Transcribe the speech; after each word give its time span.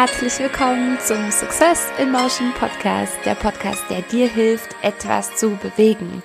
Herzlich 0.00 0.38
willkommen 0.38 0.96
zum 1.00 1.28
Success 1.32 1.88
in 1.98 2.12
Motion 2.12 2.54
Podcast, 2.54 3.14
der 3.24 3.34
Podcast, 3.34 3.82
der 3.90 4.02
dir 4.02 4.28
hilft, 4.28 4.76
etwas 4.80 5.34
zu 5.34 5.56
bewegen. 5.56 6.22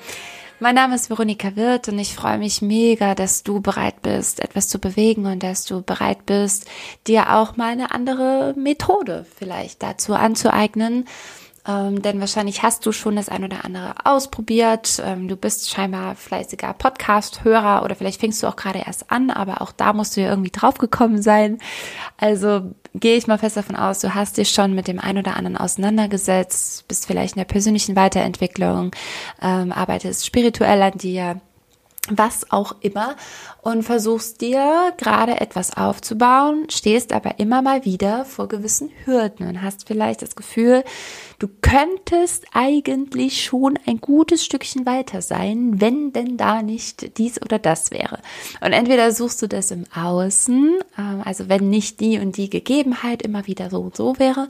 Mein 0.59 0.75
Name 0.75 0.93
ist 0.93 1.09
Veronika 1.09 1.55
Wirth 1.55 1.87
und 1.87 1.97
ich 1.97 2.13
freue 2.13 2.37
mich 2.37 2.61
mega, 2.61 3.15
dass 3.15 3.41
du 3.41 3.61
bereit 3.61 4.03
bist, 4.03 4.41
etwas 4.41 4.67
zu 4.67 4.77
bewegen 4.77 5.25
und 5.25 5.41
dass 5.41 5.65
du 5.65 5.81
bereit 5.81 6.27
bist, 6.27 6.69
dir 7.07 7.33
auch 7.33 7.57
mal 7.57 7.71
eine 7.71 7.89
andere 7.89 8.53
Methode 8.55 9.25
vielleicht 9.39 9.81
dazu 9.81 10.13
anzueignen, 10.13 11.05
ähm, 11.67 12.01
denn 12.01 12.19
wahrscheinlich 12.19 12.61
hast 12.61 12.85
du 12.85 12.91
schon 12.91 13.15
das 13.15 13.29
ein 13.29 13.43
oder 13.43 13.63
andere 13.63 13.93
ausprobiert. 14.03 15.01
Ähm, 15.05 15.27
du 15.27 15.37
bist 15.37 15.69
scheinbar 15.69 16.15
fleißiger 16.15 16.73
Podcast-Hörer 16.73 17.83
oder 17.83 17.95
vielleicht 17.95 18.19
fängst 18.19 18.43
du 18.43 18.47
auch 18.47 18.55
gerade 18.55 18.79
erst 18.85 19.09
an, 19.11 19.29
aber 19.29 19.61
auch 19.61 19.71
da 19.71 19.93
musst 19.93 20.17
du 20.17 20.21
ja 20.21 20.29
irgendwie 20.29 20.51
draufgekommen 20.51 21.21
sein. 21.21 21.59
Also 22.17 22.73
gehe 22.93 23.15
ich 23.15 23.27
mal 23.27 23.37
fest 23.37 23.57
davon 23.57 23.75
aus, 23.75 23.99
du 23.99 24.13
hast 24.13 24.37
dich 24.37 24.49
schon 24.49 24.75
mit 24.75 24.87
dem 24.87 24.99
ein 24.99 25.17
oder 25.17 25.37
anderen 25.37 25.57
auseinandergesetzt, 25.57 26.87
bist 26.87 27.07
vielleicht 27.07 27.35
in 27.35 27.39
der 27.39 27.45
persönlichen 27.45 27.95
Weiterentwicklung, 27.95 28.91
ähm, 29.41 29.71
arbeitest 29.71 30.25
spirituell 30.25 30.81
an 30.81 30.97
dir 30.97 31.41
was 32.09 32.51
auch 32.51 32.75
immer 32.81 33.15
und 33.61 33.83
versuchst 33.83 34.41
dir 34.41 34.93
gerade 34.97 35.39
etwas 35.39 35.77
aufzubauen, 35.77 36.67
stehst 36.69 37.13
aber 37.13 37.39
immer 37.39 37.61
mal 37.61 37.85
wieder 37.85 38.25
vor 38.25 38.49
gewissen 38.49 38.89
Hürden 39.05 39.47
und 39.47 39.61
hast 39.61 39.87
vielleicht 39.87 40.21
das 40.21 40.35
Gefühl, 40.35 40.83
du 41.39 41.47
könntest 41.61 42.45
eigentlich 42.51 43.43
schon 43.43 43.79
ein 43.85 44.01
gutes 44.01 44.43
Stückchen 44.43 44.85
weiter 44.85 45.21
sein, 45.21 45.79
wenn 45.79 46.11
denn 46.11 46.35
da 46.35 46.61
nicht 46.61 47.17
dies 47.17 47.41
oder 47.41 47.57
das 47.57 47.91
wäre. 47.91 48.19
Und 48.59 48.73
entweder 48.73 49.13
suchst 49.13 49.41
du 49.41 49.47
das 49.47 49.71
im 49.71 49.85
Außen, 49.95 50.79
ähm, 50.97 51.21
also 51.23 51.47
wenn 51.47 51.69
nicht 51.69 52.01
die 52.01 52.19
und 52.19 52.35
die 52.35 52.49
Gegebenheit 52.49 53.21
immer 53.21 53.47
wieder 53.47 53.69
so 53.69 53.79
und 53.79 53.95
so 53.95 54.19
wäre, 54.19 54.49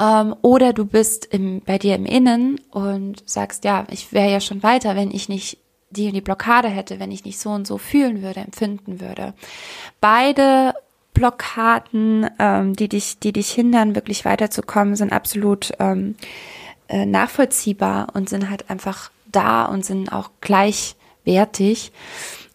ähm, 0.00 0.34
oder 0.42 0.72
du 0.72 0.84
bist 0.84 1.26
im, 1.26 1.60
bei 1.64 1.78
dir 1.78 1.94
im 1.94 2.04
Innen 2.04 2.60
und 2.72 3.22
sagst, 3.26 3.64
ja, 3.64 3.86
ich 3.90 4.12
wäre 4.12 4.30
ja 4.30 4.40
schon 4.40 4.64
weiter, 4.64 4.96
wenn 4.96 5.12
ich 5.12 5.28
nicht 5.28 5.58
die 5.94 6.08
und 6.08 6.14
die 6.14 6.20
Blockade 6.20 6.68
hätte, 6.68 7.00
wenn 7.00 7.10
ich 7.10 7.24
nicht 7.24 7.38
so 7.38 7.50
und 7.50 7.66
so 7.66 7.78
fühlen 7.78 8.22
würde, 8.22 8.40
empfinden 8.40 9.00
würde. 9.00 9.32
Beide 10.00 10.74
Blockaden, 11.14 12.28
ähm, 12.38 12.74
die 12.74 12.88
dich, 12.88 13.18
die 13.20 13.32
dich 13.32 13.50
hindern, 13.52 13.94
wirklich 13.94 14.24
weiterzukommen, 14.24 14.96
sind 14.96 15.12
absolut 15.12 15.72
ähm, 15.78 16.16
äh, 16.88 17.06
nachvollziehbar 17.06 18.08
und 18.14 18.28
sind 18.28 18.50
halt 18.50 18.68
einfach 18.68 19.10
da 19.30 19.64
und 19.64 19.84
sind 19.84 20.12
auch 20.12 20.30
gleichwertig. 20.40 21.92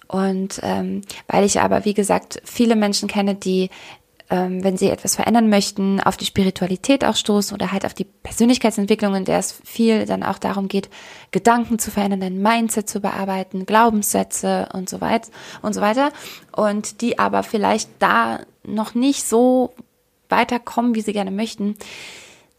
Und 0.08 0.60
ähm, 0.64 1.02
weil 1.28 1.46
ich 1.46 1.62
aber, 1.62 1.86
wie 1.86 1.94
gesagt, 1.94 2.42
viele 2.44 2.76
Menschen 2.76 3.08
kenne, 3.08 3.36
die 3.36 3.70
ähm, 4.30 4.64
wenn 4.64 4.78
sie 4.78 4.90
etwas 4.90 5.16
verändern 5.16 5.50
möchten, 5.50 6.00
auf 6.00 6.16
die 6.16 6.26
Spiritualität 6.26 7.04
auch 7.04 7.16
stoßen 7.16 7.56
oder 7.56 7.72
halt 7.72 7.86
auf 7.86 7.94
die 7.94 8.04
Persönlichkeitsentwicklung, 8.04 9.16
in 9.16 9.26
der 9.26 9.40
es 9.40 9.60
viel 9.64 10.06
dann 10.06 10.24
auch 10.24 10.38
darum 10.38 10.68
geht, 10.68 10.90
Gedanken 11.32 11.80
zu 11.80 11.90
verändern, 11.90 12.22
ein 12.22 12.42
Mindset 12.42 12.90
zu 12.90 13.00
bearbeiten, 13.00 13.66
Glaubenssätze 13.66 14.70
und 14.74 14.90
so 14.90 15.02
weiter 15.02 15.30
und 15.62 15.74
so 15.74 15.82
weiter. 15.82 16.12
Und 16.52 17.02
die 17.02 17.18
aber 17.18 17.44
vielleicht 17.44 17.90
da 18.00 18.42
noch 18.64 18.94
nicht 18.94 19.24
so 19.28 19.74
weiterkommen, 20.30 20.94
wie 20.94 21.02
sie 21.02 21.14
gerne 21.14 21.32
möchten, 21.32 21.76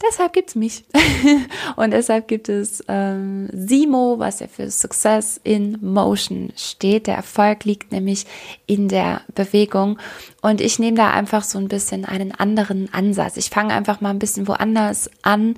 deshalb 0.07 0.33
gibt's 0.33 0.55
mich. 0.55 0.83
und 1.75 1.91
deshalb 1.91 2.27
gibt 2.27 2.49
es 2.49 2.83
ähm, 2.87 3.49
SIMO, 3.53 4.19
was 4.19 4.39
ja 4.39 4.47
für 4.47 4.69
Success 4.69 5.39
in 5.43 5.77
Motion 5.81 6.51
steht. 6.55 7.07
Der 7.07 7.15
Erfolg 7.15 7.65
liegt 7.65 7.91
nämlich 7.91 8.25
in 8.67 8.87
der 8.87 9.21
Bewegung. 9.33 9.97
Und 10.41 10.61
ich 10.61 10.79
nehme 10.79 10.97
da 10.97 11.11
einfach 11.11 11.43
so 11.43 11.57
ein 11.57 11.67
bisschen 11.67 12.05
einen 12.05 12.31
anderen 12.31 12.93
Ansatz. 12.93 13.37
Ich 13.37 13.49
fange 13.49 13.73
einfach 13.73 14.01
mal 14.01 14.09
ein 14.09 14.19
bisschen 14.19 14.47
woanders 14.47 15.09
an 15.21 15.55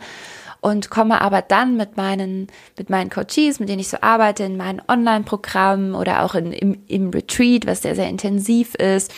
und 0.64 0.90
komme 0.90 1.20
aber 1.20 1.42
dann 1.42 1.76
mit 1.76 1.98
meinen, 1.98 2.48
mit 2.78 2.90
meinen 2.90 3.10
Coaches, 3.10 3.60
mit 3.60 3.68
denen 3.68 3.82
ich 3.82 3.90
so 3.90 3.98
arbeite, 4.00 4.44
in 4.44 4.56
meinen 4.56 4.82
Online-Programmen 4.88 5.94
oder 5.94 6.24
auch 6.24 6.36
in, 6.36 6.54
im, 6.54 6.78
im 6.88 7.10
Retreat, 7.10 7.68
was 7.68 7.82
sehr, 7.82 7.96
sehr 7.96 8.08
intensiv 8.08 8.74
ist, 8.76 9.14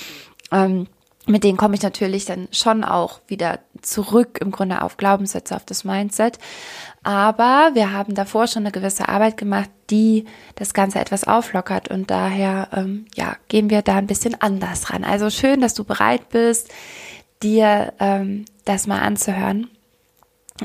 ähm, 0.51 0.87
mit 1.27 1.43
denen 1.43 1.57
komme 1.57 1.75
ich 1.75 1.81
natürlich 1.81 2.25
dann 2.25 2.47
schon 2.51 2.83
auch 2.83 3.19
wieder 3.27 3.59
zurück 3.81 4.39
im 4.41 4.51
Grunde 4.51 4.81
auf 4.81 4.97
Glaubenssätze, 4.97 5.55
auf 5.55 5.65
das 5.65 5.83
Mindset. 5.83 6.37
Aber 7.03 7.71
wir 7.73 7.91
haben 7.91 8.15
davor 8.15 8.47
schon 8.47 8.63
eine 8.63 8.71
gewisse 8.71 9.09
Arbeit 9.09 9.37
gemacht, 9.37 9.69
die 9.89 10.25
das 10.55 10.73
Ganze 10.73 10.99
etwas 10.99 11.23
auflockert 11.23 11.89
und 11.89 12.09
daher 12.11 12.69
ähm, 12.73 13.05
ja 13.15 13.35
gehen 13.47 13.69
wir 13.69 13.81
da 13.81 13.95
ein 13.95 14.07
bisschen 14.07 14.39
anders 14.39 14.91
ran. 14.91 15.03
Also 15.03 15.29
schön, 15.29 15.61
dass 15.61 15.73
du 15.73 15.83
bereit 15.83 16.29
bist, 16.29 16.71
dir 17.41 17.93
ähm, 17.99 18.45
das 18.65 18.87
mal 18.87 18.99
anzuhören. 18.99 19.69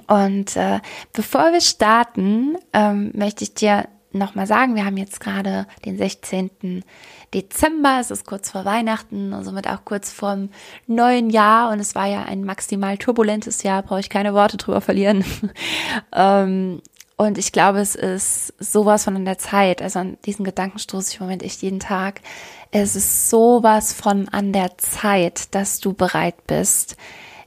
Und 0.07 0.57
äh, 0.57 0.81
bevor 1.13 1.53
wir 1.53 1.61
starten, 1.61 2.57
ähm, 2.73 3.11
möchte 3.15 3.45
ich 3.45 3.55
dir 3.55 3.89
nochmal 4.13 4.47
sagen, 4.47 4.75
wir 4.75 4.85
haben 4.85 4.97
jetzt 4.97 5.21
gerade 5.21 5.67
den 5.85 5.97
16. 5.97 6.85
Dezember, 7.33 7.99
es 8.01 8.11
ist 8.11 8.27
kurz 8.27 8.51
vor 8.51 8.65
Weihnachten 8.65 9.33
und 9.33 9.45
somit 9.45 9.69
auch 9.69 9.85
kurz 9.85 10.11
vorm 10.11 10.51
neuen 10.87 11.31
Jahr 11.31 11.71
und 11.73 11.81
es 11.81 11.95
war 11.95 12.07
ja 12.07 12.25
ein 12.25 12.45
maximal 12.45 12.99
turbulentes 12.99 13.63
Jahr, 13.63 13.83
brauche 13.83 14.01
ich 14.01 14.11
keine 14.11 14.35
Worte 14.35 14.57
drüber 14.57 14.81
verlieren. 14.81 15.25
ähm, 16.13 16.81
und 17.17 17.37
ich 17.37 17.53
glaube, 17.53 17.81
es 17.81 17.97
ist 17.97 18.55
sowas 18.59 19.05
von 19.05 19.15
an 19.15 19.27
der 19.27 19.37
Zeit, 19.37 19.83
also 19.83 19.99
an 19.99 20.17
diesen 20.25 20.45
Gedanken 20.45 20.79
stoße 20.79 21.11
ich 21.13 21.21
im 21.21 21.27
Moment 21.27 21.43
echt 21.43 21.61
jeden 21.61 21.79
Tag. 21.79 22.23
Es 22.71 22.97
ist 22.97 23.29
sowas 23.29 23.93
von 23.93 24.29
an 24.29 24.53
der 24.53 24.79
Zeit, 24.79 25.55
dass 25.55 25.81
du 25.81 25.93
bereit 25.93 26.47
bist, 26.47 26.97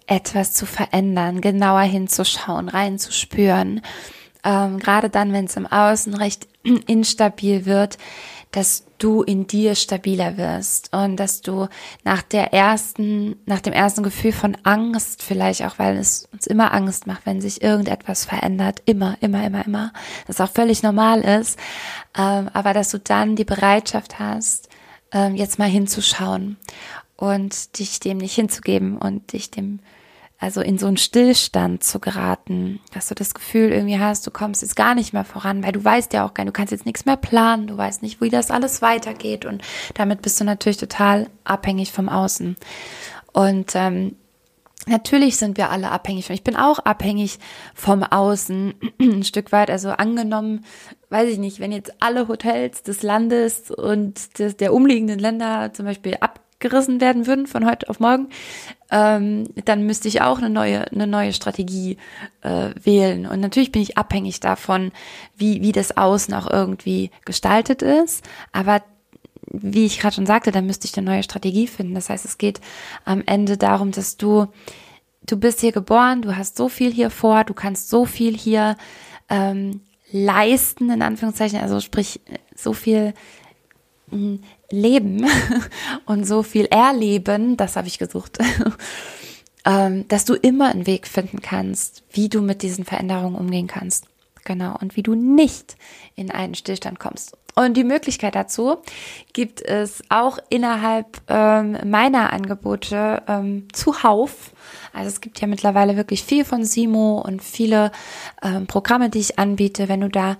etwas 0.06 0.54
zu 0.54 0.66
verändern, 0.66 1.42
genauer 1.42 1.82
hinzuschauen, 1.82 2.70
reinzuspüren. 2.70 3.82
Ähm, 4.44 4.80
gerade 4.80 5.10
dann, 5.10 5.34
wenn 5.34 5.46
es 5.46 5.56
im 5.56 5.68
Außen 5.68 6.14
recht 6.14 6.48
instabil 6.88 7.66
wird, 7.66 7.98
dass 8.54 8.86
du 9.00 9.24
in 9.24 9.48
dir 9.48 9.74
stabiler 9.74 10.38
wirst 10.38 10.94
und 10.94 11.18
dass 11.18 11.42
du 11.42 11.68
nach 12.04 12.22
der 12.22 12.54
ersten, 12.54 13.36
nach 13.46 13.62
dem 13.62 13.74
ersten 13.74 14.04
Gefühl 14.04 14.32
von 14.32 14.56
Angst, 14.64 15.24
vielleicht 15.24 15.64
auch, 15.64 15.80
weil 15.80 15.98
es 15.98 16.30
uns 16.32 16.46
immer 16.46 16.72
Angst 16.72 17.08
macht, 17.08 17.26
wenn 17.26 17.42
sich 17.42 17.64
irgendetwas 17.64 18.26
verändert, 18.26 18.82
immer, 18.86 19.18
immer, 19.22 19.44
immer, 19.44 19.66
immer, 19.66 19.92
das 20.28 20.40
auch 20.40 20.52
völlig 20.52 20.84
normal 20.84 21.22
ist, 21.22 21.58
ähm, 22.16 22.50
aber 22.54 22.74
dass 22.74 22.92
du 22.92 23.00
dann 23.00 23.36
die 23.36 23.44
Bereitschaft 23.44 24.20
hast, 24.20 24.70
ähm, 25.12 25.36
jetzt 25.36 25.58
mal 25.58 25.68
hinzuschauen 25.68 26.58
und 27.18 27.80
dich 27.80 28.00
dem 28.00 28.20
nicht 28.20 28.36
hinzugeben 28.36 28.98
und 28.98 29.34
dich 29.34 29.50
dem 29.50 29.80
also 30.44 30.60
in 30.60 30.78
so 30.78 30.88
einen 30.88 30.98
Stillstand 30.98 31.86
zu 31.86 32.02
geraten, 32.02 32.82
dass 32.94 33.08
du 33.08 33.16
das 33.16 33.34
Gefühl 33.34 33.72
irgendwie 33.72 33.98
hast, 33.98 34.28
du 34.28 34.32
kommst 34.32 34.62
jetzt 34.62 34.76
gar 34.76 34.94
nicht 34.94 35.14
mehr 35.14 35.24
voran, 35.24 35.64
weil 35.64 35.72
du 35.72 35.82
weißt 35.82 36.12
ja 36.12 36.26
auch 36.26 36.34
gar, 36.34 36.46
du 36.46 36.52
kannst 36.52 36.74
jetzt 36.74 36.86
nichts 36.86 37.06
mehr 37.06 37.16
planen, 37.16 37.68
du 37.68 37.78
weißt 37.78 38.02
nicht, 38.02 38.20
wie 38.20 38.30
das 38.30 38.52
alles 38.52 38.82
weitergeht 38.82 39.46
und 39.46 39.64
damit 39.94 40.22
bist 40.22 40.42
du 40.42 40.44
natürlich 40.44 40.76
total 40.76 41.30
abhängig 41.46 41.94
vom 41.94 42.10
Außen. 42.10 42.58
Und 43.32 43.72
ähm, 43.76 44.18
Natürlich 44.86 45.38
sind 45.38 45.56
wir 45.56 45.70
alle 45.70 45.92
abhängig. 45.92 46.30
Ich 46.30 46.44
bin 46.44 46.58
auch 46.58 46.80
abhängig 46.80 47.40
vom 47.74 48.04
Außen 48.04 48.74
ein 49.00 49.24
Stück 49.24 49.54
weit. 49.54 49.70
Also 49.70 49.92
angenommen, 49.92 50.66
weiß 51.10 51.30
ich 51.30 51.38
nicht, 51.38 51.62
wenn 51.62 51.72
jetzt 51.72 51.94
alle 52.02 52.28
Hotels 52.28 52.84
des 52.84 53.02
Landes 53.02 53.72
und 53.72 54.40
des, 54.40 54.58
der 54.58 54.74
umliegenden 54.74 55.20
Länder 55.20 55.72
zum 55.72 55.86
Beispiel 55.86 56.18
ab 56.20 56.42
gerissen 56.64 57.00
werden 57.00 57.28
würden 57.28 57.46
von 57.46 57.66
heute 57.66 57.90
auf 57.90 58.00
morgen, 58.00 58.30
ähm, 58.90 59.44
dann 59.66 59.86
müsste 59.86 60.08
ich 60.08 60.22
auch 60.22 60.40
eine 60.40 60.50
neue, 60.50 60.92
eine 60.92 61.06
neue 61.06 61.34
Strategie 61.34 61.98
äh, 62.42 62.70
wählen. 62.82 63.28
Und 63.28 63.40
natürlich 63.40 63.72
bin 63.72 63.84
ich 63.84 63.98
abhängig 63.98 64.40
davon, 64.40 64.92
wie, 65.36 65.62
wie 65.62 65.72
das 65.72 65.96
Außen 65.96 66.34
auch 66.34 66.50
irgendwie 66.50 67.12
gestaltet 67.26 67.84
ist. 67.84 68.24
Aber 68.52 68.82
wie 69.46 69.86
ich 69.86 70.00
gerade 70.00 70.16
schon 70.16 70.26
sagte, 70.26 70.52
dann 70.52 70.66
müsste 70.66 70.88
ich 70.88 70.98
eine 70.98 71.06
neue 71.06 71.24
Strategie 71.24 71.68
finden. 71.68 71.94
Das 71.94 72.10
heißt, 72.10 72.26
es 72.26 72.40
geht 72.40 72.62
am 73.06 73.22
Ende 73.26 73.58
darum, 73.58 73.92
dass 73.92 74.18
du, 74.18 74.48
du 75.26 75.38
bist 75.38 75.60
hier 75.60 75.74
geboren, 75.74 76.22
du 76.22 76.36
hast 76.36 76.56
so 76.56 76.70
viel 76.70 76.92
hier 76.92 77.10
vor, 77.10 77.44
du 77.44 77.54
kannst 77.54 77.90
so 77.90 78.06
viel 78.06 78.36
hier 78.36 78.78
ähm, 79.30 79.82
leisten, 80.12 80.90
in 80.90 81.02
Anführungszeichen, 81.02 81.60
also 81.60 81.82
sprich, 81.82 82.22
so 82.56 82.74
viel 82.74 83.14
leben 84.74 85.26
und 86.06 86.26
so 86.26 86.44
viel 86.44 86.66
erleben, 86.66 87.58
das 87.58 87.76
habe 87.76 87.88
ich 87.88 88.00
gesucht, 88.00 88.40
ähm, 89.66 90.08
dass 90.08 90.26
du 90.26 90.34
immer 90.34 90.72
einen 90.72 90.88
Weg 90.88 91.08
finden 91.08 91.42
kannst, 91.42 92.04
wie 92.12 92.28
du 92.28 92.42
mit 92.42 92.62
diesen 92.62 92.84
Veränderungen 92.84 93.36
umgehen 93.36 93.68
kannst. 93.68 94.08
Genau. 94.46 94.76
Und 94.82 94.98
wie 94.98 95.04
du 95.04 95.16
nicht 95.16 95.78
in 96.16 96.30
einen 96.30 96.56
Stillstand 96.56 97.00
kommst. 97.00 97.38
Und 97.56 97.78
die 97.78 97.84
Möglichkeit 97.84 98.36
dazu 98.36 98.78
gibt 99.32 99.62
es 99.62 100.04
auch 100.10 100.40
innerhalb 100.50 101.22
ähm, 101.28 101.78
meiner 101.86 102.34
Angebote 102.34 103.22
ähm, 103.28 103.68
zuhauf. 103.72 104.52
Also 104.92 105.10
es 105.10 105.22
gibt 105.22 105.40
ja 105.40 105.48
mittlerweile 105.48 105.96
wirklich 105.96 106.24
viel 106.24 106.46
von 106.46 106.66
Simo 106.66 107.20
und 107.20 107.44
viele 107.44 107.92
ähm, 108.42 108.66
Programme, 108.66 109.10
die 109.10 109.20
ich 109.20 109.38
anbiete. 109.38 109.88
Wenn 109.88 110.02
du 110.02 110.10
da 110.10 110.38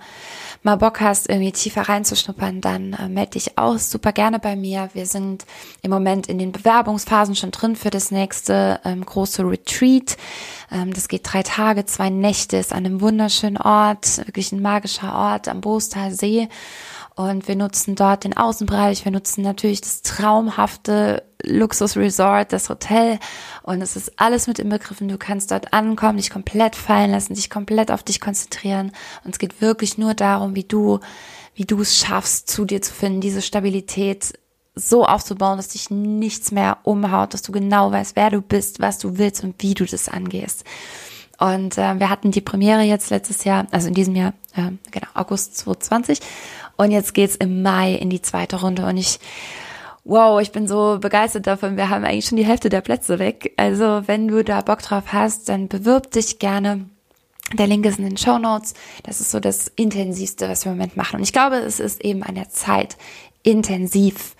mal 0.64 0.76
Bock 0.76 1.00
hast, 1.00 1.28
irgendwie 1.28 1.52
tiefer 1.52 1.82
reinzuschnuppern, 1.82 2.60
dann 2.60 2.94
äh, 2.94 3.08
melde 3.08 3.32
dich 3.32 3.58
auch 3.58 3.78
super 3.78 4.12
gerne 4.12 4.38
bei 4.38 4.56
mir. 4.56 4.88
Wir 4.94 5.06
sind 5.06 5.44
im 5.82 5.90
Moment 5.90 6.26
in 6.26 6.38
den 6.38 6.52
Bewerbungsphasen 6.52 7.36
schon 7.36 7.50
drin 7.50 7.76
für 7.76 7.90
das 7.90 8.10
nächste 8.10 8.80
ähm, 8.84 9.04
große 9.04 9.42
Retreat. 9.42 10.16
Ähm, 10.72 10.92
das 10.92 11.08
geht 11.08 11.22
drei 11.24 11.42
Tage, 11.42 11.84
zwei 11.84 12.08
Nächte, 12.08 12.56
ist 12.56 12.72
an 12.72 12.86
einem 12.86 13.00
wunderschönen 13.00 13.58
Ort, 13.58 14.18
wirklich 14.26 14.52
ein 14.52 14.62
magischer 14.62 15.14
Ort 15.14 15.48
am 15.48 15.60
Boostal 15.60 16.12
See. 16.12 16.48
Und 17.14 17.46
wir 17.46 17.56
nutzen 17.56 17.94
dort 17.94 18.24
den 18.24 18.36
Außenbereich, 18.36 19.04
wir 19.04 19.12
nutzen 19.12 19.42
natürlich 19.42 19.82
das 19.82 20.02
traumhafte 20.02 21.22
Luxusresort, 21.46 22.52
das 22.52 22.68
Hotel. 22.68 23.18
Und 23.62 23.82
es 23.82 23.96
ist 23.96 24.12
alles 24.20 24.46
mit 24.46 24.58
inbegriffen. 24.58 25.08
Du 25.08 25.18
kannst 25.18 25.50
dort 25.50 25.72
ankommen, 25.72 26.18
dich 26.18 26.30
komplett 26.30 26.76
fallen 26.76 27.10
lassen, 27.10 27.34
dich 27.34 27.50
komplett 27.50 27.90
auf 27.90 28.02
dich 28.02 28.20
konzentrieren. 28.20 28.92
Und 29.24 29.34
es 29.34 29.38
geht 29.38 29.60
wirklich 29.60 29.98
nur 29.98 30.14
darum, 30.14 30.54
wie 30.54 30.64
du, 30.64 31.00
wie 31.54 31.64
du 31.64 31.80
es 31.80 31.98
schaffst, 31.98 32.50
zu 32.50 32.64
dir 32.64 32.82
zu 32.82 32.92
finden, 32.92 33.20
diese 33.20 33.42
Stabilität 33.42 34.38
so 34.74 35.04
aufzubauen, 35.06 35.56
dass 35.56 35.68
dich 35.68 35.90
nichts 35.90 36.50
mehr 36.50 36.78
umhaut, 36.82 37.32
dass 37.32 37.42
du 37.42 37.52
genau 37.52 37.92
weißt, 37.92 38.16
wer 38.16 38.30
du 38.30 38.40
bist, 38.40 38.80
was 38.80 38.98
du 38.98 39.18
willst 39.18 39.44
und 39.44 39.54
wie 39.62 39.74
du 39.74 39.84
das 39.84 40.08
angehst. 40.08 40.64
Und 41.38 41.78
äh, 41.78 41.98
wir 41.98 42.10
hatten 42.10 42.30
die 42.30 42.40
Premiere 42.40 42.82
jetzt 42.82 43.10
letztes 43.10 43.44
Jahr, 43.44 43.66
also 43.70 43.88
in 43.88 43.94
diesem 43.94 44.14
Jahr, 44.14 44.34
äh, 44.54 44.70
genau, 44.90 45.08
August 45.14 45.56
2020. 45.58 46.20
Und 46.76 46.90
jetzt 46.90 47.14
geht's 47.14 47.36
im 47.36 47.62
Mai 47.62 47.94
in 47.94 48.10
die 48.10 48.22
zweite 48.22 48.60
Runde 48.60 48.86
und 48.86 48.96
ich, 48.96 49.18
wow, 50.04 50.40
ich 50.40 50.52
bin 50.52 50.68
so 50.68 50.98
begeistert 51.00 51.46
davon. 51.46 51.76
Wir 51.76 51.90
haben 51.90 52.04
eigentlich 52.04 52.26
schon 52.26 52.36
die 52.36 52.44
Hälfte 52.44 52.68
der 52.68 52.82
Plätze 52.82 53.18
weg. 53.18 53.54
Also 53.56 54.02
wenn 54.06 54.28
du 54.28 54.44
da 54.44 54.60
Bock 54.60 54.82
drauf 54.82 55.12
hast, 55.12 55.48
dann 55.48 55.68
bewirb 55.68 56.10
dich 56.10 56.38
gerne. 56.38 56.86
Der 57.52 57.66
Link 57.66 57.84
ist 57.86 57.98
in 57.98 58.04
den 58.04 58.16
Show 58.16 58.38
Notes. 58.38 58.74
Das 59.02 59.20
ist 59.20 59.30
so 59.30 59.40
das 59.40 59.68
Intensivste, 59.68 60.48
was 60.48 60.64
wir 60.64 60.72
im 60.72 60.78
Moment 60.78 60.96
machen. 60.96 61.16
Und 61.16 61.22
ich 61.22 61.32
glaube, 61.32 61.56
es 61.56 61.80
ist 61.80 62.04
eben 62.04 62.22
an 62.22 62.34
der 62.34 62.48
Zeit, 62.48 62.96
intensiv 63.42 64.34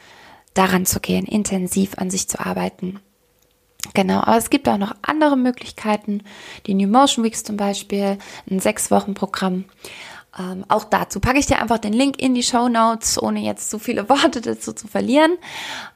daran 0.55 0.87
zu 0.87 1.00
gehen, 1.00 1.26
intensiv 1.26 1.99
an 1.99 2.11
sich 2.11 2.28
zu 2.28 2.40
arbeiten. 2.40 3.00
Genau, 3.93 4.20
aber 4.20 4.38
es 4.38 4.49
gibt 4.49 4.66
auch 4.69 4.78
noch 4.78 4.94
andere 5.02 5.37
Möglichkeiten, 5.37 6.22
die 6.66 6.75
New 6.75 6.88
Motion 6.88 7.22
Weeks 7.22 7.44
zum 7.44 7.58
Beispiel, 7.58 8.19
ein 8.50 8.61
sechs 8.61 8.90
Wochen 8.90 9.12
Programm. 9.12 9.66
Ähm, 10.38 10.64
auch 10.69 10.84
dazu 10.84 11.20
packe 11.20 11.38
ich 11.38 11.46
dir 11.46 11.60
einfach 11.60 11.78
den 11.78 11.92
Link 11.92 12.20
in 12.20 12.34
die 12.34 12.42
Show 12.42 12.69
Notes, 12.69 13.22
ohne 13.22 13.40
jetzt 13.40 13.70
zu 13.70 13.78
viele 13.78 14.08
Worte 14.08 14.40
dazu 14.40 14.72
zu 14.72 14.88
verlieren, 14.88 15.32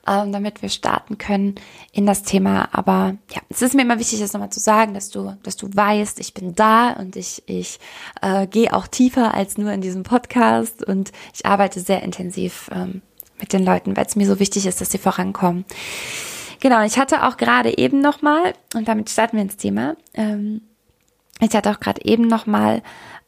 ähm, 0.07 0.33
damit 0.33 0.63
wir 0.63 0.69
starten 0.69 1.19
können 1.19 1.57
in 1.93 2.07
das 2.07 2.23
Thema. 2.23 2.69
Aber 2.73 3.17
ja, 3.31 3.41
es 3.49 3.63
ist 3.63 3.75
mir 3.75 3.83
immer 3.83 3.99
wichtig, 3.99 4.21
das 4.21 4.33
nochmal 4.33 4.51
zu 4.51 4.61
sagen, 4.61 4.95
dass 4.95 5.11
du, 5.11 5.37
dass 5.43 5.57
du 5.57 5.69
weißt, 5.73 6.21
ich 6.21 6.35
bin 6.35 6.55
da 6.55 6.93
und 6.93 7.17
ich, 7.17 7.43
ich 7.47 7.81
äh, 8.23 8.47
gehe 8.47 8.73
auch 8.73 8.87
tiefer 8.87 9.35
als 9.35 9.59
nur 9.59 9.73
in 9.73 9.81
diesem 9.81 10.05
Podcast 10.05 10.85
und 10.85 11.13
ich 11.35 11.45
arbeite 11.47 11.81
sehr 11.81 12.03
intensiv 12.03 12.71
ähm, 12.73 13.03
mit 13.41 13.53
den 13.53 13.65
Leuten, 13.65 13.97
weil 13.97 14.07
es 14.07 14.17
mir 14.17 14.27
so 14.27 14.39
wichtig 14.39 14.67
ist, 14.67 14.81
dass 14.81 14.91
sie 14.91 14.99
vorankommen. 14.99 15.65
Genau, 16.61 16.83
ich 16.85 16.99
hatte 16.99 17.27
auch 17.27 17.37
gerade 17.37 17.79
eben 17.79 18.01
nochmal, 18.01 18.53
und 18.75 18.89
damit 18.89 19.11
starten 19.11 19.37
wir 19.37 19.43
ins 19.43 19.57
Thema, 19.57 19.97
ähm, 20.15 20.63
ich 21.41 21.55
hatte 21.55 21.71
auch 21.71 21.79
gerade 21.79 22.05
eben 22.05 22.27
nochmal 22.27 22.83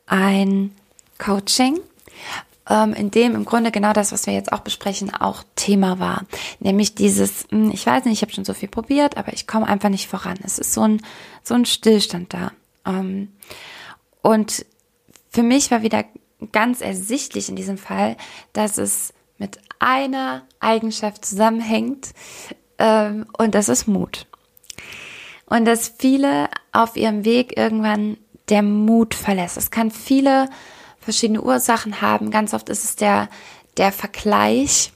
ein 0.07 0.73
Coaching, 1.21 1.79
ähm, 2.69 2.93
in 2.95 3.11
dem 3.11 3.35
im 3.35 3.45
Grunde 3.45 3.71
genau 3.71 3.93
das, 3.93 4.11
was 4.11 4.27
wir 4.27 4.35
jetzt 4.35 4.53
auch 4.53 4.61
besprechen, 4.61 5.15
auch 5.15 5.45
Thema 5.55 5.99
war. 5.99 6.25
Nämlich 6.59 6.95
dieses, 6.95 7.47
hm, 7.51 7.71
ich 7.73 7.87
weiß 7.87 8.05
nicht, 8.05 8.15
ich 8.15 8.23
habe 8.23 8.33
schon 8.33 8.45
so 8.45 8.55
viel 8.55 8.69
probiert, 8.69 9.17
aber 9.17 9.33
ich 9.33 9.47
komme 9.47 9.67
einfach 9.67 9.91
nicht 9.91 10.09
voran. 10.09 10.39
Es 10.43 10.59
ist 10.59 10.73
so 10.73 10.83
ein, 10.83 11.03
so 11.45 11.55
ein 11.55 11.67
Stillstand 11.67 12.35
da. 12.35 12.53
Ähm, 12.87 13.33
und 14.23 14.65
für 15.31 15.43
mich 15.43 15.71
war 15.71 15.83
wieder 15.83 16.05
ganz 16.53 16.81
ersichtlich 16.81 17.49
in 17.49 17.57
diesem 17.57 17.79
Fall, 17.79 18.17
dass 18.53 18.79
es 18.79 19.13
mit 19.39 19.59
einer 19.79 20.43
Eigenschaft 20.59 21.25
zusammenhängt 21.25 22.11
ähm, 22.79 23.27
und 23.37 23.55
das 23.55 23.69
ist 23.69 23.87
Mut. 23.87 24.27
Und 25.47 25.65
dass 25.65 25.93
viele 25.99 26.49
auf 26.73 26.97
ihrem 26.97 27.25
Weg 27.25 27.57
irgendwann 27.57 28.17
der 28.49 28.63
Mut 28.63 29.15
verlässt. 29.15 29.57
Es 29.57 29.71
kann 29.71 29.91
viele 29.91 30.49
verschiedene 31.01 31.43
Ursachen 31.43 32.01
haben. 32.01 32.31
Ganz 32.31 32.55
oft 32.55 32.69
ist 32.69 32.85
es 32.85 32.97
der, 32.97 33.29
der 33.77 33.93
Vergleich, 33.93 34.93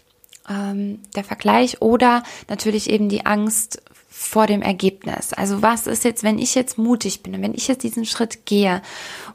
ähm, 0.49 1.01
der 1.15 1.25
Vergleich 1.25 1.81
oder 1.81 2.23
natürlich 2.49 2.91
eben 2.91 3.09
die 3.09 3.27
Angst 3.27 3.83
vor 4.17 4.47
dem 4.47 4.63
Ergebnis. 4.63 5.33
Also 5.33 5.61
was 5.61 5.89
ist 5.89 6.05
jetzt, 6.05 6.23
wenn 6.23 6.39
ich 6.39 6.55
jetzt 6.55 6.79
mutig 6.79 7.25
bin 7.25 7.35
und 7.35 7.43
wenn 7.43 7.53
ich 7.53 7.67
jetzt 7.67 7.83
diesen 7.83 8.05
Schritt 8.05 8.47
gehe, 8.47 8.81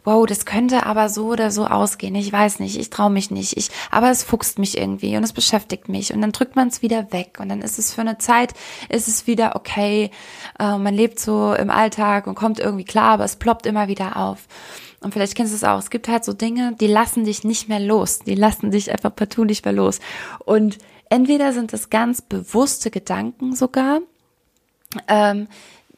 wow, 0.05 0.25
das 0.25 0.45
könnte 0.45 0.85
aber 0.85 1.09
so 1.09 1.27
oder 1.27 1.51
so 1.51 1.67
ausgehen. 1.67 2.15
Ich 2.15 2.31
weiß 2.31 2.59
nicht, 2.59 2.79
ich 2.79 2.89
traue 2.89 3.09
mich 3.09 3.29
nicht, 3.29 3.57
ich, 3.57 3.69
aber 3.91 4.09
es 4.09 4.23
fuchst 4.23 4.57
mich 4.57 4.77
irgendwie 4.77 5.17
und 5.17 5.23
es 5.23 5.33
beschäftigt 5.33 5.89
mich 5.89 6.13
und 6.13 6.21
dann 6.21 6.31
drückt 6.31 6.55
man 6.55 6.69
es 6.69 6.81
wieder 6.81 7.11
weg 7.11 7.39
und 7.41 7.49
dann 7.49 7.61
ist 7.61 7.77
es 7.77 7.93
für 7.93 8.01
eine 8.01 8.19
Zeit, 8.19 8.53
ist 8.87 9.09
es 9.09 9.27
wieder 9.27 9.57
okay, 9.57 10.11
äh, 10.57 10.77
man 10.77 10.93
lebt 10.93 11.19
so 11.19 11.53
im 11.53 11.69
Alltag 11.69 12.25
und 12.27 12.35
kommt 12.35 12.59
irgendwie 12.59 12.85
klar, 12.85 13.11
aber 13.11 13.25
es 13.25 13.35
ploppt 13.35 13.65
immer 13.65 13.89
wieder 13.89 14.15
auf. 14.15 14.47
Und 15.01 15.13
vielleicht 15.13 15.35
kennst 15.35 15.53
du 15.53 15.55
es 15.55 15.63
auch. 15.63 15.79
Es 15.79 15.89
gibt 15.89 16.07
halt 16.07 16.25
so 16.25 16.33
Dinge, 16.33 16.75
die 16.79 16.87
lassen 16.87 17.23
dich 17.23 17.43
nicht 17.43 17.69
mehr 17.69 17.79
los. 17.79 18.19
Die 18.19 18.35
lassen 18.35 18.71
dich 18.71 18.91
einfach 18.91 19.15
partout 19.15 19.45
nicht 19.45 19.63
mehr 19.63 19.73
los. 19.73 19.99
Und 20.43 20.77
entweder 21.09 21.53
sind 21.53 21.73
es 21.73 21.89
ganz 21.89 22.21
bewusste 22.21 22.91
Gedanken 22.91 23.55
sogar, 23.55 24.01
ähm, 25.07 25.47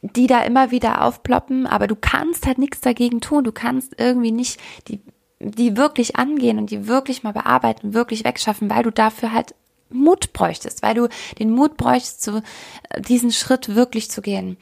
die 0.02 0.28
da 0.28 0.44
immer 0.44 0.72
wieder 0.72 1.04
aufploppen, 1.04 1.68
aber 1.68 1.88
du 1.88 1.96
kannst 1.96 2.46
halt 2.48 2.58
nichts 2.58 2.82
dagegen 2.82 3.22
tun. 3.22 3.44
Du 3.44 3.52
kannst 3.52 4.00
irgendwie 4.00 4.32
nicht 4.32 4.60
die, 4.88 5.00
die 5.40 5.78
wirklich 5.78 6.16
angehen 6.16 6.58
und 6.58 6.72
die 6.72 6.88
wirklich 6.88 7.24
mal 7.24 7.34
bearbeiten, 7.34 7.94
wirklich 7.94 8.24
wegschaffen, 8.24 8.70
weil 8.70 8.84
du 8.84 8.92
dafür 8.92 9.32
halt 9.32 9.56
Mut 9.90 10.34
bräuchtest, 10.34 10.82
weil 10.84 10.96
du 10.96 11.10
den 11.38 11.52
Mut 11.52 11.78
bräuchtest, 11.78 12.22
zu, 12.22 12.42
diesen 12.98 13.32
Schritt 13.32 13.76
wirklich 13.76 14.10
zu 14.10 14.22
gehen. 14.22 14.58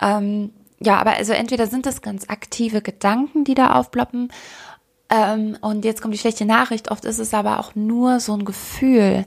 Ähm, 0.00 0.52
ja, 0.80 0.98
aber 0.98 1.12
also 1.12 1.32
entweder 1.32 1.66
sind 1.66 1.86
das 1.86 2.02
ganz 2.02 2.28
aktive 2.28 2.82
Gedanken, 2.82 3.44
die 3.44 3.54
da 3.54 3.72
aufploppen, 3.72 4.30
ähm, 5.10 5.56
und 5.62 5.84
jetzt 5.84 6.02
kommt 6.02 6.12
die 6.12 6.18
schlechte 6.18 6.44
Nachricht. 6.44 6.90
Oft 6.90 7.04
ist 7.04 7.18
es 7.18 7.32
aber 7.32 7.60
auch 7.60 7.74
nur 7.74 8.20
so 8.20 8.34
ein 8.34 8.44
Gefühl. 8.44 9.24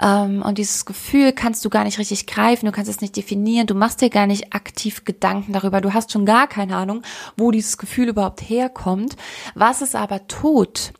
Ähm, 0.00 0.42
und 0.42 0.58
dieses 0.58 0.86
Gefühl 0.86 1.32
kannst 1.32 1.64
du 1.64 1.70
gar 1.70 1.84
nicht 1.84 1.98
richtig 1.98 2.26
greifen. 2.26 2.66
Du 2.66 2.72
kannst 2.72 2.90
es 2.90 3.00
nicht 3.00 3.16
definieren. 3.16 3.66
Du 3.66 3.74
machst 3.74 4.00
dir 4.00 4.10
gar 4.10 4.26
nicht 4.26 4.54
aktiv 4.54 5.04
Gedanken 5.04 5.52
darüber. 5.52 5.80
Du 5.80 5.92
hast 5.94 6.12
schon 6.12 6.26
gar 6.26 6.46
keine 6.46 6.76
Ahnung, 6.76 7.02
wo 7.36 7.50
dieses 7.50 7.76
Gefühl 7.76 8.08
überhaupt 8.08 8.40
herkommt. 8.40 9.16
Was 9.54 9.80
es 9.80 9.94
aber 9.96 10.28
tut, 10.28 10.92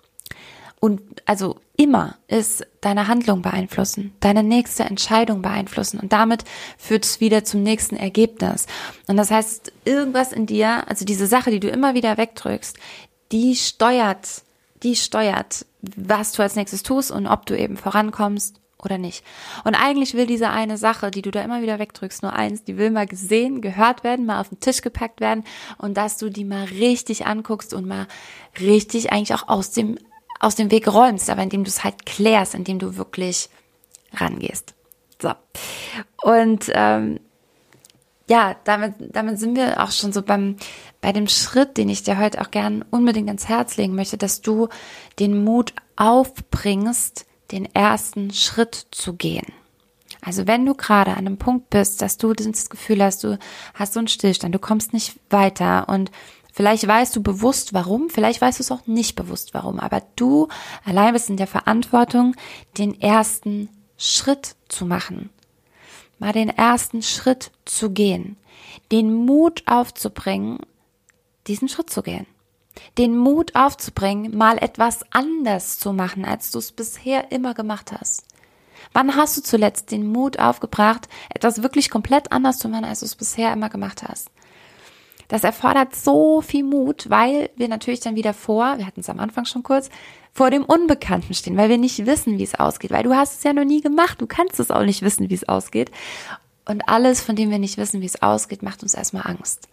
und 0.80 1.00
also 1.24 1.56
immer 1.76 2.16
ist 2.28 2.66
deine 2.80 3.08
Handlung 3.08 3.42
beeinflussen, 3.42 4.14
deine 4.20 4.42
nächste 4.42 4.84
Entscheidung 4.84 5.42
beeinflussen 5.42 6.00
und 6.00 6.12
damit 6.12 6.44
führt 6.78 7.04
es 7.04 7.20
wieder 7.20 7.44
zum 7.44 7.62
nächsten 7.62 7.96
Ergebnis. 7.96 8.66
Und 9.06 9.16
das 9.16 9.30
heißt, 9.30 9.72
irgendwas 9.84 10.32
in 10.32 10.46
dir, 10.46 10.88
also 10.88 11.04
diese 11.04 11.26
Sache, 11.26 11.50
die 11.50 11.60
du 11.60 11.68
immer 11.68 11.94
wieder 11.94 12.16
wegdrückst, 12.16 12.78
die 13.32 13.56
steuert, 13.56 14.42
die 14.82 14.96
steuert, 14.96 15.66
was 15.96 16.32
du 16.32 16.42
als 16.42 16.56
nächstes 16.56 16.82
tust 16.82 17.10
und 17.10 17.26
ob 17.26 17.46
du 17.46 17.56
eben 17.58 17.76
vorankommst 17.76 18.60
oder 18.82 18.98
nicht. 18.98 19.24
Und 19.64 19.74
eigentlich 19.74 20.14
will 20.14 20.26
diese 20.26 20.50
eine 20.50 20.76
Sache, 20.78 21.10
die 21.10 21.22
du 21.22 21.30
da 21.30 21.42
immer 21.42 21.62
wieder 21.62 21.78
wegdrückst, 21.78 22.22
nur 22.22 22.32
eins, 22.32 22.64
die 22.64 22.76
will 22.76 22.90
mal 22.90 23.06
gesehen, 23.06 23.60
gehört 23.60 24.04
werden, 24.04 24.26
mal 24.26 24.40
auf 24.40 24.48
den 24.48 24.60
Tisch 24.60 24.82
gepackt 24.82 25.20
werden 25.20 25.44
und 25.78 25.96
dass 25.96 26.18
du 26.18 26.30
die 26.30 26.44
mal 26.44 26.64
richtig 26.64 27.26
anguckst 27.26 27.74
und 27.74 27.86
mal 27.86 28.06
richtig 28.60 29.12
eigentlich 29.12 29.34
auch 29.34 29.48
aus 29.48 29.72
dem, 29.72 29.98
aus 30.40 30.54
dem 30.54 30.70
Weg 30.70 30.88
räumst, 30.88 31.30
aber 31.30 31.42
indem 31.42 31.64
du 31.64 31.68
es 31.68 31.84
halt 31.84 32.06
klärst, 32.06 32.54
indem 32.54 32.78
du 32.78 32.96
wirklich 32.96 33.48
rangehst. 34.12 34.74
So. 35.20 35.32
Und 36.22 36.70
ähm, 36.74 37.20
ja, 38.28 38.56
damit, 38.64 38.94
damit 38.98 39.38
sind 39.38 39.56
wir 39.56 39.82
auch 39.82 39.92
schon 39.92 40.12
so 40.12 40.22
beim, 40.22 40.56
bei 41.00 41.12
dem 41.12 41.28
Schritt, 41.28 41.76
den 41.76 41.88
ich 41.88 42.02
dir 42.02 42.18
heute 42.18 42.40
auch 42.40 42.50
gern 42.50 42.84
unbedingt 42.90 43.28
ans 43.28 43.48
Herz 43.48 43.76
legen 43.76 43.94
möchte, 43.94 44.18
dass 44.18 44.40
du 44.40 44.68
den 45.18 45.44
Mut 45.44 45.72
aufbringst, 45.94 47.26
den 47.52 47.72
ersten 47.74 48.32
Schritt 48.32 48.86
zu 48.90 49.14
gehen. 49.14 49.46
Also 50.20 50.48
wenn 50.48 50.66
du 50.66 50.74
gerade 50.74 51.12
an 51.12 51.18
einem 51.18 51.36
Punkt 51.36 51.70
bist, 51.70 52.02
dass 52.02 52.18
du 52.18 52.32
das 52.32 52.68
Gefühl 52.68 53.02
hast, 53.02 53.22
du 53.22 53.38
hast 53.74 53.92
so 53.92 54.00
einen 54.00 54.08
Stillstand, 54.08 54.54
du 54.54 54.58
kommst 54.58 54.92
nicht 54.92 55.14
weiter 55.30 55.88
und 55.88 56.10
vielleicht 56.56 56.88
weißt 56.88 57.14
du 57.14 57.22
bewusst 57.22 57.74
warum, 57.74 58.10
vielleicht 58.10 58.40
weißt 58.40 58.58
du 58.58 58.64
es 58.64 58.72
auch 58.72 58.86
nicht 58.88 59.14
bewusst 59.14 59.54
warum, 59.54 59.78
aber 59.78 60.02
du 60.16 60.48
allein 60.84 61.12
bist 61.12 61.30
in 61.30 61.36
der 61.36 61.46
Verantwortung, 61.46 62.34
den 62.76 63.00
ersten 63.00 63.68
Schritt 63.96 64.56
zu 64.68 64.84
machen 64.86 65.30
mal 66.18 66.32
den 66.32 66.48
ersten 66.48 67.02
Schritt 67.02 67.50
zu 67.64 67.90
gehen, 67.90 68.36
den 68.92 69.12
Mut 69.12 69.62
aufzubringen, 69.66 70.58
diesen 71.46 71.68
Schritt 71.68 71.90
zu 71.90 72.02
gehen. 72.02 72.26
Den 72.98 73.16
Mut 73.16 73.54
aufzubringen, 73.54 74.36
mal 74.36 74.58
etwas 74.58 75.00
anders 75.10 75.78
zu 75.78 75.92
machen, 75.92 76.24
als 76.24 76.50
du 76.50 76.58
es 76.58 76.72
bisher 76.72 77.32
immer 77.32 77.54
gemacht 77.54 77.92
hast. 77.92 78.24
Wann 78.92 79.16
hast 79.16 79.36
du 79.36 79.42
zuletzt 79.42 79.90
den 79.90 80.06
Mut 80.06 80.38
aufgebracht, 80.38 81.08
etwas 81.34 81.62
wirklich 81.62 81.90
komplett 81.90 82.32
anders 82.32 82.58
zu 82.58 82.68
machen, 82.68 82.84
als 82.84 83.00
du 83.00 83.06
es 83.06 83.16
bisher 83.16 83.52
immer 83.52 83.70
gemacht 83.70 84.02
hast? 84.02 84.30
Das 85.28 85.44
erfordert 85.44 85.94
so 85.94 86.40
viel 86.40 86.64
Mut, 86.64 87.10
weil 87.10 87.50
wir 87.56 87.68
natürlich 87.68 88.00
dann 88.00 88.16
wieder 88.16 88.34
vor, 88.34 88.78
wir 88.78 88.86
hatten 88.86 89.00
es 89.00 89.10
am 89.10 89.18
Anfang 89.18 89.44
schon 89.44 89.62
kurz, 89.62 89.90
vor 90.32 90.50
dem 90.50 90.64
Unbekannten 90.64 91.34
stehen, 91.34 91.56
weil 91.56 91.68
wir 91.68 91.78
nicht 91.78 92.06
wissen, 92.06 92.38
wie 92.38 92.44
es 92.44 92.54
ausgeht, 92.54 92.90
weil 92.90 93.02
du 93.02 93.14
hast 93.14 93.38
es 93.38 93.42
ja 93.42 93.52
noch 93.52 93.64
nie 93.64 93.80
gemacht, 93.80 94.20
du 94.20 94.26
kannst 94.26 94.60
es 94.60 94.70
auch 94.70 94.84
nicht 94.84 95.02
wissen, 95.02 95.30
wie 95.30 95.34
es 95.34 95.48
ausgeht. 95.48 95.90
Und 96.68 96.88
alles, 96.88 97.20
von 97.20 97.36
dem 97.36 97.50
wir 97.50 97.58
nicht 97.58 97.78
wissen, 97.78 98.00
wie 98.00 98.06
es 98.06 98.22
ausgeht, 98.22 98.62
macht 98.62 98.82
uns 98.82 98.94
erstmal 98.94 99.26
Angst. 99.26 99.68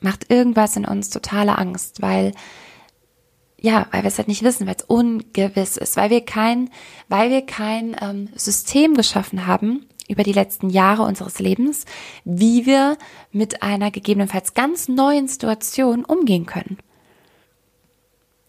Macht 0.00 0.30
irgendwas 0.30 0.76
in 0.76 0.84
uns 0.84 1.10
totale 1.10 1.58
Angst, 1.58 2.00
weil 2.02 2.32
ja, 3.60 3.88
weil 3.90 4.04
wir 4.04 4.08
es 4.08 4.18
halt 4.18 4.28
nicht 4.28 4.44
wissen, 4.44 4.68
weil 4.68 4.76
es 4.76 4.84
ungewiss 4.84 5.76
ist, 5.76 5.96
weil 5.96 6.10
wir 6.10 6.24
kein, 6.24 6.70
weil 7.08 7.30
wir 7.30 7.44
kein 7.44 7.96
ähm, 8.00 8.28
System 8.36 8.94
geschaffen 8.94 9.48
haben 9.48 9.86
über 10.08 10.22
die 10.22 10.32
letzten 10.32 10.70
Jahre 10.70 11.02
unseres 11.02 11.38
Lebens, 11.38 11.84
wie 12.24 12.66
wir 12.66 12.96
mit 13.30 13.62
einer 13.62 13.90
gegebenenfalls 13.90 14.54
ganz 14.54 14.88
neuen 14.88 15.28
Situation 15.28 16.04
umgehen 16.04 16.46
können. 16.46 16.78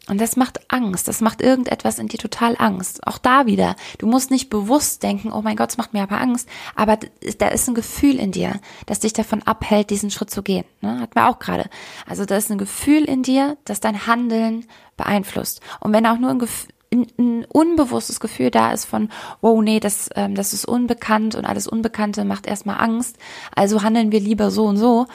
Und 0.09 0.19
das 0.19 0.35
macht 0.35 0.71
Angst. 0.73 1.07
Das 1.07 1.21
macht 1.21 1.39
irgendetwas 1.39 1.99
in 1.99 2.07
dir 2.07 2.17
total 2.17 2.55
Angst. 2.57 3.05
Auch 3.05 3.19
da 3.19 3.45
wieder. 3.45 3.75
Du 3.99 4.07
musst 4.07 4.31
nicht 4.31 4.49
bewusst 4.49 5.03
denken, 5.03 5.31
oh 5.31 5.43
mein 5.43 5.55
Gott, 5.55 5.69
es 5.69 5.77
macht 5.77 5.93
mir 5.93 6.01
aber 6.01 6.19
Angst. 6.19 6.49
Aber 6.75 6.97
da 7.37 7.47
ist 7.49 7.67
ein 7.67 7.75
Gefühl 7.75 8.15
in 8.15 8.31
dir, 8.31 8.59
das 8.87 8.99
dich 8.99 9.13
davon 9.13 9.43
abhält, 9.43 9.91
diesen 9.91 10.09
Schritt 10.09 10.31
zu 10.31 10.41
gehen. 10.41 10.65
Ne? 10.81 10.99
Hatten 10.99 11.13
wir 11.13 11.29
auch 11.29 11.37
gerade. 11.37 11.69
Also 12.07 12.25
da 12.25 12.37
ist 12.37 12.51
ein 12.51 12.57
Gefühl 12.57 13.03
in 13.03 13.21
dir, 13.21 13.55
das 13.65 13.81
dein 13.81 14.07
Handeln 14.07 14.65
beeinflusst. 14.97 15.61
Und 15.79 15.93
wenn 15.93 16.07
auch 16.07 16.17
nur 16.17 16.31
ein, 16.31 16.39
Gefühl, 16.39 16.73
ein, 16.91 17.45
unbewusstes 17.45 18.19
Gefühl 18.19 18.51
da 18.51 18.71
ist 18.71 18.85
von, 18.85 19.09
wow, 19.41 19.61
nee, 19.61 19.79
das, 19.79 20.09
ähm, 20.15 20.35
das 20.35 20.53
ist 20.53 20.65
unbekannt 20.65 21.35
und 21.35 21.45
alles 21.45 21.67
Unbekannte 21.67 22.25
macht 22.25 22.47
erstmal 22.47 22.79
Angst. 22.81 23.17
Also 23.55 23.83
handeln 23.83 24.11
wir 24.11 24.19
lieber 24.19 24.51
so 24.51 24.65
und 24.65 24.77
so. 24.77 25.07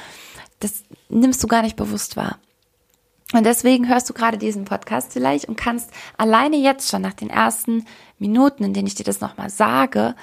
Das 0.61 0.85
nimmst 1.09 1.43
du 1.43 1.49
gar 1.49 1.63
nicht 1.63 1.77
bewusst 1.77 2.17
wahr. 2.17 2.39
Und 3.33 3.45
deswegen 3.45 3.89
hörst 3.89 4.09
du 4.09 4.15
gerade 4.15 4.39
diesen 4.39 4.65
Podcast 4.65 5.13
vielleicht 5.13 5.47
und 5.47 5.57
kannst 5.57 5.91
alleine 6.17 6.57
jetzt 6.57 6.89
schon 6.89 7.03
nach 7.03 7.15
den 7.15 7.31
ersten 7.31 7.85
Minuten, 8.19 8.63
in 8.63 8.75
denen 8.75 8.87
ich 8.87 8.95
dir 8.95 9.05
das 9.05 9.21
nochmal 9.21 9.51
sage, 9.51 10.15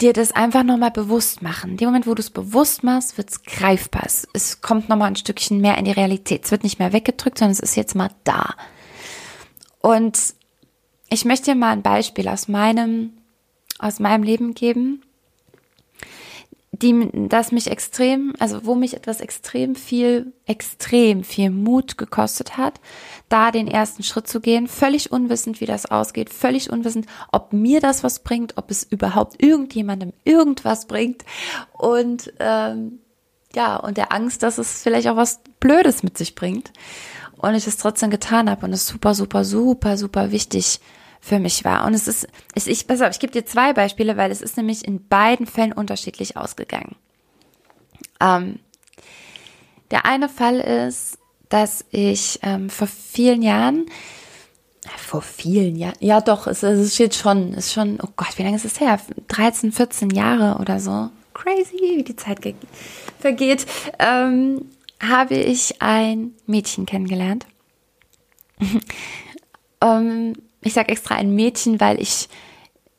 dir 0.00 0.12
das 0.12 0.32
einfach 0.32 0.62
nochmal 0.62 0.90
bewusst 0.90 1.42
machen. 1.42 1.72
In 1.72 1.76
dem 1.76 1.88
Moment, 1.88 2.06
wo 2.06 2.14
du 2.14 2.20
es 2.20 2.30
bewusst 2.30 2.84
machst, 2.84 3.18
wird 3.18 3.30
es 3.30 3.42
greifbar. 3.42 4.04
Es 4.32 4.60
kommt 4.60 4.88
nochmal 4.88 5.08
ein 5.08 5.16
Stückchen 5.16 5.60
mehr 5.60 5.76
in 5.76 5.84
die 5.84 5.92
Realität. 5.92 6.44
Es 6.44 6.50
wird 6.50 6.64
nicht 6.64 6.78
mehr 6.78 6.92
weggedrückt, 6.92 7.38
sondern 7.38 7.52
es 7.52 7.60
ist 7.60 7.76
jetzt 7.76 7.94
mal 7.94 8.10
da. 8.24 8.54
Und 9.84 10.34
ich 11.10 11.26
möchte 11.26 11.50
dir 11.50 11.54
mal 11.54 11.72
ein 11.72 11.82
Beispiel 11.82 12.26
aus 12.28 12.48
meinem, 12.48 13.12
aus 13.78 14.00
meinem 14.00 14.22
Leben 14.22 14.54
geben, 14.54 15.02
die, 16.72 17.10
das 17.28 17.52
mich 17.52 17.70
extrem, 17.70 18.32
also 18.38 18.64
wo 18.64 18.76
mich 18.76 18.94
etwas 18.94 19.20
extrem 19.20 19.74
viel, 19.74 20.32
extrem 20.46 21.22
viel 21.22 21.50
Mut 21.50 21.98
gekostet 21.98 22.56
hat, 22.56 22.80
da 23.28 23.50
den 23.50 23.68
ersten 23.68 24.02
Schritt 24.02 24.26
zu 24.26 24.40
gehen, 24.40 24.68
völlig 24.68 25.12
unwissend, 25.12 25.60
wie 25.60 25.66
das 25.66 25.84
ausgeht, 25.84 26.30
völlig 26.32 26.70
unwissend, 26.70 27.06
ob 27.30 27.52
mir 27.52 27.80
das 27.80 28.02
was 28.02 28.20
bringt, 28.20 28.56
ob 28.56 28.70
es 28.70 28.84
überhaupt 28.84 29.42
irgendjemandem 29.42 30.14
irgendwas 30.24 30.86
bringt 30.86 31.26
und 31.74 32.32
ähm, 32.38 33.00
ja, 33.54 33.76
und 33.76 33.98
der 33.98 34.12
Angst, 34.12 34.42
dass 34.42 34.56
es 34.56 34.82
vielleicht 34.82 35.08
auch 35.08 35.16
was 35.16 35.40
Blödes 35.60 36.02
mit 36.02 36.16
sich 36.16 36.34
bringt. 36.34 36.72
Und 37.44 37.54
ich 37.54 37.66
es 37.66 37.76
trotzdem 37.76 38.10
getan 38.10 38.48
habe 38.48 38.64
und 38.64 38.72
es 38.72 38.86
super, 38.86 39.14
super, 39.14 39.44
super, 39.44 39.96
super 39.96 40.30
wichtig 40.30 40.80
für 41.20 41.38
mich 41.38 41.64
war. 41.64 41.86
Und 41.86 41.94
es 41.94 42.08
ist, 42.08 42.26
es, 42.54 42.66
ich, 42.66 42.86
pass 42.86 43.00
auf, 43.00 43.10
ich 43.10 43.18
gebe 43.18 43.32
dir 43.32 43.44
zwei 43.44 43.72
Beispiele, 43.72 44.16
weil 44.16 44.30
es 44.30 44.40
ist 44.40 44.56
nämlich 44.56 44.86
in 44.86 45.08
beiden 45.08 45.46
Fällen 45.46 45.72
unterschiedlich 45.72 46.36
ausgegangen. 46.36 46.96
Ähm, 48.20 48.60
der 49.90 50.06
eine 50.06 50.28
Fall 50.28 50.60
ist, 50.60 51.18
dass 51.48 51.84
ich 51.90 52.40
ähm, 52.42 52.70
vor 52.70 52.88
vielen 52.88 53.42
Jahren, 53.42 53.86
vor 54.96 55.22
vielen 55.22 55.76
Jahren, 55.76 55.96
ja 56.00 56.20
doch, 56.20 56.46
es, 56.46 56.62
es 56.62 56.94
steht 56.94 57.14
schon, 57.14 57.54
ist 57.54 57.72
schon, 57.72 57.98
oh 58.02 58.08
Gott, 58.16 58.38
wie 58.38 58.42
lange 58.42 58.56
ist 58.56 58.64
es 58.64 58.80
her? 58.80 58.98
13, 59.28 59.72
14 59.72 60.10
Jahre 60.10 60.60
oder 60.60 60.80
so. 60.80 61.10
Crazy, 61.32 61.76
wie 61.96 62.04
die 62.04 62.16
Zeit 62.16 62.40
vergeht. 63.18 63.66
Ähm, 63.98 64.66
habe 65.00 65.34
ich 65.34 65.80
ein 65.82 66.32
Mädchen 66.46 66.86
kennengelernt. 66.86 67.46
ähm, 69.80 70.34
ich 70.60 70.72
sage 70.72 70.90
extra 70.90 71.16
ein 71.16 71.34
Mädchen, 71.34 71.80
weil 71.80 72.00
ich 72.00 72.28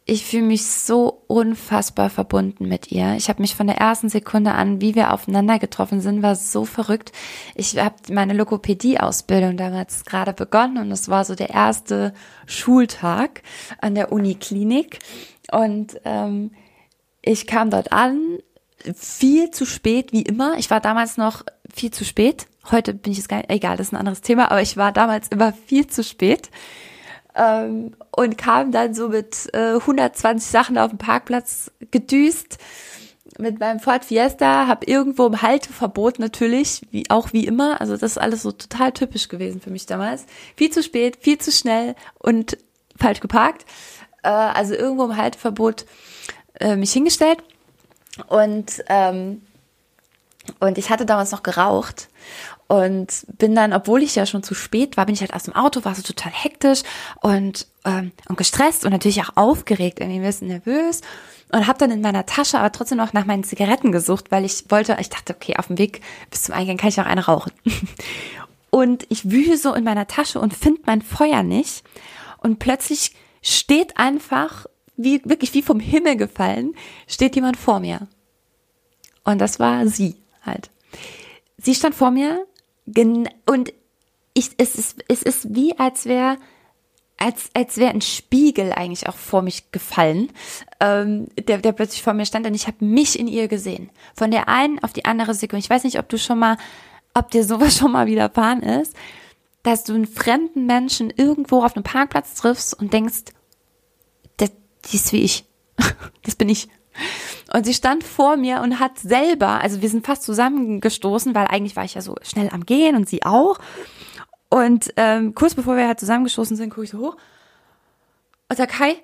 ich 0.08 0.24
fühle 0.24 0.44
mich 0.44 0.68
so 0.68 1.24
unfassbar 1.26 2.12
verbunden 2.12 2.68
mit 2.68 2.92
ihr. 2.92 3.16
Ich 3.16 3.28
habe 3.28 3.42
mich 3.42 3.56
von 3.56 3.66
der 3.66 3.78
ersten 3.78 4.08
Sekunde 4.08 4.52
an, 4.52 4.80
wie 4.80 4.94
wir 4.94 5.12
aufeinander 5.12 5.58
getroffen 5.58 6.00
sind, 6.00 6.22
war 6.22 6.36
so 6.36 6.64
verrückt. 6.64 7.12
Ich 7.56 7.76
habe 7.80 7.96
meine 8.12 8.34
Logopädie-Ausbildung 8.34 9.58
damals 9.58 10.06
gerade 10.06 10.34
begonnen 10.34 10.78
und 10.78 10.92
es 10.92 11.10
war 11.10 11.26
so 11.26 11.34
der 11.34 11.50
erste 11.50 12.14
Schultag 12.46 13.42
an 13.82 13.96
der 13.96 14.12
Uniklinik 14.12 15.00
und 15.52 16.00
ähm, 16.06 16.52
ich 17.24 17.48
kam 17.48 17.72
dort 17.72 17.92
an, 17.92 18.38
viel 18.96 19.52
zu 19.52 19.66
spät, 19.66 20.12
wie 20.12 20.22
immer. 20.22 20.58
Ich 20.58 20.70
war 20.70 20.80
damals 20.80 21.18
noch 21.18 21.44
viel 21.74 21.92
zu 21.92 22.06
spät. 22.06 22.48
Heute 22.72 22.94
bin 22.94 23.12
ich 23.12 23.20
es 23.20 23.28
gar 23.28 23.38
nicht, 23.38 23.50
egal, 23.50 23.78
das 23.78 23.88
ist 23.88 23.94
ein 23.94 24.00
anderes 24.00 24.22
Thema, 24.22 24.52
aber 24.52 24.62
ich 24.62 24.78
war 24.78 24.92
damals 24.92 25.28
immer 25.28 25.54
viel 25.54 25.88
zu 25.88 26.04
spät 26.04 26.50
ähm, 27.36 27.96
und 28.12 28.38
kam 28.38 28.72
dann 28.72 28.94
so 28.94 29.10
mit 29.10 29.50
äh, 29.54 29.76
120 29.76 30.50
Sachen 30.50 30.78
auf 30.78 30.90
dem 30.90 30.98
Parkplatz 30.98 31.72
gedüst 31.92 32.58
mit 33.38 33.60
meinem 33.60 33.80
Ford 33.80 34.06
Fiesta, 34.06 34.68
habe 34.68 34.86
irgendwo 34.86 35.26
im 35.28 35.42
Halteverbot 35.42 36.20
natürlich, 36.20 36.82
wie 36.92 37.10
auch 37.10 37.34
wie 37.34 37.46
immer, 37.46 37.82
also 37.82 37.98
das 37.98 38.12
ist 38.12 38.18
alles 38.18 38.44
so 38.44 38.52
total 38.54 38.94
typisch 38.94 39.28
gewesen 39.28 39.60
für 39.60 39.72
mich 39.72 39.86
damals. 39.86 40.26
Viel 40.56 40.70
zu 40.70 40.82
spät, 40.82 41.18
viel 41.20 41.38
zu 41.38 41.52
schnell 41.52 41.96
und 42.18 42.58
falsch 42.96 43.20
geparkt. 43.20 43.66
Äh, 44.24 44.30
also 44.30 44.74
irgendwo 44.74 45.04
im 45.04 45.18
Halteverbot 45.18 45.86
äh, 46.60 46.78
mich 46.78 46.94
hingestellt 46.94 47.44
und 48.28 48.84
ähm, 48.88 49.42
und 50.60 50.78
ich 50.78 50.90
hatte 50.90 51.06
damals 51.06 51.32
noch 51.32 51.44
geraucht 51.44 52.08
und 52.68 53.26
bin 53.38 53.56
dann, 53.56 53.74
obwohl 53.74 54.04
ich 54.04 54.16
ja 54.16 54.26
schon 54.26 54.44
zu 54.44 54.54
spät 54.54 54.98
war, 54.98 55.06
bin 55.06 55.16
ich 55.16 55.22
halt 55.22 55.34
aus 55.34 55.44
dem 55.44 55.56
Auto, 55.56 55.84
war 55.86 55.96
so 55.96 56.02
total 56.02 56.32
hektisch 56.32 56.84
und, 57.22 57.68
ähm, 57.84 58.12
und 58.30 58.38
gestresst 58.38 58.86
und 58.86 58.92
natürlich 58.92 59.22
auch 59.24 59.36
aufgeregt, 59.36 60.00
irgendwie 60.00 60.20
ein 60.20 60.26
bisschen 60.26 60.48
nervös 60.48 61.02
und 61.52 61.68
habe 61.68 61.80
dann 61.80 61.92
in 61.92 62.02
meiner 62.02 62.26
Tasche 62.26 62.60
aber 62.60 62.72
trotzdem 62.72 62.98
noch 62.98 63.14
nach 63.14 63.26
meinen 63.26 63.44
Zigaretten 63.44 63.92
gesucht, 63.92 64.32
weil 64.32 64.46
ich 64.46 64.66
wollte, 64.70 64.98
ich 65.00 65.10
dachte, 65.10 65.34
okay, 65.34 65.56
auf 65.58 65.68
dem 65.68 65.78
Weg 65.78 66.02
bis 66.32 66.44
zum 66.44 66.56
Eingang 66.56 66.78
kann 66.78 66.90
ich 66.90 67.00
auch 67.00 67.06
eine 67.06 67.26
rauchen. 67.26 67.52
Und 68.72 69.06
ich 69.10 69.32
wühle 69.32 69.58
so 69.58 69.74
in 69.74 69.86
meiner 69.86 70.06
Tasche 70.06 70.42
und 70.42 70.54
finde 70.54 70.82
mein 70.86 71.02
Feuer 71.02 71.44
nicht 71.44 71.86
und 72.40 72.60
plötzlich 72.60 73.14
steht 73.42 73.96
einfach, 73.96 74.66
wie 74.98 75.22
wirklich 75.26 75.54
wie 75.54 75.62
vom 75.62 75.80
Himmel 75.80 76.16
gefallen, 76.16 76.76
steht 77.08 77.36
jemand 77.36 77.58
vor 77.58 77.80
mir. 77.80 78.08
Und 79.24 79.40
das 79.40 79.60
war 79.60 79.88
sie 79.88 80.16
halt. 80.44 80.70
Sie 81.58 81.76
stand 81.76 81.96
vor 81.96 82.12
mir 82.12 82.46
und 83.46 83.74
ich, 84.34 84.52
es, 84.58 84.76
ist, 84.76 85.04
es 85.08 85.24
ist 85.24 85.56
wie, 85.56 85.78
als 85.80 86.06
wäre 86.06 86.38
als, 87.18 87.50
als 87.54 87.78
wäre 87.78 87.92
ein 87.92 88.02
Spiegel 88.02 88.74
eigentlich 88.74 89.08
auch 89.08 89.16
vor 89.16 89.42
mich 89.42 89.72
gefallen, 89.72 90.32
ähm, 90.80 91.28
der, 91.48 91.60
der 91.60 91.72
plötzlich 91.72 92.04
vor 92.04 92.14
mir 92.14 92.26
stand 92.26 92.46
und 92.46 92.54
ich 92.54 92.68
habe 92.68 92.84
mich 92.84 93.18
in 93.18 93.28
ihr 93.28 93.48
gesehen. 93.48 93.90
Von 94.16 94.32
der 94.32 94.50
einen 94.50 94.84
auf 94.84 94.94
die 94.94 95.06
andere 95.06 95.34
Sekunde. 95.34 95.64
Ich 95.64 95.70
weiß 95.70 95.86
nicht, 95.86 95.98
ob 95.98 96.10
du 96.10 96.18
schon 96.18 96.40
mal, 96.40 96.58
ob 97.14 97.32
dir 97.32 97.44
sowas 97.44 97.78
schon 97.78 97.94
mal 97.94 98.08
widerfahren 98.08 98.62
ist, 98.62 98.96
dass 99.64 99.84
du 99.84 99.94
einen 99.94 100.08
fremden 100.08 100.66
Menschen 100.66 101.10
irgendwo 101.10 101.64
auf 101.64 101.76
einem 101.76 101.84
Parkplatz 101.84 102.36
triffst 102.36 102.78
und 102.78 102.94
denkst, 102.94 103.24
die 104.86 104.98
ist 104.98 105.12
wie 105.14 105.24
ich. 105.24 105.46
das 106.24 106.36
bin 106.36 106.50
ich. 106.50 106.70
Und 107.54 107.66
sie 107.66 107.74
stand 107.74 108.04
vor 108.04 108.38
mir 108.38 108.62
und 108.62 108.80
hat 108.80 108.98
selber, 109.00 109.62
also 109.62 109.82
wir 109.82 109.90
sind 109.90 110.06
fast 110.06 110.24
zusammengestoßen, 110.24 111.36
weil 111.36 111.48
eigentlich 111.48 111.76
war 111.76 111.84
ich 111.84 111.96
ja 111.96 112.02
so 112.02 112.16
schnell 112.22 112.50
am 112.50 112.66
Gehen 112.66 112.96
und 112.96 113.08
sie 113.08 113.24
auch. 113.24 113.60
Und 114.50 114.94
ähm, 114.96 115.36
kurz 115.36 115.56
bevor 115.56 115.76
wir 115.76 115.88
halt 115.88 116.00
zusammengestoßen 116.00 116.56
sind, 116.56 116.70
gucke 116.70 116.86
ich 116.86 116.92
so 116.92 117.00
hoch. 117.00 117.18
Und 118.50 118.58
sag 118.58 118.70
Kai. 118.70 118.96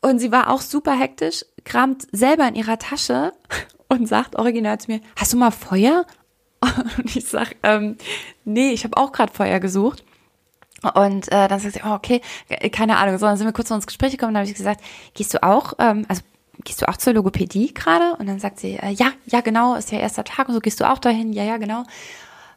Und 0.00 0.20
sie 0.20 0.30
war 0.30 0.50
auch 0.50 0.60
super 0.60 0.92
hektisch, 0.92 1.44
kramt 1.64 2.06
selber 2.12 2.46
in 2.46 2.54
ihrer 2.54 2.78
Tasche 2.78 3.32
und 3.88 4.06
sagt 4.06 4.36
original 4.36 4.78
zu 4.78 4.90
mir, 4.90 5.00
hast 5.16 5.32
du 5.32 5.36
mal 5.36 5.50
Feuer? 5.50 6.04
Und 6.98 7.14
ich 7.14 7.24
sag, 7.24 7.54
ähm, 7.62 7.96
nee, 8.44 8.72
ich 8.72 8.82
habe 8.82 8.96
auch 8.96 9.12
gerade 9.12 9.32
Feuer 9.32 9.60
gesucht. 9.60 10.02
Und 10.94 11.26
äh, 11.32 11.48
dann 11.48 11.58
sagt 11.58 11.74
sie, 11.74 11.80
oh, 11.84 11.94
okay, 11.94 12.20
keine 12.70 12.98
Ahnung. 12.98 13.18
So, 13.18 13.26
dann 13.26 13.36
sind 13.36 13.46
wir 13.46 13.52
kurz 13.52 13.70
ins 13.70 13.86
Gespräch 13.86 14.12
gekommen, 14.12 14.34
dann 14.34 14.42
habe 14.42 14.50
ich 14.50 14.56
gesagt, 14.56 14.80
gehst 15.14 15.34
du 15.34 15.42
auch, 15.42 15.74
ähm, 15.78 16.06
also 16.08 16.22
gehst 16.64 16.82
du 16.82 16.88
auch 16.88 16.96
zur 16.96 17.14
Logopädie 17.14 17.74
gerade? 17.74 18.16
Und 18.18 18.26
dann 18.26 18.38
sagt 18.38 18.60
sie, 18.60 18.76
äh, 18.76 18.90
ja, 18.90 19.12
ja, 19.26 19.40
genau, 19.40 19.74
ist 19.74 19.90
ja 19.90 19.98
erster 19.98 20.24
Tag 20.24 20.48
und 20.48 20.54
so, 20.54 20.60
gehst 20.60 20.80
du 20.80 20.88
auch 20.88 20.98
dahin? 20.98 21.32
Ja, 21.32 21.44
ja, 21.44 21.56
genau. 21.56 21.84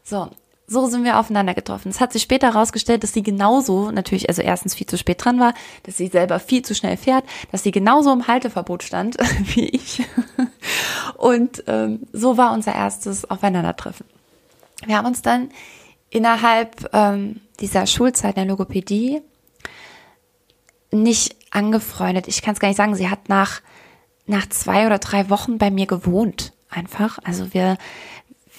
So, 0.04 0.30
so 0.68 0.86
sind 0.88 1.04
wir 1.04 1.20
aufeinander 1.20 1.54
getroffen. 1.54 1.90
Es 1.90 2.00
hat 2.00 2.14
sich 2.14 2.22
später 2.22 2.54
herausgestellt, 2.54 3.04
dass 3.04 3.12
sie 3.12 3.24
genauso, 3.24 3.92
natürlich, 3.92 4.30
also 4.30 4.42
erstens 4.42 4.74
viel 4.74 4.88
zu 4.88 4.98
spät 4.98 5.24
dran 5.24 5.40
war, 5.40 5.54
dass 5.84 5.98
sie 5.98 6.08
selber 6.08 6.40
viel 6.40 6.62
zu 6.62 6.74
schnell 6.74 6.96
fährt, 6.96 7.26
dass 7.52 7.64
sie 7.64 7.72
genauso 7.72 8.14
im 8.14 8.28
Halteverbot 8.28 8.82
stand 8.84 9.18
wie 9.56 9.68
ich. 9.68 10.04
Und 11.18 11.64
ähm, 11.68 12.08
so 12.14 12.38
war 12.38 12.54
unser 12.54 12.74
erstes 12.74 13.30
Aufeinandertreffen. 13.30 14.06
Wir 14.86 14.98
haben 14.98 15.08
uns 15.08 15.22
dann 15.22 15.50
innerhalb 16.12 16.94
ähm, 16.94 17.42
dieser 17.60 17.88
Schulzeit 17.88 18.36
in 18.36 18.44
der 18.44 18.52
Logopädie 18.52 19.22
nicht 20.92 21.36
angefreundet. 21.50 22.28
Ich 22.28 22.42
kann 22.42 22.54
es 22.54 22.60
gar 22.60 22.68
nicht 22.68 22.78
sagen. 22.78 22.96
Sie 22.96 23.10
hat 23.10 23.30
nach, 23.30 23.62
nach 24.28 24.48
zwei 24.50 24.86
oder 24.86 25.00
drei 25.00 25.30
Wochen 25.30 25.58
bei 25.58 25.72
mir 25.72 25.88
gewohnt. 25.88 26.54
Einfach. 26.70 27.18
Also 27.24 27.54
wir, 27.54 27.78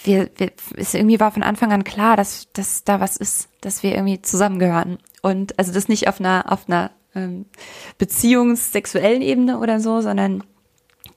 wir, 0.02 0.30
wir, 0.37 0.50
es 0.76 0.94
irgendwie 0.94 1.21
war 1.21 1.30
von 1.30 1.42
Anfang 1.42 1.73
an 1.73 1.85
klar, 1.85 2.16
dass, 2.16 2.49
dass 2.52 2.85
da 2.85 3.00
was 3.00 3.16
ist, 3.16 3.49
dass 3.61 3.82
wir 3.82 3.94
irgendwie 3.94 4.21
zusammengehören. 4.21 4.99
Und 5.21 5.59
also 5.59 5.73
das 5.73 5.88
nicht 5.88 6.09
auf 6.09 6.21
einer, 6.21 6.50
auf 6.50 6.68
einer 6.68 6.90
ähm, 7.14 7.47
beziehungssexuellen 7.99 9.23
Ebene 9.23 9.59
oder 9.59 9.78
so, 9.78 10.00
sondern 10.00 10.42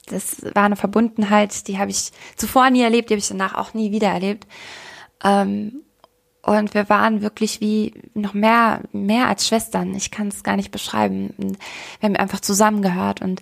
das 0.07 0.43
war 0.53 0.65
eine 0.65 0.75
Verbundenheit, 0.75 1.67
die 1.67 1.79
habe 1.79 1.91
ich 1.91 2.11
zuvor 2.35 2.69
nie 2.69 2.83
erlebt, 2.83 3.09
die 3.09 3.15
habe 3.15 3.19
ich 3.19 3.27
danach 3.27 3.55
auch 3.55 3.73
nie 3.73 3.91
wieder 3.91 4.09
erlebt. 4.09 4.45
Ähm, 5.23 5.84
und 6.45 6.75
wir 6.75 6.89
waren 6.89 7.21
wirklich 7.21 7.59
wie 7.59 7.93
noch 8.13 8.35
mehr, 8.35 8.81
mehr 8.91 9.27
als 9.27 9.47
Schwestern. 9.47 9.95
Ich 9.95 10.11
kann 10.11 10.27
es 10.27 10.43
gar 10.43 10.55
nicht 10.55 10.71
beschreiben. 10.71 11.33
Wir 11.37 11.55
haben 12.03 12.15
einfach 12.15 12.39
zusammengehört 12.39 13.21
und 13.21 13.41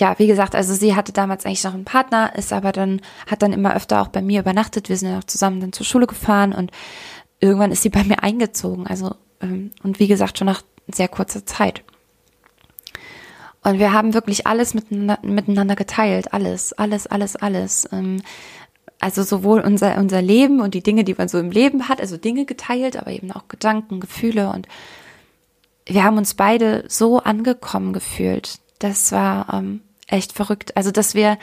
ja, 0.00 0.18
wie 0.18 0.26
gesagt, 0.26 0.56
also 0.56 0.74
sie 0.74 0.96
hatte 0.96 1.12
damals 1.12 1.46
eigentlich 1.46 1.62
noch 1.62 1.74
einen 1.74 1.84
Partner, 1.84 2.34
ist 2.34 2.52
aber 2.52 2.72
dann, 2.72 3.00
hat 3.30 3.42
dann 3.42 3.52
immer 3.52 3.76
öfter 3.76 4.02
auch 4.02 4.08
bei 4.08 4.20
mir 4.20 4.40
übernachtet. 4.40 4.88
Wir 4.88 4.96
sind 4.96 5.10
ja 5.10 5.18
auch 5.18 5.24
zusammen 5.24 5.60
dann 5.60 5.72
zur 5.72 5.86
Schule 5.86 6.08
gefahren 6.08 6.52
und 6.52 6.72
irgendwann 7.38 7.70
ist 7.70 7.82
sie 7.82 7.90
bei 7.90 8.02
mir 8.02 8.20
eingezogen. 8.24 8.88
Also, 8.88 9.14
ähm, 9.40 9.70
und 9.84 10.00
wie 10.00 10.08
gesagt, 10.08 10.38
schon 10.38 10.46
nach 10.46 10.62
sehr 10.88 11.06
kurzer 11.06 11.46
Zeit. 11.46 11.84
Und 13.62 13.78
wir 13.78 13.92
haben 13.92 14.12
wirklich 14.12 14.48
alles 14.48 14.74
miteinander, 14.74 15.18
miteinander 15.22 15.76
geteilt. 15.76 16.34
Alles, 16.34 16.72
alles, 16.72 17.06
alles, 17.06 17.36
alles. 17.36 17.88
Also 19.04 19.22
sowohl 19.22 19.60
unser, 19.60 19.98
unser 19.98 20.22
Leben 20.22 20.62
und 20.62 20.72
die 20.72 20.82
Dinge, 20.82 21.04
die 21.04 21.12
man 21.12 21.28
so 21.28 21.38
im 21.38 21.50
Leben 21.50 21.90
hat, 21.90 22.00
also 22.00 22.16
Dinge 22.16 22.46
geteilt, 22.46 22.96
aber 22.96 23.10
eben 23.10 23.32
auch 23.32 23.48
Gedanken, 23.48 24.00
Gefühle 24.00 24.48
und 24.48 24.66
wir 25.84 26.04
haben 26.04 26.16
uns 26.16 26.32
beide 26.32 26.86
so 26.88 27.18
angekommen 27.18 27.92
gefühlt. 27.92 28.60
Das 28.78 29.12
war 29.12 29.52
ähm, 29.52 29.82
echt 30.06 30.32
verrückt. 30.32 30.74
Also, 30.78 30.90
dass 30.90 31.14
wir, 31.14 31.36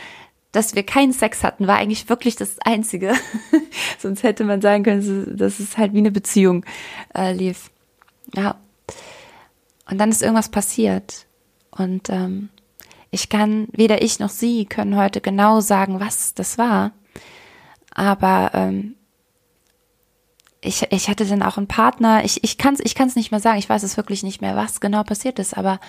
dass 0.52 0.74
wir 0.74 0.82
keinen 0.82 1.14
Sex 1.14 1.44
hatten, 1.44 1.68
war 1.68 1.78
eigentlich 1.78 2.10
wirklich 2.10 2.36
das 2.36 2.58
Einzige. 2.62 3.14
Sonst 4.00 4.24
hätte 4.24 4.44
man 4.44 4.62
sagen 4.62 4.84
können, 4.84 5.38
dass 5.38 5.60
es 5.60 5.78
halt 5.78 5.94
wie 5.94 6.00
eine 6.00 6.10
Beziehung 6.10 6.66
äh, 7.14 7.32
lief. 7.32 7.70
Ja. 8.34 8.56
Und 9.88 10.00
dann 10.00 10.10
ist 10.10 10.24
irgendwas 10.24 10.50
passiert. 10.50 11.28
Und 11.70 12.10
ähm, 12.10 12.50
ich 13.12 13.30
kann, 13.30 13.68
weder 13.72 14.02
ich 14.02 14.18
noch 14.18 14.30
sie 14.30 14.66
können 14.66 14.98
heute 14.98 15.22
genau 15.22 15.60
sagen, 15.60 16.00
was 16.00 16.34
das 16.34 16.58
war. 16.58 16.94
Aber 17.94 18.52
ähm, 18.54 18.96
ich, 20.62 20.84
ich 20.92 21.10
hatte 21.10 21.26
dann 21.26 21.44
auch 21.44 21.58
einen 21.58 21.68
Partner, 21.68 22.24
ich, 22.24 22.44
ich 22.44 22.58
kann 22.58 22.76
es 22.76 22.80
ich 22.82 22.96
kann's 22.96 23.16
nicht 23.16 23.32
mehr 23.32 23.40
sagen, 23.40 23.58
ich 23.58 23.70
weiß 23.70 23.84
es 23.84 23.98
wirklich 23.98 24.24
nicht 24.24 24.42
mehr, 24.42 24.56
was 24.56 24.80
genau 24.80 25.04
passiert 25.04 25.40
ist, 25.40 25.58
aber 25.58 25.80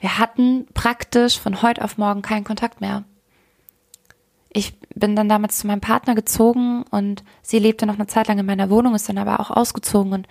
wir 0.00 0.18
hatten 0.18 0.66
praktisch 0.74 1.38
von 1.38 1.62
heute 1.62 1.82
auf 1.84 1.96
morgen 1.96 2.22
keinen 2.22 2.44
Kontakt 2.44 2.80
mehr. 2.80 3.04
Ich 4.52 4.78
bin 4.94 5.14
dann 5.14 5.28
damals 5.28 5.58
zu 5.58 5.66
meinem 5.66 5.80
Partner 5.80 6.14
gezogen 6.14 6.84
und 6.90 7.22
sie 7.42 7.58
lebte 7.58 7.86
noch 7.86 7.94
eine 7.94 8.06
Zeit 8.06 8.26
lang 8.28 8.38
in 8.38 8.46
meiner 8.46 8.70
Wohnung, 8.70 8.94
ist 8.94 9.08
dann 9.08 9.18
aber 9.18 9.38
auch 9.38 9.50
ausgezogen 9.50 10.12
und 10.12 10.28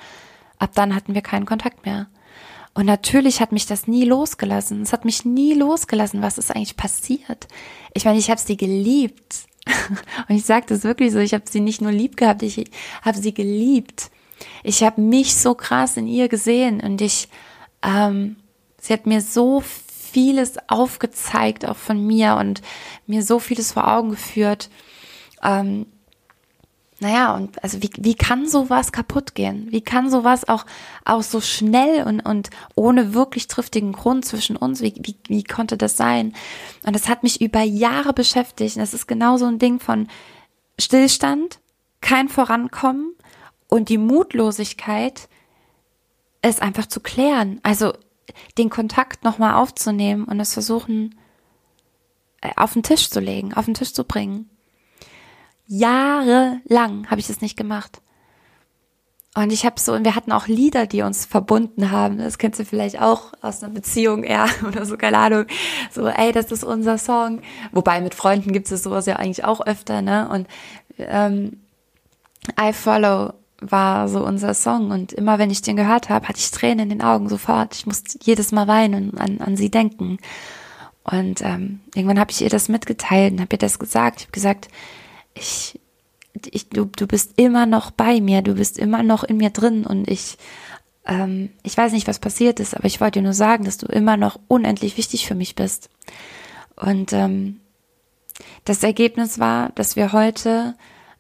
ab 0.59 0.71
dann 0.73 0.95
hatten 0.95 1.13
wir 1.13 1.21
keinen 1.21 1.45
Kontakt 1.45 1.85
mehr. 1.85 2.07
Und 2.73 2.85
natürlich 2.85 3.39
hat 3.39 3.53
mich 3.53 3.65
das 3.65 3.87
nie 3.87 4.03
losgelassen. 4.03 4.81
Es 4.81 4.91
hat 4.91 5.05
mich 5.05 5.23
nie 5.23 5.53
losgelassen, 5.53 6.21
was 6.21 6.37
ist 6.37 6.53
eigentlich 6.53 6.75
passiert. 6.75 7.47
Ich 7.93 8.03
meine, 8.03 8.19
ich 8.19 8.29
habe 8.29 8.41
sie 8.41 8.57
geliebt. 8.57 9.45
Und 10.27 10.35
ich 10.35 10.45
sage 10.45 10.65
das 10.67 10.83
wirklich 10.83 11.11
so, 11.11 11.19
ich 11.19 11.33
habe 11.33 11.45
sie 11.49 11.59
nicht 11.59 11.81
nur 11.81 11.91
lieb 11.91 12.17
gehabt, 12.17 12.43
ich 12.43 12.65
habe 13.01 13.17
sie 13.17 13.33
geliebt. 13.33 14.11
Ich 14.63 14.83
habe 14.83 15.01
mich 15.01 15.35
so 15.35 15.55
krass 15.55 15.97
in 15.97 16.07
ihr 16.07 16.27
gesehen 16.27 16.81
und 16.81 17.01
ich, 17.01 17.29
ähm, 17.83 18.35
sie 18.79 18.93
hat 18.93 19.05
mir 19.05 19.21
so 19.21 19.61
vieles 19.61 20.57
aufgezeigt, 20.67 21.67
auch 21.67 21.75
von 21.75 22.05
mir 22.05 22.35
und 22.35 22.61
mir 23.07 23.23
so 23.23 23.39
vieles 23.39 23.73
vor 23.73 23.87
Augen 23.87 24.11
geführt. 24.11 24.69
Ähm, 25.43 25.85
naja, 27.05 27.35
und 27.35 27.63
also 27.63 27.83
wie, 27.83 27.91
wie 27.99 28.15
kann 28.15 28.47
sowas 28.47 28.91
kaputt 28.91 29.35
gehen? 29.35 29.67
Wie 29.69 29.81
kann 29.81 30.09
sowas 30.09 30.49
auch, 30.49 30.65
auch 31.03 31.21
so 31.21 31.39
schnell 31.39 32.03
und, 32.07 32.19
und 32.21 32.49
ohne 32.73 33.13
wirklich 33.13 33.47
triftigen 33.47 33.91
Grund 33.91 34.25
zwischen 34.25 34.55
uns, 34.55 34.81
wie, 34.81 34.95
wie, 35.03 35.15
wie 35.27 35.43
konnte 35.43 35.77
das 35.77 35.97
sein? 35.97 36.33
Und 36.83 36.95
das 36.95 37.07
hat 37.07 37.21
mich 37.21 37.41
über 37.41 37.61
Jahre 37.61 38.11
beschäftigt. 38.11 38.75
Und 38.75 38.81
das 38.81 38.95
ist 38.95 39.05
genau 39.05 39.37
so 39.37 39.45
ein 39.45 39.59
Ding 39.59 39.79
von 39.79 40.07
Stillstand, 40.79 41.59
kein 42.01 42.27
Vorankommen 42.27 43.13
und 43.67 43.89
die 43.89 43.99
Mutlosigkeit, 43.99 45.29
es 46.41 46.59
einfach 46.59 46.87
zu 46.87 47.01
klären. 47.01 47.59
Also 47.61 47.93
den 48.57 48.71
Kontakt 48.71 49.23
nochmal 49.23 49.53
aufzunehmen 49.61 50.23
und 50.23 50.39
es 50.39 50.53
versuchen, 50.53 51.13
äh, 52.41 52.49
auf 52.55 52.73
den 52.73 52.81
Tisch 52.81 53.11
zu 53.11 53.19
legen, 53.19 53.53
auf 53.53 53.65
den 53.65 53.75
Tisch 53.75 53.93
zu 53.93 54.05
bringen. 54.05 54.49
Jahrelang 55.67 57.09
habe 57.09 57.19
ich 57.19 57.27
das 57.27 57.41
nicht 57.41 57.57
gemacht. 57.57 58.01
Und 59.37 59.51
ich 59.51 59.65
habe 59.65 59.79
so, 59.79 59.91
und 59.91 60.05
wir 60.05 60.15
hatten 60.15 60.31
auch 60.31 60.47
Lieder, 60.47 60.87
die 60.87 61.01
uns 61.01 61.25
verbunden 61.25 61.91
haben. 61.91 62.19
Das 62.19 62.37
kennst 62.37 62.57
du 62.57 62.63
vielleicht 62.63 63.01
auch 63.01 63.33
aus 63.41 63.61
einer 63.61 63.73
Beziehung, 63.73 64.23
ja, 64.23 64.47
oder 64.67 64.85
so, 64.85 64.95
keine 64.95 65.17
Ahnung. 65.17 65.45
So, 65.91 66.07
ey, 66.07 66.31
das 66.31 66.51
ist 66.53 66.63
unser 66.63 66.97
Song. 66.97 67.41
Wobei 67.73 67.99
mit 67.99 68.15
Freunden 68.15 68.53
gibt 68.53 68.71
es 68.71 68.81
sowas 68.81 69.05
ja 69.07 69.17
eigentlich 69.17 69.43
auch 69.43 69.59
öfter, 69.65 70.01
ne? 70.01 70.29
Und 70.29 70.47
ähm, 70.97 71.59
I 72.57 72.71
Follow 72.71 73.33
war 73.59 74.07
so 74.07 74.25
unser 74.25 74.53
Song. 74.53 74.91
Und 74.91 75.11
immer 75.11 75.37
wenn 75.37 75.51
ich 75.51 75.61
den 75.61 75.75
gehört 75.75 76.09
habe, 76.09 76.29
hatte 76.29 76.39
ich 76.39 76.51
Tränen 76.51 76.89
in 76.89 76.89
den 76.89 77.01
Augen 77.01 77.27
sofort. 77.27 77.75
Ich 77.75 77.85
musste 77.85 78.17
jedes 78.21 78.53
Mal 78.53 78.67
weinen 78.67 79.09
und 79.09 79.19
an, 79.19 79.41
an 79.41 79.57
sie 79.57 79.69
denken. 79.69 80.17
Und 81.03 81.41
ähm, 81.41 81.81
irgendwann 81.93 82.19
habe 82.19 82.31
ich 82.31 82.41
ihr 82.41 82.49
das 82.49 82.69
mitgeteilt 82.69 83.33
und 83.33 83.41
habe 83.41 83.55
ihr 83.55 83.59
das 83.59 83.79
gesagt. 83.79 84.21
Ich 84.21 84.25
habe 84.27 84.31
gesagt, 84.31 84.69
ich, 85.35 85.79
ich, 86.51 86.69
du, 86.69 86.85
du 86.85 87.07
bist 87.07 87.33
immer 87.37 87.65
noch 87.65 87.91
bei 87.91 88.21
mir, 88.21 88.41
du 88.41 88.55
bist 88.55 88.79
immer 88.79 89.03
noch 89.03 89.23
in 89.23 89.37
mir 89.37 89.51
drin 89.51 89.85
und 89.85 90.09
ich, 90.09 90.37
ähm, 91.05 91.49
ich 91.63 91.77
weiß 91.77 91.91
nicht, 91.91 92.07
was 92.07 92.19
passiert 92.19 92.59
ist, 92.59 92.75
aber 92.75 92.85
ich 92.85 92.99
wollte 92.99 93.19
dir 93.19 93.23
nur 93.23 93.33
sagen, 93.33 93.65
dass 93.65 93.77
du 93.77 93.85
immer 93.85 94.17
noch 94.17 94.39
unendlich 94.47 94.97
wichtig 94.97 95.27
für 95.27 95.35
mich 95.35 95.55
bist. 95.55 95.89
Und 96.75 97.13
ähm, 97.13 97.59
das 98.63 98.83
Ergebnis 98.83 99.39
war, 99.39 99.69
dass 99.75 99.95
wir 99.95 100.11
heute, 100.11 100.75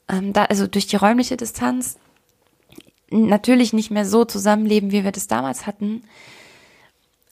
ähm, 0.07 0.33
da, 0.33 0.45
also 0.45 0.67
durch 0.67 0.87
die 0.87 0.97
räumliche 0.97 1.37
Distanz, 1.37 1.97
natürlich 3.09 3.71
nicht 3.73 3.91
mehr 3.91 4.05
so 4.05 4.25
zusammenleben, 4.25 4.91
wie 4.91 5.03
wir 5.03 5.11
das 5.11 5.27
damals 5.27 5.67
hatten, 5.67 6.03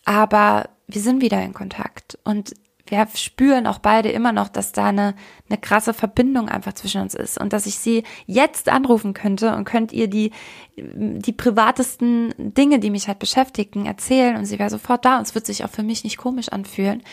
aber 0.06 0.70
wir 0.88 1.02
sind 1.02 1.22
wieder 1.22 1.42
in 1.42 1.54
Kontakt. 1.54 2.18
Und 2.24 2.54
wir 2.86 3.08
spüren 3.16 3.66
auch 3.66 3.80
beide 3.80 4.10
immer 4.10 4.34
noch, 4.34 4.50
dass 4.50 4.74
da 4.74 4.88
eine, 4.88 5.16
eine 5.50 5.58
krasse 5.58 5.94
Verbindung 5.94 6.50
einfach 6.50 6.74
zwischen 6.74 7.02
uns 7.02 7.14
ist 7.14 7.40
und 7.40 7.54
dass 7.54 7.66
ich 7.66 7.78
sie 7.78 8.04
jetzt 8.26 8.68
anrufen 8.68 9.14
könnte 9.14 9.56
und 9.56 9.64
könnt 9.64 9.94
ihr 9.94 10.10
die, 10.10 10.32
die 10.76 11.32
privatesten 11.32 12.34
Dinge, 12.38 12.80
die 12.80 12.90
mich 12.90 13.08
halt 13.08 13.20
beschäftigen, 13.20 13.86
erzählen 13.86 14.36
und 14.36 14.46
sie 14.46 14.60
wäre 14.60 14.70
sofort 14.70 15.06
da 15.06 15.18
und 15.18 15.28
es 15.28 15.34
wird 15.34 15.46
sich 15.46 15.64
auch 15.64 15.70
für 15.70 15.84
mich 15.84 16.04
nicht 16.04 16.18
komisch 16.18 16.50
anfühlen. 16.50 17.04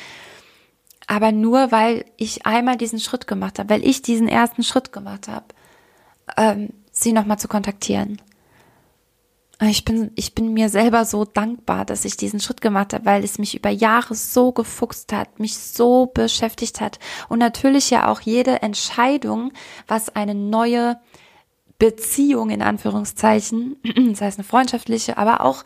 Aber 1.07 1.33
nur, 1.33 1.71
weil 1.73 2.05
ich 2.17 2.47
einmal 2.47 2.77
diesen 2.77 3.01
Schritt 3.01 3.27
gemacht 3.27 3.59
habe, 3.59 3.71
weil 3.71 3.87
ich 3.87 4.03
diesen 4.03 4.29
ersten 4.29 4.63
Schritt 4.63 4.93
gemacht 4.93 5.29
habe, 5.29 5.47
ähm, 6.37 6.71
sie 6.91 7.13
nochmal 7.13 7.39
zu 7.39 7.49
kontaktieren. 7.49 8.21
Ich 9.63 9.85
bin, 9.85 10.11
ich 10.15 10.35
bin 10.35 10.55
mir 10.55 10.71
selber 10.71 11.05
so 11.05 11.27
dankbar, 11.27 11.85
dass 11.85 12.07
ich 12.07 12.17
diesen 12.17 12.41
Schritt 12.41 12.63
gemacht 12.63 12.95
habe, 12.95 13.05
weil 13.05 13.23
es 13.23 13.39
mich 13.39 13.55
über 13.55 13.69
Jahre 13.69 14.15
so 14.15 14.53
gefuchst 14.53 15.13
hat, 15.13 15.39
mich 15.39 15.59
so 15.59 16.07
beschäftigt 16.07 16.81
hat. 16.81 16.99
Und 17.29 17.41
natürlich 17.41 17.91
ja 17.91 18.09
auch 18.09 18.23
jede 18.23 18.63
Entscheidung, 18.63 19.53
was 19.87 20.17
eine 20.17 20.35
neue 20.35 20.99
Beziehung 21.79 22.49
in 22.49 22.63
Anführungszeichen, 22.63 23.77
das 24.11 24.23
heißt 24.23 24.39
eine 24.39 24.49
freundschaftliche, 24.49 25.19
aber 25.19 25.43
auch 25.43 25.63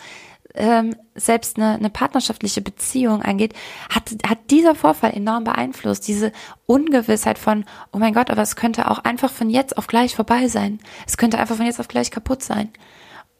ähm, 0.54 0.96
selbst 1.14 1.56
eine, 1.56 1.74
eine 1.74 1.90
partnerschaftliche 1.90 2.62
Beziehung 2.62 3.22
angeht, 3.22 3.54
hat, 3.90 4.10
hat 4.28 4.50
dieser 4.50 4.74
Vorfall 4.74 5.12
enorm 5.12 5.44
beeinflusst. 5.44 6.08
Diese 6.08 6.32
Ungewissheit 6.66 7.38
von, 7.38 7.64
oh 7.92 7.98
mein 7.98 8.14
Gott, 8.14 8.30
aber 8.30 8.42
es 8.42 8.56
könnte 8.56 8.90
auch 8.90 8.98
einfach 8.98 9.30
von 9.30 9.50
jetzt 9.50 9.78
auf 9.78 9.86
gleich 9.86 10.16
vorbei 10.16 10.48
sein. 10.48 10.80
Es 11.06 11.16
könnte 11.16 11.38
einfach 11.38 11.56
von 11.56 11.66
jetzt 11.66 11.80
auf 11.80 11.88
gleich 11.88 12.10
kaputt 12.10 12.42
sein 12.42 12.70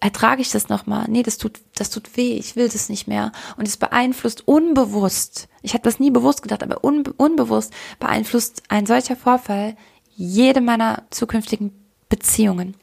ertrage 0.04 0.42
ich 0.42 0.50
das 0.50 0.68
nochmal? 0.68 1.06
Nee, 1.08 1.22
das 1.22 1.38
tut, 1.38 1.60
das 1.76 1.88
tut 1.88 2.18
weh, 2.18 2.34
ich 2.34 2.56
will 2.56 2.68
das 2.68 2.90
nicht 2.90 3.08
mehr. 3.08 3.32
Und 3.56 3.66
es 3.66 3.78
beeinflusst 3.78 4.46
unbewusst, 4.46 5.48
ich 5.62 5.72
habe 5.72 5.82
das 5.82 5.98
nie 5.98 6.10
bewusst 6.10 6.42
gedacht, 6.42 6.62
aber 6.62 6.84
unbe 6.84 7.14
unbewusst 7.14 7.72
beeinflusst 7.98 8.64
ein 8.68 8.84
solcher 8.84 9.16
Vorfall 9.16 9.78
jede 10.14 10.60
meiner 10.60 11.04
zukünftigen 11.08 11.72
Beziehungen. 12.10 12.74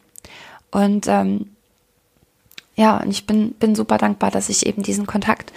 Und 0.72 1.06
ähm, 1.08 1.52
ja, 2.76 2.98
und 2.98 3.12
ich 3.12 3.28
bin, 3.28 3.52
bin 3.52 3.76
super 3.76 4.00
dankbar, 4.00 4.32
dass 4.32 4.50
ich 4.50 4.66
eben 4.66 4.82
diesen 4.82 5.06
Kontakt 5.06 5.54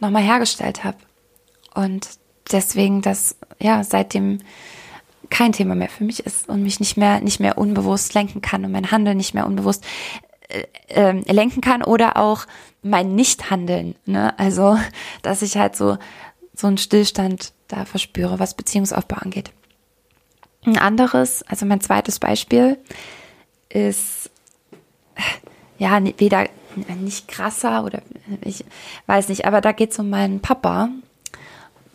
nochmal 0.00 0.22
hergestellt 0.22 0.82
habe. 0.82 0.96
Und 1.74 2.08
deswegen 2.50 3.02
das, 3.02 3.36
ja, 3.60 3.84
seitdem 3.84 4.38
kein 5.28 5.52
Thema 5.52 5.74
mehr 5.74 5.90
für 5.90 6.04
mich 6.04 6.20
ist 6.24 6.48
und 6.48 6.62
mich 6.62 6.80
nicht 6.80 6.96
mehr, 6.96 7.20
nicht 7.20 7.38
mehr 7.38 7.58
unbewusst 7.58 8.14
lenken 8.14 8.40
kann 8.40 8.64
und 8.64 8.72
mein 8.72 8.90
Handeln 8.90 9.18
nicht 9.18 9.34
mehr 9.34 9.46
unbewusst 9.46 9.84
äh, 10.52 10.66
äh, 11.10 11.32
lenken 11.32 11.60
kann 11.60 11.82
oder 11.82 12.16
auch 12.16 12.46
mein 12.82 13.14
Nichthandeln. 13.14 13.94
Ne? 14.06 14.38
Also, 14.38 14.78
dass 15.22 15.42
ich 15.42 15.56
halt 15.56 15.76
so, 15.76 15.98
so 16.54 16.66
einen 16.66 16.78
Stillstand 16.78 17.52
da 17.68 17.84
verspüre, 17.84 18.38
was 18.38 18.54
Beziehungsaufbau 18.54 19.16
angeht. 19.16 19.50
Ein 20.64 20.78
anderes, 20.78 21.42
also 21.44 21.66
mein 21.66 21.80
zweites 21.80 22.18
Beispiel 22.18 22.78
ist, 23.68 24.30
ja, 25.78 25.98
weder 26.18 26.48
nicht 27.00 27.28
krasser 27.28 27.84
oder 27.84 28.02
ich 28.42 28.64
weiß 29.06 29.28
nicht, 29.28 29.44
aber 29.44 29.60
da 29.60 29.72
geht 29.72 29.92
es 29.92 29.98
um 29.98 30.08
meinen 30.08 30.40
Papa. 30.40 30.88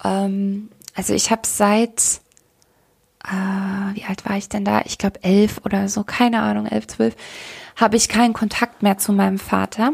Ähm, 0.04 0.70
also 0.94 1.14
ich 1.14 1.32
habe 1.32 1.42
seit 1.46 2.22
äh, 3.28 3.96
wie 3.96 4.06
alt 4.06 4.26
war 4.26 4.38
ich 4.38 4.50
denn 4.50 4.66
da? 4.66 4.82
Ich 4.86 4.98
glaube 4.98 5.24
elf 5.24 5.62
oder 5.66 5.90
so, 5.90 6.04
keine 6.04 6.42
Ahnung, 6.42 6.66
elf, 6.66 6.88
zwölf, 6.88 7.16
habe 7.76 7.96
ich 7.96 8.10
keinen 8.10 8.34
Kontakt 8.34 8.84
mehr 8.84 8.98
zu 8.98 9.14
meinem 9.14 9.40
Vater. 9.40 9.92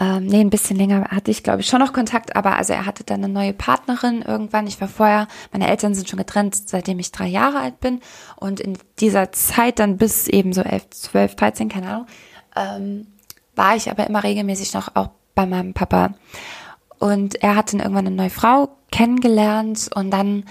Ähm, 0.00 0.26
nee, 0.26 0.40
ein 0.40 0.50
bisschen 0.50 0.76
länger 0.76 1.04
hatte 1.10 1.30
ich, 1.30 1.42
glaube 1.42 1.60
ich, 1.60 1.68
schon 1.68 1.78
noch 1.78 1.92
Kontakt, 1.92 2.34
aber 2.34 2.56
also 2.56 2.72
er 2.72 2.86
hatte 2.86 3.04
dann 3.04 3.22
eine 3.22 3.32
neue 3.32 3.52
Partnerin 3.52 4.22
irgendwann. 4.22 4.66
Ich 4.66 4.80
war 4.80 4.88
vorher, 4.88 5.28
meine 5.52 5.68
Eltern 5.68 5.94
sind 5.94 6.08
schon 6.08 6.18
getrennt, 6.18 6.56
seitdem 6.68 6.98
ich 6.98 7.12
drei 7.12 7.28
Jahre 7.28 7.60
alt 7.60 7.78
bin. 7.78 8.00
Und 8.36 8.58
in 8.58 8.78
dieser 8.98 9.32
Zeit 9.32 9.78
dann 9.78 9.98
bis 9.98 10.28
eben 10.28 10.52
so 10.52 10.62
elf, 10.62 10.88
zwölf, 10.90 11.36
dreizehn, 11.36 11.68
keine 11.68 11.88
Ahnung, 11.88 12.06
ähm, 12.56 13.06
war 13.54 13.76
ich 13.76 13.90
aber 13.90 14.06
immer 14.06 14.24
regelmäßig 14.24 14.72
noch 14.74 14.96
auch 14.96 15.10
bei 15.34 15.46
meinem 15.46 15.74
Papa. 15.74 16.14
Und 16.98 17.42
er 17.42 17.54
hatte 17.54 17.76
dann 17.76 17.84
irgendwann 17.84 18.06
eine 18.06 18.16
neue 18.16 18.30
Frau 18.30 18.76
kennengelernt 18.90 19.90
und 19.94 20.10
dann 20.10 20.44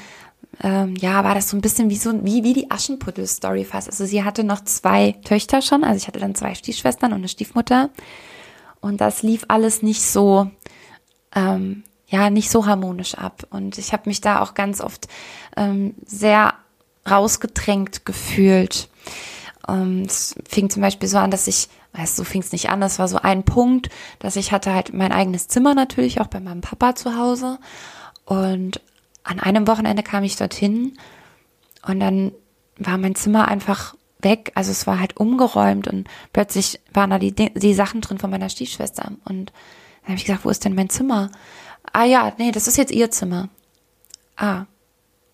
ähm, 0.63 0.95
ja, 0.95 1.23
war 1.23 1.33
das 1.33 1.49
so 1.49 1.57
ein 1.57 1.61
bisschen 1.61 1.89
wie 1.89 1.97
so 1.97 2.13
wie, 2.23 2.43
wie 2.43 2.53
die 2.53 2.69
Aschenputtel-Story 2.69 3.65
fast. 3.65 3.89
Also 3.89 4.05
sie 4.05 4.23
hatte 4.23 4.43
noch 4.43 4.63
zwei 4.63 5.13
Töchter 5.23 5.61
schon, 5.61 5.83
also 5.83 5.97
ich 5.97 6.07
hatte 6.07 6.19
dann 6.19 6.35
zwei 6.35 6.53
Stiefschwestern 6.53 7.11
und 7.11 7.19
eine 7.19 7.27
Stiefmutter. 7.27 7.89
Und 8.79 9.01
das 9.01 9.23
lief 9.23 9.45
alles 9.47 9.81
nicht 9.81 10.03
so, 10.03 10.49
ähm, 11.35 11.83
ja, 12.07 12.29
nicht 12.29 12.51
so 12.51 12.65
harmonisch 12.65 13.15
ab. 13.15 13.47
Und 13.49 13.77
ich 13.77 13.93
habe 13.93 14.09
mich 14.09 14.21
da 14.21 14.41
auch 14.41 14.53
ganz 14.53 14.81
oft 14.81 15.07
ähm, 15.57 15.95
sehr 16.05 16.53
rausgedrängt 17.09 18.05
gefühlt. 18.05 18.89
Und 19.65 20.05
es 20.05 20.35
fing 20.47 20.69
zum 20.69 20.81
Beispiel 20.81 21.07
so 21.09 21.17
an, 21.17 21.31
dass 21.31 21.47
ich, 21.47 21.69
weißt 21.93 22.15
so 22.15 22.23
fing 22.23 22.41
es 22.41 22.51
nicht 22.51 22.69
an, 22.69 22.81
das 22.81 22.99
war 22.99 23.07
so 23.07 23.17
ein 23.17 23.43
Punkt, 23.43 23.89
dass 24.19 24.35
ich 24.35 24.51
hatte 24.51 24.73
halt 24.73 24.93
mein 24.93 25.11
eigenes 25.11 25.47
Zimmer 25.47 25.73
natürlich, 25.73 26.21
auch 26.21 26.27
bei 26.27 26.39
meinem 26.39 26.61
Papa 26.61 26.95
zu 26.95 27.15
Hause. 27.17 27.59
Und 28.25 28.81
an 29.23 29.39
einem 29.39 29.67
Wochenende 29.67 30.03
kam 30.03 30.23
ich 30.23 30.35
dorthin 30.35 30.97
und 31.85 31.99
dann 31.99 32.31
war 32.77 32.97
mein 32.97 33.15
Zimmer 33.15 33.47
einfach 33.47 33.95
weg. 34.21 34.51
Also 34.55 34.71
es 34.71 34.87
war 34.87 34.99
halt 34.99 35.17
umgeräumt 35.17 35.87
und 35.87 36.07
plötzlich 36.33 36.79
waren 36.93 37.09
da 37.09 37.19
die, 37.19 37.33
die 37.33 37.73
Sachen 37.73 38.01
drin 38.01 38.17
von 38.17 38.29
meiner 38.29 38.49
Stiefschwester. 38.49 39.11
Und 39.25 39.51
dann 40.01 40.09
habe 40.09 40.15
ich 40.15 40.25
gesagt, 40.25 40.45
wo 40.45 40.49
ist 40.49 40.65
denn 40.65 40.75
mein 40.75 40.89
Zimmer? 40.89 41.31
Ah 41.93 42.05
ja, 42.05 42.33
nee, 42.37 42.51
das 42.51 42.67
ist 42.67 42.77
jetzt 42.77 42.91
ihr 42.91 43.11
Zimmer. 43.11 43.49
Ah, 44.37 44.65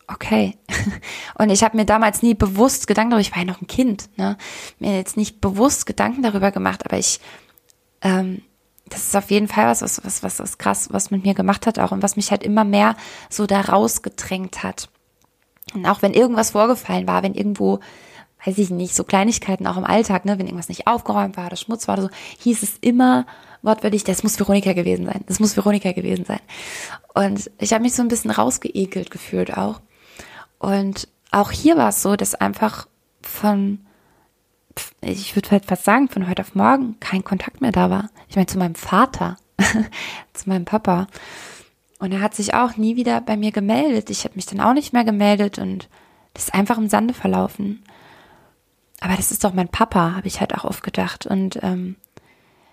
okay. 0.08 0.58
Und 1.38 1.50
ich 1.50 1.64
habe 1.64 1.78
mir 1.78 1.86
damals 1.86 2.22
nie 2.22 2.34
bewusst 2.34 2.88
Gedanken 2.88 3.12
darüber, 3.12 3.22
ich 3.22 3.32
war 3.32 3.40
ja 3.40 3.46
noch 3.46 3.62
ein 3.62 3.68
Kind, 3.68 4.10
ne? 4.18 4.38
Mir 4.80 4.96
jetzt 4.96 5.18
nicht 5.18 5.40
bewusst 5.42 5.86
Gedanken 5.86 6.24
darüber 6.24 6.52
gemacht, 6.52 6.86
aber 6.86 6.98
ich 6.98 7.20
ähm, 8.02 8.42
das 8.90 9.08
ist 9.08 9.16
auf 9.16 9.32
jeden 9.32 9.48
Fall 9.48 9.68
was, 9.68 9.82
was, 9.82 10.04
was, 10.04 10.24
was, 10.24 10.40
was 10.40 10.58
krass, 10.58 10.90
was 10.92 11.12
mit 11.12 11.24
mir 11.24 11.34
gemacht 11.34 11.68
hat 11.68 11.80
auch 11.80 11.92
und 11.92 12.04
was 12.04 12.16
mich 12.16 12.32
halt 12.32 12.44
immer 12.44 12.64
mehr 12.64 12.96
so 13.30 13.46
da 13.46 13.62
rausgedrängt 13.62 14.64
hat. 14.64 14.90
Und 15.74 15.86
auch 15.86 16.02
wenn 16.02 16.14
irgendwas 16.14 16.52
vorgefallen 16.52 17.08
war, 17.08 17.24
wenn 17.24 17.34
irgendwo, 17.34 17.80
weiß 18.46 18.58
ich 18.58 18.70
nicht, 18.70 18.96
so 18.96 19.04
Kleinigkeiten 19.04 19.68
auch 19.68 19.78
im 19.78 19.84
Alltag, 19.84 20.26
ne, 20.26 20.40
wenn 20.40 20.46
irgendwas 20.46 20.70
nicht 20.70 20.88
aufgeräumt 20.88 21.38
war 21.38 21.48
oder 21.48 21.58
Schmutz 21.58 21.88
war 21.88 21.96
oder 21.96 22.04
so, 22.04 22.10
hieß 22.40 22.64
es 22.64 22.78
immer 22.80 23.26
wortwörtlich, 23.62 24.04
das 24.04 24.24
muss 24.24 24.40
Veronika 24.40 24.74
gewesen 24.74 25.06
sein, 25.06 25.24
das 25.28 25.40
muss 25.40 25.58
Veronika 25.58 25.92
gewesen 25.92 26.26
sein. 26.26 26.40
Und 27.14 27.52
ich 27.58 27.74
habe 27.74 27.82
mich 27.82 27.94
so 27.94 28.02
ein 28.02 28.08
bisschen 28.08 28.32
rausgeekelt 28.32 29.12
gefühlt 29.12 29.58
auch. 29.58 29.82
Und 30.60 31.08
auch 31.32 31.52
hier 31.52 31.78
war 31.78 31.90
es 31.90 32.02
so, 32.02 32.16
dass 32.16 32.36
einfach 32.36 32.88
von 33.22 33.80
ich 35.02 35.36
würde 35.36 35.52
halt 35.52 35.66
fast 35.66 35.84
sagen, 35.84 36.10
von 36.10 36.28
heute 36.28 36.42
auf 36.42 36.56
morgen 36.56 37.00
kein 37.00 37.24
Kontakt 37.24 37.62
mehr 37.62 37.72
da 37.72 37.90
war. 37.90 38.10
Ich 38.30 38.36
meine, 38.36 38.48
zu 38.48 38.58
meinem 38.58 38.76
Vater, 38.76 39.38
zu 40.34 40.50
meinem 40.50 40.66
Papa. 40.66 41.08
Und 42.00 42.12
er 42.12 42.22
hat 42.22 42.36
sich 42.36 42.54
auch 42.54 42.78
nie 42.78 42.96
wieder 42.96 43.22
bei 43.22 43.38
mir 43.38 43.52
gemeldet. 43.52 44.10
Ich 44.10 44.24
habe 44.24 44.36
mich 44.36 44.46
dann 44.46 44.62
auch 44.62 44.74
nicht 44.74 44.94
mehr 44.94 45.04
gemeldet 45.04 45.58
und 45.58 45.90
das 46.34 46.46
ist 46.46 46.54
einfach 46.54 46.78
im 46.78 46.90
Sande 46.90 47.14
verlaufen. 47.14 47.84
Aber 49.00 49.16
das 49.16 49.32
ist 49.32 49.44
doch 49.44 49.54
mein 49.54 49.70
Papa, 49.70 50.16
habe 50.16 50.28
ich 50.28 50.40
halt 50.40 50.54
auch 50.56 50.66
oft 50.66 50.84
gedacht. 50.84 51.26
Und 51.26 51.60
ähm, 51.64 51.96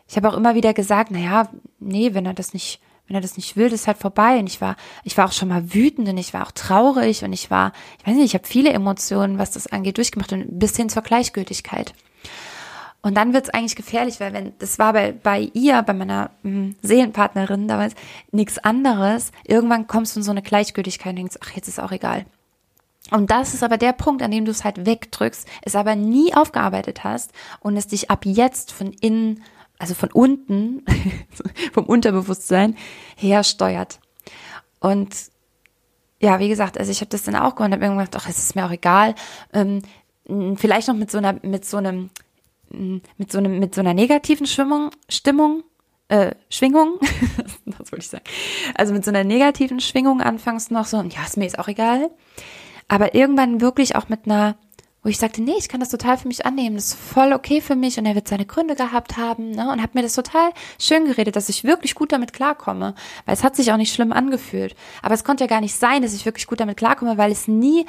ich 0.09 0.17
habe 0.17 0.29
auch 0.29 0.37
immer 0.37 0.55
wieder 0.55 0.75
gesagt, 0.75 1.11
naja, 1.11 1.49
nee, 1.81 2.15
wenn 2.15 2.27
er 2.27 2.35
das 2.35 2.53
nicht, 2.53 2.81
wenn 3.07 3.17
er 3.17 3.21
das 3.21 3.37
nicht 3.37 3.57
will, 3.57 3.69
das 3.69 3.83
ist 3.83 3.87
halt 3.87 3.99
vorbei. 3.99 4.39
Und 4.39 4.47
ich 4.47 4.61
war, 4.61 4.77
ich 5.03 5.17
war 5.17 5.27
auch 5.27 5.33
schon 5.33 5.49
mal 5.49 5.75
wütend 5.75 6.09
und 6.09 6.19
ich 6.19 6.33
war 6.33 6.47
auch 6.47 6.53
traurig 6.53 7.23
und 7.23 7.33
ich 7.33 7.51
war, 7.51 7.73
ich 7.99 8.07
weiß 8.07 8.15
nicht, 8.15 8.25
ich 8.25 8.35
habe 8.35 8.47
viele 8.47 8.73
Emotionen, 8.73 9.39
was 9.39 9.51
das 9.51 9.67
angeht, 9.67 9.99
durchgemacht 9.99 10.33
und 10.33 10.59
bis 10.59 10.77
hin 10.77 10.89
zur 10.89 11.03
Gleichgültigkeit. 11.03 11.95
Und 13.03 13.19
dann 13.19 13.35
wird 13.35 13.45
es 13.45 13.51
eigentlich 13.51 13.77
gefährlich, 13.77 14.19
weil 14.19 14.33
wenn, 14.33 14.55
das 14.59 14.79
war 14.79 14.95
bei, 14.95 15.13
bei 15.13 15.51
ihr, 15.53 15.83
bei 15.83 15.93
meiner 15.93 16.31
mh, 16.43 16.51
hm, 16.51 16.77
Seelenpartnerin 16.81 17.69
damals, 17.69 17.95
nichts 18.33 18.57
anderes. 18.57 19.31
Irgendwann 19.47 19.87
kommst 19.87 20.17
du 20.17 20.21
in 20.21 20.25
so 20.25 20.31
eine 20.31 20.41
Gleichgültigkeit 20.41 21.11
und 21.11 21.17
denkst, 21.17 21.37
ach, 21.45 21.51
jetzt 21.51 21.69
ist 21.69 21.81
auch 21.81 21.93
egal. 21.93 22.25
Und 23.11 23.31
das 23.31 23.53
ist 23.53 23.63
aber 23.63 23.77
der 23.77 23.93
Punkt, 23.93 24.23
an 24.23 24.31
dem 24.31 24.47
du 24.47 24.51
es 24.51 24.65
halt 24.65 24.87
wegdrückst, 24.87 25.47
es 25.63 25.77
aber 25.77 25.95
nie 25.95 26.35
aufgearbeitet 26.35 27.05
hast 27.05 27.33
und 27.61 27.77
es 27.77 27.87
dich 27.87 28.11
ab 28.11 28.25
jetzt 28.25 28.73
von 28.73 28.95
innen 28.95 29.43
also 29.85 29.93
von 29.93 30.11
unten, 30.13 30.83
vom 31.75 31.85
Unterbewusstsein 31.85 32.75
her 33.17 33.45
steuert. 33.45 34.01
Und 34.81 35.15
ja, 36.23 36.39
wie 36.39 36.49
gesagt, 36.49 36.79
also 36.79 36.91
ich 36.91 37.03
habe 37.03 37.11
das 37.11 37.25
dann 37.25 37.37
auch 37.37 37.61
und 37.61 37.71
habe 37.71 37.87
mir 37.87 37.91
gedacht, 37.91 38.17
ach, 38.17 38.31
es 38.31 38.39
ist 38.39 38.57
mir 38.57 38.65
auch 38.65 38.71
egal. 38.71 39.15
Ähm, 39.53 39.83
vielleicht 40.57 40.89
noch 40.89 40.95
mit 40.95 41.11
so 41.11 41.19
einer, 41.19 41.35
mit 41.43 41.67
so 41.67 41.77
einem, 41.77 42.09
mit 42.71 43.31
so 43.31 43.37
einem, 43.37 43.59
mit 43.59 43.75
so 43.75 43.83
einer 43.83 43.93
negativen 43.93 44.47
Schwimmung, 44.47 44.91
Stimmung, 45.11 45.65
äh, 46.09 46.35
Schwingung, 46.49 46.99
was 47.67 47.93
wollte 47.93 48.05
ich 48.05 48.09
sagen? 48.09 48.25
Also 48.75 48.95
mit 48.95 49.05
so 49.05 49.11
einer 49.11 49.23
negativen 49.23 49.81
Schwingung 49.81 50.23
anfangs 50.23 50.71
noch 50.71 50.87
so, 50.87 50.97
ja, 50.97 51.25
ist 51.27 51.37
mir 51.37 51.45
jetzt 51.45 51.59
auch 51.59 51.69
egal. 51.69 52.11
Aber 52.89 53.15
irgendwann 53.15 53.61
wirklich 53.61 53.97
auch 53.97 54.09
mit 54.09 54.25
einer 54.25 54.57
wo 55.05 55.11
ich 55.11 55.19
sagte, 55.19 55.43
nee, 55.43 55.55
ich 55.59 55.69
kann 55.69 55.81
das 55.81 55.91
total 55.91 56.17
für 56.17 56.29
mich 56.29 56.47
annehmen, 56.47 56.77
das 56.77 56.87
ist 56.87 56.95
voll 56.95 57.35
okay 57.35 57.61
für 57.61 57.77
mich 57.77 57.99
und 57.99 58.07
er 58.07 58.15
wird 58.15 58.27
seine 58.27 58.47
Gründe 58.47 58.75
gehabt 58.75 59.19
haben 59.19 59.51
ne? 59.51 59.71
und 59.71 59.83
hat 59.83 59.95
mir 59.95 60.01
das 60.01 60.15
total 60.15 60.51
schön 60.81 61.05
geredet, 61.05 61.37
dass 61.37 61.51
ich 61.51 61.63
wirklich 61.63 61.95
gut 61.95 62.11
damit 62.11 62.33
klarkomme, 62.33 62.95
weil 63.27 63.35
es 63.35 63.45
hat 63.45 63.55
sich 63.55 63.71
auch 63.71 63.77
nicht 63.77 63.93
schlimm 63.93 64.13
angefühlt. 64.13 64.75
Aber 65.03 65.15
es 65.15 65.23
konnte 65.23 65.45
ja 65.45 65.49
gar 65.49 65.61
nicht 65.61 65.75
sein, 65.75 66.01
dass 66.01 66.15
ich 66.15 66.25
wirklich 66.25 66.47
gut 66.47 66.59
damit 66.59 66.79
klarkomme, 66.79 67.19
weil 67.19 67.31
es 67.31 67.47
nie 67.47 67.85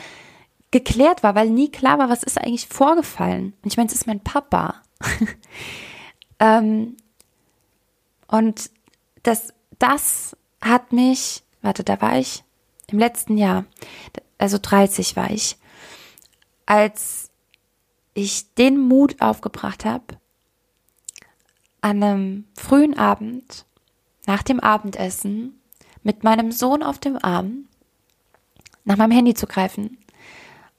geklärt 0.72 1.24
war, 1.24 1.36
weil 1.36 1.50
nie 1.50 1.72
klar 1.72 1.98
war, 2.00 2.10
was 2.10 2.22
ist 2.22 2.38
eigentlich 2.38 2.68
vorgefallen. 2.68 3.54
Und 3.64 3.72
ich 3.72 3.78
meine, 3.78 3.88
es 3.88 3.96
ist 3.96 4.08
mein 4.08 4.20
Papa. 4.20 4.82
ähm, 6.40 6.98
und 8.28 8.70
das, 9.24 9.54
das 9.80 10.36
hat 10.60 10.92
mich, 10.92 11.44
warte, 11.62 11.86
da 11.86 12.02
war 12.02 12.20
ich 12.20 12.44
im 12.92 13.00
letzten 13.00 13.38
Jahr, 13.38 13.64
also 14.38 14.58
30 14.62 15.16
war 15.16 15.32
ich 15.32 15.56
als 16.66 17.30
ich 18.14 18.54
den 18.56 18.80
Mut 18.80 19.22
aufgebracht 19.22 19.86
habe, 19.86 20.18
an 21.82 22.02
einem 22.02 22.46
frühen 22.58 22.98
Abend, 22.98 23.66
nach 24.26 24.42
dem 24.42 24.60
Abendessen, 24.60 25.60
mit 26.02 26.24
meinem 26.24 26.52
Sohn 26.52 26.82
auf 26.82 26.98
dem 26.98 27.18
Arm, 27.24 27.66
nach 28.86 28.98
meinem 28.98 29.12
Handy 29.12 29.34
zu 29.34 29.48
greifen 29.48 29.98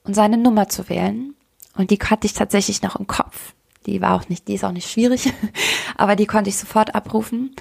und 0.05 0.15
seine 0.15 0.37
Nummer 0.37 0.69
zu 0.69 0.89
wählen. 0.89 1.35
Und 1.77 1.91
die 1.91 1.99
hatte 1.99 2.27
ich 2.27 2.33
tatsächlich 2.33 2.83
noch 2.83 2.97
im 2.97 3.07
Kopf. 3.07 3.55
Die 3.87 4.01
war 4.01 4.15
auch 4.15 4.29
nicht, 4.29 4.49
die 4.49 4.55
ist 4.55 4.65
auch 4.65 4.73
nicht 4.73 4.91
schwierig, 4.91 5.33
aber 5.97 6.17
die 6.17 6.27
konnte 6.27 6.51
ich 6.51 6.57
sofort 6.57 6.95
abrufen 6.95 7.55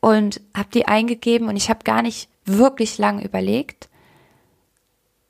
und 0.00 0.40
habe 0.54 0.68
die 0.74 0.86
eingegeben 0.86 1.48
und 1.48 1.56
ich 1.56 1.70
habe 1.70 1.84
gar 1.84 2.02
nicht 2.02 2.28
wirklich 2.44 2.98
lang 2.98 3.22
überlegt, 3.22 3.88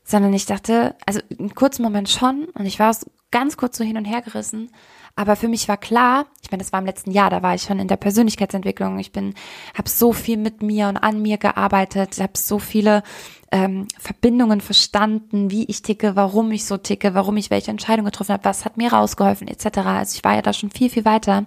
sondern 0.05 0.33
ich 0.33 0.47
dachte, 0.47 0.95
also 1.07 1.21
einen 1.39 1.55
kurzen 1.55 1.83
Moment 1.83 2.09
schon 2.09 2.45
und 2.55 2.67
ich 2.67 2.79
war 2.79 2.95
ganz 3.31 3.57
kurz 3.57 3.77
so 3.77 3.85
hin 3.85 3.97
und 3.97 4.05
her 4.05 4.23
gerissen, 4.23 4.71
Aber 5.17 5.37
für 5.37 5.47
mich 5.47 5.69
war 5.69 5.77
klar, 5.77 6.27
ich 6.43 6.51
meine, 6.51 6.63
das 6.63 6.73
war 6.73 6.81
im 6.81 6.87
letzten 6.87 7.13
Jahr, 7.13 7.31
da 7.31 7.43
war 7.43 7.55
ich 7.55 7.63
schon 7.63 7.79
in 7.79 7.87
der 7.87 7.97
Persönlichkeitsentwicklung. 7.97 8.99
Ich 8.99 9.13
bin, 9.13 9.35
habe 9.77 9.89
so 9.89 10.13
viel 10.13 10.37
mit 10.37 10.63
mir 10.63 10.89
und 10.89 10.97
an 10.97 11.23
mir 11.23 11.39
gearbeitet, 11.39 12.19
habe 12.19 12.37
so 12.37 12.59
viele 12.59 13.05
ähm, 13.53 13.87
Verbindungen 13.99 14.61
verstanden, 14.61 15.53
wie 15.53 15.65
ich 15.67 15.83
ticke, 15.83 16.17
warum 16.17 16.51
ich 16.51 16.65
so 16.65 16.79
ticke, 16.79 17.15
warum 17.15 17.37
ich 17.37 17.51
welche 17.51 17.71
Entscheidung 17.71 18.07
getroffen 18.07 18.33
habe, 18.33 18.45
was 18.45 18.65
hat 18.65 18.77
mir 18.77 18.93
rausgeholfen, 18.93 19.47
etc. 19.47 19.79
Also 19.79 20.17
ich 20.17 20.25
war 20.25 20.35
ja 20.35 20.43
da 20.43 20.53
schon 20.53 20.71
viel, 20.71 20.91
viel 20.91 21.05
weiter 21.05 21.47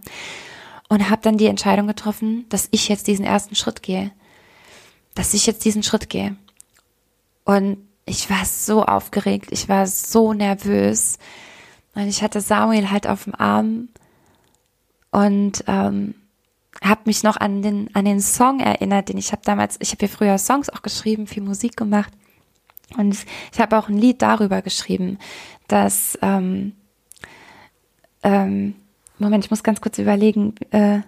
und 0.87 1.09
habe 1.09 1.21
dann 1.21 1.37
die 1.37 1.47
Entscheidung 1.47 1.87
getroffen, 1.87 2.45
dass 2.47 2.69
ich 2.71 2.87
jetzt 2.87 3.07
diesen 3.07 3.25
ersten 3.25 3.55
Schritt 3.55 3.83
gehe, 3.83 4.11
dass 5.13 5.33
ich 5.33 5.45
jetzt 5.45 5.65
diesen 5.65 5.83
Schritt 5.83 6.09
gehe. 6.09 6.37
Und 7.43 7.86
ich 8.07 8.29
war 8.29 8.45
so 8.45 8.83
aufgeregt, 8.83 9.49
ich 9.51 9.69
war 9.69 9.85
so 9.85 10.33
nervös 10.33 11.19
und 11.93 12.07
ich 12.07 12.23
hatte 12.23 12.41
Samuel 12.41 12.89
halt 12.89 13.05
auf 13.05 13.25
dem 13.25 13.35
Arm 13.35 13.89
und 15.11 15.63
ähm, 15.67 16.15
habe 16.83 17.01
mich 17.05 17.23
noch 17.23 17.37
an 17.37 17.61
den 17.61 17.93
an 17.93 18.05
den 18.05 18.21
Song 18.21 18.59
erinnert, 18.59 19.09
den 19.09 19.17
ich 19.17 19.31
habe 19.31 19.41
damals, 19.43 19.77
ich 19.79 19.91
habe 19.91 20.05
ja 20.05 20.11
früher 20.11 20.37
Songs 20.37 20.69
auch 20.69 20.81
geschrieben, 20.81 21.27
viel 21.27 21.43
Musik 21.43 21.75
gemacht 21.75 22.13
und 22.97 23.17
ich 23.51 23.59
habe 23.59 23.77
auch 23.77 23.89
ein 23.89 23.97
Lied 23.97 24.21
darüber 24.21 24.61
geschrieben, 24.61 25.19
dass 25.67 26.17
ähm, 26.21 26.73
ähm, 28.23 28.75
Moment, 29.19 29.45
ich 29.45 29.51
muss 29.51 29.63
ganz 29.63 29.81
kurz 29.81 29.97
überlegen. 29.97 30.55
Äh, 30.71 31.01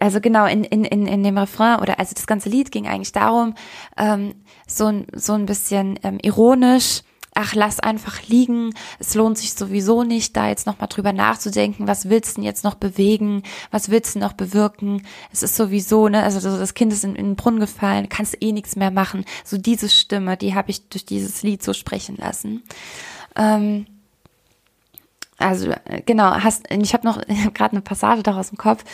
also 0.00 0.20
genau 0.20 0.46
in, 0.46 0.64
in, 0.64 0.84
in, 0.84 1.06
in 1.06 1.22
dem 1.22 1.38
Refrain 1.38 1.80
oder 1.80 1.98
also 1.98 2.14
das 2.14 2.26
ganze 2.26 2.48
Lied 2.48 2.70
ging 2.70 2.86
eigentlich 2.86 3.12
darum, 3.12 3.54
ähm, 3.96 4.34
so, 4.66 5.04
so 5.12 5.34
ein 5.34 5.46
bisschen 5.46 5.98
ähm, 6.02 6.18
ironisch 6.22 7.02
ach, 7.34 7.54
lass 7.54 7.80
einfach 7.80 8.22
liegen, 8.28 8.72
es 9.00 9.14
lohnt 9.14 9.36
sich 9.38 9.54
sowieso 9.54 10.04
nicht, 10.04 10.36
da 10.36 10.48
jetzt 10.48 10.66
nochmal 10.66 10.88
drüber 10.88 11.12
nachzudenken, 11.12 11.88
was 11.88 12.08
willst 12.08 12.32
du 12.32 12.34
denn 12.36 12.44
jetzt 12.44 12.64
noch 12.64 12.76
bewegen, 12.76 13.42
was 13.70 13.90
willst 13.90 14.14
du 14.14 14.20
noch 14.20 14.32
bewirken, 14.32 15.02
es 15.32 15.42
ist 15.42 15.56
sowieso, 15.56 16.08
ne, 16.08 16.22
also 16.22 16.40
das 16.40 16.74
Kind 16.74 16.92
ist 16.92 17.04
in, 17.04 17.16
in 17.16 17.26
den 17.26 17.36
Brunnen 17.36 17.60
gefallen, 17.60 18.08
kannst 18.08 18.40
eh 18.40 18.52
nichts 18.52 18.76
mehr 18.76 18.92
machen, 18.92 19.24
so 19.44 19.58
diese 19.58 19.88
Stimme, 19.88 20.36
die 20.36 20.54
habe 20.54 20.70
ich 20.70 20.88
durch 20.88 21.04
dieses 21.04 21.42
Lied 21.42 21.62
so 21.62 21.72
sprechen 21.72 22.16
lassen. 22.16 22.62
Ähm, 23.36 23.86
also 25.38 25.72
genau, 26.06 26.30
hast, 26.30 26.70
ich 26.70 26.94
habe 26.94 27.06
noch 27.06 27.20
gerade 27.54 27.72
eine 27.72 27.80
Passage 27.80 28.22
daraus 28.22 28.50
im 28.50 28.58
Kopf, 28.58 28.84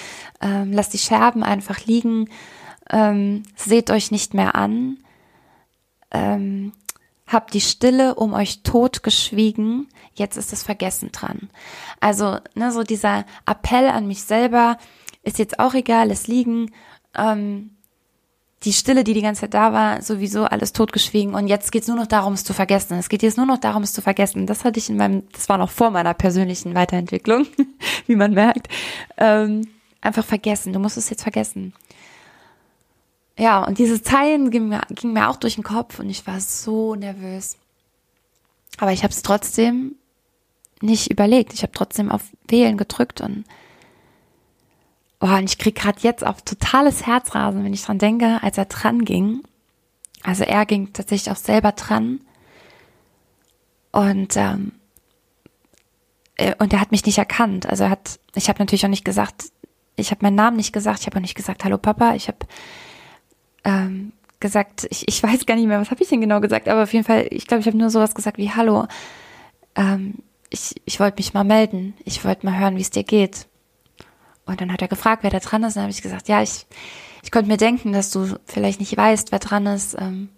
ähm, 0.40 0.72
lasst 0.72 0.92
die 0.92 0.98
Scherben 0.98 1.42
einfach 1.42 1.84
liegen, 1.84 2.28
ähm, 2.90 3.42
seht 3.56 3.90
euch 3.90 4.10
nicht 4.10 4.34
mehr 4.34 4.54
an, 4.54 4.98
ähm, 6.10 6.72
habt 7.26 7.54
die 7.54 7.60
Stille 7.60 8.14
um 8.14 8.32
euch 8.32 8.62
tot 8.62 9.02
geschwiegen, 9.02 9.88
jetzt 10.14 10.36
ist 10.36 10.52
das 10.52 10.62
Vergessen 10.62 11.12
dran. 11.12 11.50
Also, 12.00 12.38
ne, 12.54 12.72
so 12.72 12.82
dieser 12.82 13.24
Appell 13.46 13.88
an 13.88 14.06
mich 14.06 14.24
selber, 14.24 14.78
ist 15.22 15.38
jetzt 15.38 15.58
auch 15.58 15.74
egal, 15.74 16.10
es 16.10 16.26
liegen, 16.26 16.72
ähm, 17.16 17.76
die 18.64 18.72
Stille, 18.74 19.04
die 19.04 19.14
die 19.14 19.22
ganze 19.22 19.42
Zeit 19.42 19.54
da 19.54 19.72
war, 19.72 20.02
sowieso 20.02 20.44
alles 20.44 20.72
totgeschwiegen 20.72 21.34
und 21.34 21.46
jetzt 21.46 21.72
geht's 21.72 21.88
nur 21.88 21.96
noch 21.96 22.06
darum, 22.06 22.34
es 22.34 22.44
zu 22.44 22.52
vergessen. 22.52 22.98
Es 22.98 23.08
geht 23.08 23.22
jetzt 23.22 23.38
nur 23.38 23.46
noch 23.46 23.58
darum, 23.58 23.82
es 23.82 23.94
zu 23.94 24.02
vergessen. 24.02 24.46
Das 24.46 24.64
hatte 24.64 24.78
ich 24.78 24.90
in 24.90 24.98
meinem, 24.98 25.22
das 25.32 25.48
war 25.48 25.56
noch 25.56 25.70
vor 25.70 25.90
meiner 25.90 26.12
persönlichen 26.12 26.74
Weiterentwicklung, 26.74 27.46
wie 28.06 28.16
man 28.16 28.34
merkt. 28.34 28.68
Ähm, 29.16 29.66
einfach 30.02 30.24
vergessen. 30.24 30.74
Du 30.74 30.78
musst 30.78 30.98
es 30.98 31.08
jetzt 31.08 31.22
vergessen. 31.22 31.72
Ja, 33.38 33.64
und 33.64 33.78
diese 33.78 34.02
Zeilen 34.02 34.50
gingen 34.50 34.68
mir, 34.68 34.82
gingen 34.90 35.14
mir 35.14 35.30
auch 35.30 35.36
durch 35.36 35.54
den 35.54 35.64
Kopf 35.64 35.98
und 35.98 36.10
ich 36.10 36.26
war 36.26 36.38
so 36.40 36.94
nervös. 36.94 37.56
Aber 38.76 38.92
ich 38.92 39.02
habe 39.02 39.12
es 39.12 39.22
trotzdem 39.22 39.94
nicht 40.82 41.10
überlegt. 41.10 41.54
Ich 41.54 41.62
habe 41.62 41.72
trotzdem 41.72 42.10
auf 42.10 42.22
Wählen 42.46 42.76
gedrückt 42.76 43.22
und 43.22 43.44
oh, 45.20 45.26
und 45.26 45.44
ich 45.44 45.58
krieg 45.58 45.74
gerade 45.74 46.00
jetzt 46.00 46.24
auf 46.24 46.42
totales 46.42 47.06
Herzrasen, 47.06 47.64
wenn 47.64 47.74
ich 47.74 47.84
dran 47.84 47.98
denke, 47.98 48.42
als 48.42 48.58
er 48.58 48.66
dran 48.66 49.04
ging. 49.04 49.42
Also 50.22 50.44
er 50.44 50.66
ging 50.66 50.92
tatsächlich 50.92 51.30
auch 51.32 51.36
selber 51.38 51.72
dran 51.72 52.20
und 53.92 54.36
ähm, 54.36 54.72
äh, 56.36 56.54
und 56.58 56.72
er 56.72 56.80
hat 56.80 56.90
mich 56.90 57.06
nicht 57.06 57.18
erkannt. 57.18 57.66
Also 57.66 57.84
er 57.84 57.90
hat, 57.90 58.18
ich 58.34 58.48
habe 58.48 58.58
natürlich 58.58 58.84
auch 58.84 58.90
nicht 58.90 59.04
gesagt, 59.04 59.46
ich 59.96 60.10
habe 60.10 60.24
meinen 60.24 60.36
Namen 60.36 60.56
nicht 60.56 60.72
gesagt, 60.72 61.00
ich 61.00 61.06
habe 61.06 61.16
auch 61.16 61.22
nicht 61.22 61.34
gesagt, 61.34 61.64
hallo 61.64 61.78
Papa, 61.78 62.14
ich 62.14 62.28
habe 62.28 62.38
ähm, 63.64 64.12
gesagt, 64.40 64.86
ich, 64.90 65.06
ich 65.06 65.22
weiß 65.22 65.46
gar 65.46 65.56
nicht 65.56 65.66
mehr, 65.66 65.80
was 65.80 65.90
habe 65.90 66.02
ich 66.02 66.08
denn 66.08 66.20
genau 66.20 66.40
gesagt, 66.40 66.68
aber 66.68 66.82
auf 66.84 66.92
jeden 66.92 67.04
Fall, 67.04 67.26
ich 67.30 67.46
glaube, 67.46 67.60
ich 67.60 67.66
habe 67.66 67.76
nur 67.76 67.90
sowas 67.90 68.14
gesagt 68.14 68.38
wie 68.38 68.50
Hallo. 68.50 68.86
Ähm, 69.74 70.18
ich 70.48 70.80
ich 70.84 70.98
wollte 70.98 71.18
mich 71.18 71.34
mal 71.34 71.44
melden. 71.44 71.94
Ich 72.04 72.24
wollte 72.24 72.44
mal 72.46 72.58
hören, 72.58 72.76
wie 72.76 72.80
es 72.80 72.90
dir 72.90 73.04
geht. 73.04 73.46
Und 74.50 74.60
dann 74.60 74.72
hat 74.72 74.82
er 74.82 74.88
gefragt, 74.88 75.22
wer 75.22 75.30
da 75.30 75.38
dran 75.38 75.62
ist. 75.62 75.74
Und 75.74 75.76
dann 75.76 75.84
habe 75.84 75.92
ich 75.92 76.02
gesagt, 76.02 76.28
ja, 76.28 76.42
ich, 76.42 76.66
ich 77.22 77.30
konnte 77.30 77.48
mir 77.48 77.56
denken, 77.56 77.92
dass 77.92 78.10
du 78.10 78.36
vielleicht 78.46 78.80
nicht 78.80 78.96
weißt, 78.96 79.30
wer 79.30 79.38
dran 79.38 79.66
ist. 79.66 79.94
Ähm, 79.98 80.28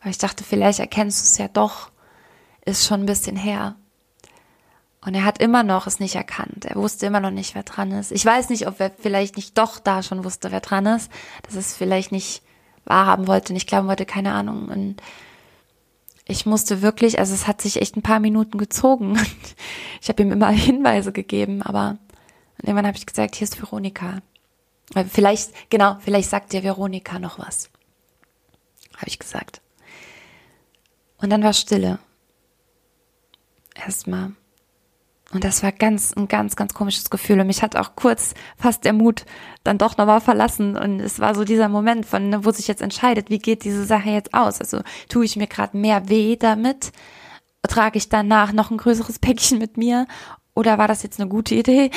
aber 0.00 0.10
ich 0.10 0.18
dachte, 0.18 0.42
vielleicht 0.42 0.78
erkennst 0.78 1.20
du 1.20 1.24
es 1.24 1.38
ja 1.38 1.48
doch. 1.48 1.90
Ist 2.64 2.86
schon 2.86 3.00
ein 3.00 3.06
bisschen 3.06 3.36
her. 3.36 3.76
Und 5.04 5.14
er 5.14 5.24
hat 5.24 5.40
immer 5.40 5.62
noch 5.62 5.86
es 5.86 6.00
nicht 6.00 6.14
erkannt. 6.14 6.64
Er 6.64 6.76
wusste 6.76 7.06
immer 7.06 7.20
noch 7.20 7.30
nicht, 7.30 7.54
wer 7.54 7.62
dran 7.62 7.92
ist. 7.92 8.10
Ich 8.10 8.24
weiß 8.24 8.48
nicht, 8.48 8.66
ob 8.66 8.80
er 8.80 8.90
vielleicht 8.90 9.36
nicht 9.36 9.56
doch 9.58 9.78
da 9.78 10.02
schon 10.02 10.24
wusste, 10.24 10.50
wer 10.50 10.60
dran 10.60 10.86
ist. 10.86 11.10
Das 11.42 11.54
ist 11.54 11.76
vielleicht 11.76 12.10
nicht 12.10 12.42
wahrhaben 12.84 13.26
wollte, 13.26 13.52
nicht 13.52 13.68
glauben 13.68 13.86
wollte, 13.86 14.06
keine 14.06 14.32
Ahnung. 14.32 14.68
Und 14.68 15.02
ich 16.26 16.46
musste 16.46 16.80
wirklich, 16.80 17.18
also 17.18 17.34
es 17.34 17.46
hat 17.46 17.60
sich 17.60 17.80
echt 17.80 17.96
ein 17.96 18.02
paar 18.02 18.20
Minuten 18.20 18.56
gezogen. 18.56 19.18
ich 20.00 20.08
habe 20.08 20.22
ihm 20.22 20.32
immer 20.32 20.48
Hinweise 20.48 21.12
gegeben, 21.12 21.62
aber 21.62 21.98
irgendwann 22.62 22.86
habe 22.86 22.96
ich 22.96 23.06
gesagt, 23.06 23.36
hier 23.36 23.44
ist 23.44 23.60
Veronika. 23.60 24.20
Vielleicht, 25.08 25.70
genau, 25.70 25.98
vielleicht 26.00 26.30
sagt 26.30 26.52
dir 26.52 26.62
Veronika 26.62 27.18
noch 27.18 27.38
was. 27.38 27.70
Habe 28.96 29.08
ich 29.08 29.18
gesagt. 29.18 29.60
Und 31.18 31.30
dann 31.30 31.42
war 31.42 31.52
Stille. 31.52 31.98
Erstmal. 33.74 34.32
Und 35.30 35.44
das 35.44 35.62
war 35.62 35.72
ganz, 35.72 36.14
ein 36.14 36.26
ganz, 36.26 36.56
ganz 36.56 36.72
komisches 36.72 37.10
Gefühl. 37.10 37.38
Und 37.40 37.48
mich 37.48 37.62
hat 37.62 37.76
auch 37.76 37.96
kurz 37.96 38.34
fast 38.56 38.84
der 38.84 38.94
Mut 38.94 39.26
dann 39.62 39.76
doch 39.76 39.98
nochmal 39.98 40.22
verlassen. 40.22 40.76
Und 40.76 41.00
es 41.00 41.20
war 41.20 41.34
so 41.34 41.44
dieser 41.44 41.68
Moment 41.68 42.06
von, 42.06 42.30
ne, 42.30 42.44
wo 42.44 42.50
sich 42.50 42.66
jetzt 42.66 42.80
entscheidet, 42.80 43.28
wie 43.28 43.38
geht 43.38 43.64
diese 43.64 43.84
Sache 43.84 44.08
jetzt 44.08 44.32
aus? 44.32 44.60
Also 44.60 44.80
tue 45.08 45.26
ich 45.26 45.36
mir 45.36 45.46
gerade 45.46 45.76
mehr 45.76 46.08
weh 46.08 46.36
damit? 46.36 46.92
Trage 47.68 47.98
ich 47.98 48.08
danach 48.08 48.52
noch 48.52 48.70
ein 48.70 48.78
größeres 48.78 49.18
Päckchen 49.18 49.58
mit 49.58 49.76
mir? 49.76 50.06
Oder 50.54 50.78
war 50.78 50.88
das 50.88 51.02
jetzt 51.02 51.20
eine 51.20 51.28
gute 51.28 51.54
Idee? 51.54 51.90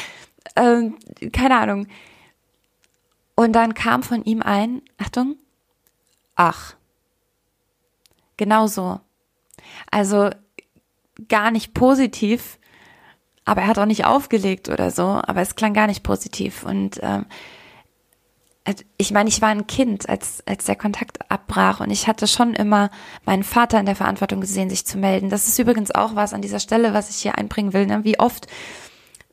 Ähm, 0.56 0.98
keine 1.32 1.58
Ahnung. 1.58 1.88
Und 3.36 3.54
dann 3.54 3.74
kam 3.74 4.04
von 4.04 4.24
ihm 4.24 4.42
ein, 4.42 4.82
Achtung, 4.98 5.36
ach. 6.36 6.76
Genau 8.38 8.68
so. 8.68 9.00
Also 9.90 10.30
gar 11.28 11.52
nicht 11.52 11.74
positiv, 11.74 12.60
aber 13.46 13.62
er 13.62 13.68
hat 13.68 13.80
auch 13.80 13.86
nicht 13.86 14.06
aufgelegt 14.06 14.70
oder 14.70 14.92
so, 14.92 15.04
aber 15.04 15.42
es 15.42 15.56
klang 15.56 15.74
gar 15.74 15.88
nicht 15.88 16.04
positiv. 16.04 16.64
Und 16.64 17.00
ähm, 17.02 17.26
ich 18.98 19.12
meine, 19.12 19.30
ich 19.30 19.42
war 19.42 19.50
ein 19.50 19.66
Kind, 19.66 20.08
als, 20.08 20.44
als 20.46 20.66
der 20.66 20.76
Kontakt 20.76 21.32
abbrach 21.32 21.80
und 21.80 21.90
ich 21.90 22.08
hatte 22.08 22.28
schon 22.28 22.54
immer 22.54 22.92
meinen 23.26 23.44
Vater 23.44 23.80
in 23.80 23.88
der 23.88 23.96
Verantwortung 23.96 24.42
gesehen, 24.42 24.70
sich 24.70 24.86
zu 24.86 24.98
melden. 24.98 25.30
Das 25.30 25.48
ist 25.48 25.58
übrigens 25.58 25.92
auch 25.92 26.16
was 26.16 26.34
an 26.34 26.42
dieser 26.42 26.60
Stelle, 26.60 26.94
was 26.94 27.10
ich 27.10 27.18
hier 27.18 27.38
einbringen 27.38 27.74
will. 27.74 27.88
Ne? 27.88 28.04
Wie 28.04 28.20
oft, 28.20 28.48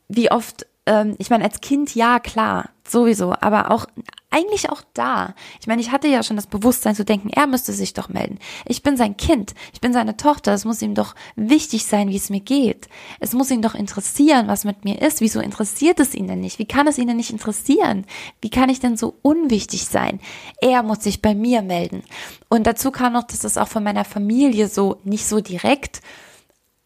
wie 0.09 0.31
oft, 0.31 0.67
ähm, 0.89 1.15
ich 1.19 1.29
meine, 1.29 1.45
als 1.45 1.61
Kind 1.61 1.95
ja, 1.95 2.19
klar, 2.19 2.71
sowieso, 2.87 3.35
aber 3.41 3.71
auch 3.71 3.87
eigentlich 4.31 4.71
auch 4.71 4.83
da. 4.95 5.35
Ich 5.61 5.67
meine, 5.67 5.83
ich 5.83 5.91
hatte 5.91 6.09
ja 6.09 6.23
schon 6.23 6.37
das 6.37 6.47
Bewusstsein 6.47 6.95
zu 6.95 7.05
denken, 7.05 7.29
er 7.31 7.47
müsste 7.47 7.73
sich 7.73 7.93
doch 7.93 8.09
melden. 8.09 8.39
Ich 8.67 8.83
bin 8.83 8.97
sein 8.97 9.17
Kind, 9.17 9.55
ich 9.75 9.81
bin 9.81 9.93
seine 9.93 10.17
Tochter, 10.17 10.53
es 10.53 10.65
muss 10.65 10.81
ihm 10.81 10.95
doch 10.95 11.15
wichtig 11.37 11.85
sein, 11.85 12.09
wie 12.09 12.17
es 12.17 12.31
mir 12.31 12.41
geht. 12.41 12.89
Es 13.21 13.35
muss 13.35 13.51
ihn 13.51 13.63
doch 13.63 13.75
interessieren, 13.75 14.49
was 14.49 14.65
mit 14.65 14.85
mir 14.85 15.01
ist. 15.01 15.21
Wieso 15.21 15.41
interessiert 15.41 16.01
es 16.01 16.15
ihn 16.15 16.27
denn 16.27 16.41
nicht? 16.41 16.59
Wie 16.59 16.67
kann 16.67 16.87
es 16.87 16.99
ihn 16.99 17.07
denn 17.07 17.17
nicht 17.17 17.31
interessieren? 17.31 18.07
Wie 18.41 18.51
kann 18.51 18.71
ich 18.71 18.81
denn 18.81 18.97
so 18.97 19.17
unwichtig 19.21 19.85
sein? 19.87 20.21
Er 20.61 20.83
muss 20.83 21.03
sich 21.03 21.21
bei 21.21 21.35
mir 21.35 21.61
melden. 21.61 22.03
Und 22.49 22.67
dazu 22.67 22.91
kam 22.91 23.13
noch, 23.13 23.25
dass 23.25 23.41
das 23.41 23.59
auch 23.59 23.69
von 23.69 23.85
meiner 23.85 24.05
Familie 24.05 24.69
so 24.69 25.01
nicht 25.05 25.27
so 25.27 25.41
direkt, 25.41 26.01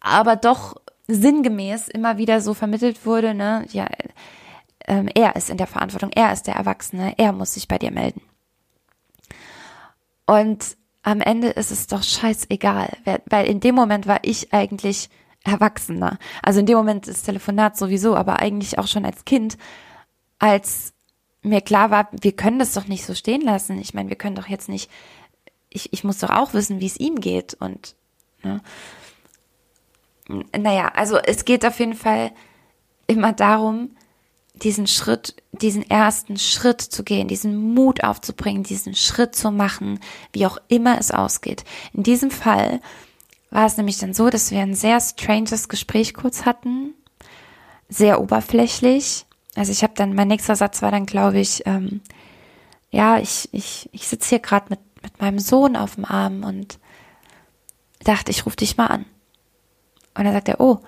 aber 0.01 0.35
doch 0.35 0.77
sinngemäß 1.09 1.89
immer 1.89 2.19
wieder 2.19 2.41
so 2.41 2.55
vermittelt 2.55 3.05
wurde, 3.07 3.35
ne? 3.35 3.67
Ja, 3.71 3.89
ähm, 4.87 5.09
er 5.15 5.37
ist 5.37 5.51
in 5.51 5.57
der 5.57 5.67
Verantwortung, 5.67 6.11
er 6.13 6.33
ist 6.33 6.47
der 6.47 6.55
Erwachsene, 6.55 7.15
er 7.19 7.33
muss 7.33 7.55
sich 7.55 7.69
bei 7.69 7.79
dir 7.79 7.91
melden. 7.91 8.23
Und 10.27 10.77
am 11.03 11.21
Ende 11.21 11.49
ist 11.49 11.71
es 11.73 11.89
doch 11.89 12.03
scheißegal, 12.03 12.97
weil 13.27 13.47
in 13.47 13.61
dem 13.61 13.75
Moment 13.75 14.07
war 14.07 14.21
ich 14.23 14.53
eigentlich 14.53 15.11
Erwachsener. 15.45 16.19
Also 16.43 16.61
in 16.61 16.67
dem 16.67 16.77
Moment 16.77 17.09
ist 17.09 17.25
Telefonat 17.25 17.77
sowieso, 17.77 18.15
aber 18.17 18.39
eigentlich 18.39 18.79
auch 18.79 18.87
schon 18.87 19.05
als 19.05 19.25
Kind, 19.25 19.59
als 20.39 20.93
mir 21.43 21.61
klar 21.61 21.91
war, 21.91 22.09
wir 22.13 22.33
können 22.33 22.61
das 22.61 22.73
doch 22.73 22.87
nicht 22.87 23.05
so 23.05 23.15
stehen 23.15 23.43
lassen. 23.43 23.79
Ich 23.81 23.95
meine, 23.95 24.09
wir 24.09 24.17
können 24.17 24.37
doch 24.37 24.47
jetzt 24.47 24.69
nicht, 24.69 24.91
ich, 25.71 25.93
ich 25.93 26.05
muss 26.05 26.19
doch 26.19 26.31
auch 26.31 26.55
wissen, 26.55 26.81
wie 26.81 26.87
es 26.87 26.99
ihm 26.99 27.17
geht. 27.17 27.55
Und 27.55 27.97
ne? 28.45 28.61
Naja, 30.57 30.93
also 30.95 31.19
es 31.19 31.45
geht 31.45 31.65
auf 31.67 31.79
jeden 31.79 31.95
Fall 31.95 32.33
immer 33.07 33.33
darum, 33.33 33.91
diesen 34.55 34.87
Schritt, 34.87 35.37
diesen 35.53 35.89
ersten 35.89 36.37
Schritt 36.37 36.81
zu 36.81 37.05
gehen, 37.05 37.29
diesen 37.29 37.75
Mut 37.75 38.05
aufzubringen, 38.05 38.63
diesen 38.63 38.95
Schritt 38.95 39.35
zu 39.35 39.51
machen, 39.51 39.99
wie 40.33 40.47
auch 40.47 40.59
immer 40.69 40.99
es 40.99 41.11
ausgeht. 41.11 41.65
In 41.93 42.03
diesem 42.03 42.31
Fall 42.31 42.81
war 43.51 43.67
es 43.67 43.77
nämlich 43.77 43.99
dann 43.99 44.15
so, 44.15 44.31
dass 44.31 44.51
wir 44.51 44.61
ein 44.61 44.75
sehr 44.75 45.01
stranges 45.01 45.69
Gespräch 45.69 46.15
kurz 46.15 46.45
hatten, 46.45 46.95
sehr 47.89 48.21
oberflächlich. 48.21 49.27
Also 49.55 49.73
ich 49.73 49.83
habe 49.83 49.95
dann, 49.97 50.15
mein 50.15 50.29
nächster 50.29 50.57
Satz 50.57 50.81
war 50.83 50.91
dann, 50.91 51.07
glaube 51.07 51.41
ich, 51.41 51.67
ähm, 51.67 52.01
ja, 52.91 53.19
ich, 53.19 53.49
ich, 53.53 53.89
ich 53.93 54.07
sitze 54.07 54.31
hier 54.31 54.39
gerade 54.39 54.67
mit, 54.71 54.81
mit 55.03 55.21
meinem 55.21 55.39
Sohn 55.39 55.77
auf 55.77 55.97
dem 55.97 56.05
Arm 56.05 56.45
und 56.45 56.79
dachte, 58.05 58.31
ich 58.31 58.47
rufe 58.47 58.57
dich 58.57 58.77
mal 58.77 58.87
an. 58.87 59.07
Und 60.15 60.25
dann 60.25 60.33
sagt 60.33 60.49
er, 60.49 60.61
oh, 60.61 60.81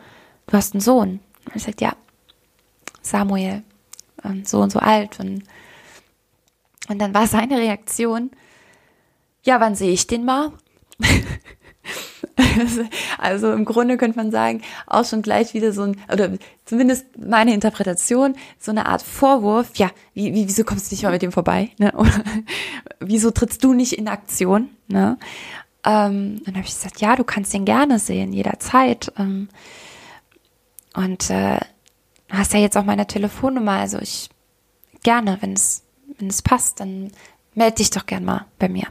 du 0.47 0.57
hast 0.57 0.75
einen 0.75 0.81
Sohn. 0.81 1.21
Und 1.47 1.57
ich 1.57 1.63
sagte, 1.63 1.85
ja, 1.85 1.97
Samuel, 3.03 3.63
und 4.23 4.49
so 4.49 4.61
und 4.61 4.71
so 4.71 4.79
alt. 4.79 5.21
Und, 5.21 5.45
und 6.89 6.99
dann 6.99 7.15
war 7.15 7.27
seine 7.27 7.59
Reaktion, 7.59 8.31
ja, 9.45 9.61
wann 9.61 9.75
sehe 9.75 9.93
ich 9.93 10.07
den 10.07 10.25
mal? 10.25 10.53
also 13.19 13.53
im 13.53 13.65
Grunde 13.65 13.97
könnte 13.97 14.17
man 14.17 14.31
sagen, 14.31 14.63
auch 14.87 15.05
schon 15.05 15.23
gleich 15.23 15.55
wieder 15.55 15.73
so 15.73 15.83
ein, 15.83 16.01
oder 16.11 16.31
zumindest 16.65 17.07
meine 17.19 17.53
Interpretation, 17.53 18.37
so 18.59 18.71
eine 18.71 18.87
Art 18.87 19.03
Vorwurf, 19.03 19.77
ja, 19.77 19.91
wie, 20.15 20.35
wie, 20.35 20.49
wieso 20.49 20.65
kommst 20.65 20.91
du 20.91 20.95
nicht 20.95 21.05
mal 21.05 21.13
mit 21.13 21.23
dem 21.23 21.33
vorbei? 21.33 21.71
Ne? 21.79 21.93
Oder 21.97 22.25
wieso 23.01 23.31
trittst 23.31 23.63
du 23.65 23.75
nicht 23.75 23.93
in 23.93 24.09
Aktion? 24.09 24.71
Ne? 24.89 25.19
Ähm, 25.85 26.43
dann 26.45 26.55
habe 26.55 26.67
ich 26.67 26.75
gesagt, 26.75 27.01
ja, 27.01 27.17
du 27.17 27.25
kannst 27.25 27.53
ihn 27.55 27.65
gerne 27.65 27.99
sehen, 27.99 28.33
jederzeit. 28.33 29.13
Ähm, 29.19 29.49
und 30.95 31.31
äh, 31.31 31.61
hast 32.31 32.55
ja 32.55 32.61
jetzt 32.61 32.77
auch 32.77 32.85
meine 32.85 33.07
Telefonnummer, 33.07 33.73
also 33.73 33.99
ich 33.99 34.31
gerne, 35.03 35.39
wenn 35.41 35.53
es, 35.53 35.83
wenn 36.19 36.29
es 36.29 36.43
passt, 36.43 36.81
dann 36.81 37.11
melde 37.55 37.77
dich 37.77 37.91
doch 37.91 38.07
gern 38.07 38.25
mal 38.25 38.47
bei 38.59 38.69
mir. 38.69 38.87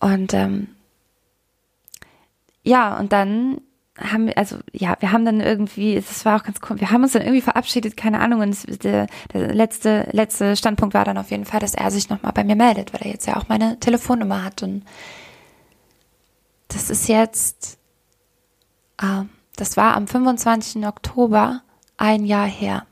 Und 0.00 0.34
ähm, 0.34 0.68
ja, 2.64 2.98
und 2.98 3.12
dann 3.12 3.60
haben 4.10 4.30
also 4.34 4.58
ja, 4.72 4.96
wir 5.00 5.12
haben 5.12 5.24
dann 5.24 5.40
irgendwie, 5.40 5.96
es 5.96 6.24
war 6.24 6.40
auch 6.40 6.44
ganz 6.44 6.60
cool, 6.68 6.80
wir 6.80 6.90
haben 6.90 7.02
uns 7.02 7.12
dann 7.12 7.22
irgendwie 7.22 7.40
verabschiedet, 7.40 7.96
keine 7.96 8.20
Ahnung, 8.20 8.40
und 8.40 8.84
der, 8.84 9.06
der 9.32 9.54
letzte, 9.54 10.08
letzte 10.12 10.56
Standpunkt 10.56 10.94
war 10.94 11.04
dann 11.04 11.18
auf 11.18 11.30
jeden 11.30 11.44
Fall, 11.44 11.60
dass 11.60 11.74
er 11.74 11.90
sich 11.90 12.08
nochmal 12.08 12.32
bei 12.32 12.44
mir 12.44 12.56
meldet, 12.56 12.92
weil 12.92 13.02
er 13.02 13.10
jetzt 13.12 13.26
ja 13.26 13.36
auch 13.36 13.48
meine 13.48 13.78
Telefonnummer 13.80 14.44
hat 14.44 14.62
und 14.62 14.82
das 16.68 16.90
ist 16.90 17.08
jetzt, 17.08 17.78
ähm, 19.02 19.28
das 19.56 19.76
war 19.76 19.94
am 19.94 20.06
25. 20.06 20.86
Oktober 20.86 21.62
ein 21.98 22.24
Jahr 22.24 22.46
her. 22.46 22.86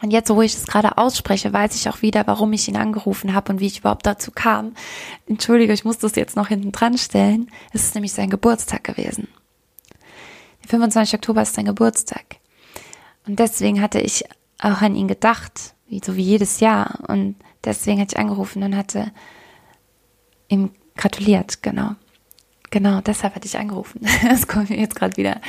Und 0.00 0.12
jetzt, 0.12 0.30
wo 0.30 0.42
ich 0.42 0.54
es 0.54 0.66
gerade 0.66 0.96
ausspreche, 0.96 1.52
weiß 1.52 1.74
ich 1.74 1.88
auch 1.88 2.02
wieder, 2.02 2.26
warum 2.26 2.52
ich 2.52 2.68
ihn 2.68 2.76
angerufen 2.76 3.34
habe 3.34 3.52
und 3.52 3.60
wie 3.60 3.66
ich 3.66 3.80
überhaupt 3.80 4.06
dazu 4.06 4.30
kam. 4.30 4.74
Entschuldige, 5.26 5.72
ich 5.72 5.84
muss 5.84 5.98
das 5.98 6.14
jetzt 6.14 6.36
noch 6.36 6.48
hinten 6.48 6.70
dran 6.70 6.96
stellen. 6.96 7.50
Es 7.72 7.84
ist 7.84 7.94
nämlich 7.94 8.12
sein 8.12 8.30
Geburtstag 8.30 8.84
gewesen. 8.84 9.26
Der 10.62 10.68
25. 10.70 11.14
Oktober 11.14 11.42
ist 11.42 11.54
sein 11.54 11.66
Geburtstag. 11.66 12.36
Und 13.26 13.38
deswegen 13.38 13.80
hatte 13.80 14.00
ich 14.00 14.24
auch 14.60 14.80
an 14.80 14.94
ihn 14.96 15.08
gedacht, 15.08 15.74
wie, 15.88 16.00
so 16.04 16.16
wie 16.16 16.22
jedes 16.22 16.60
Jahr. 16.60 16.98
Und 17.08 17.36
deswegen 17.64 18.00
hatte 18.00 18.14
ich 18.14 18.18
angerufen 18.18 18.62
und 18.62 18.76
hatte 18.76 19.12
ihm 20.48 20.70
gratuliert, 20.96 21.62
genau. 21.62 21.94
Genau, 22.70 23.00
deshalb 23.00 23.34
hatte 23.34 23.46
ich 23.46 23.56
angerufen. 23.56 24.00
Das 24.28 24.46
kommt 24.46 24.70
mir 24.70 24.78
jetzt 24.78 24.94
gerade 24.94 25.16
wieder. 25.16 25.40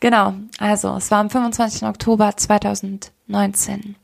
Genau, 0.00 0.34
also 0.58 0.96
es 0.96 1.10
war 1.10 1.20
am 1.20 1.30
25. 1.30 1.84
Oktober 1.84 2.36
2019. 2.36 3.96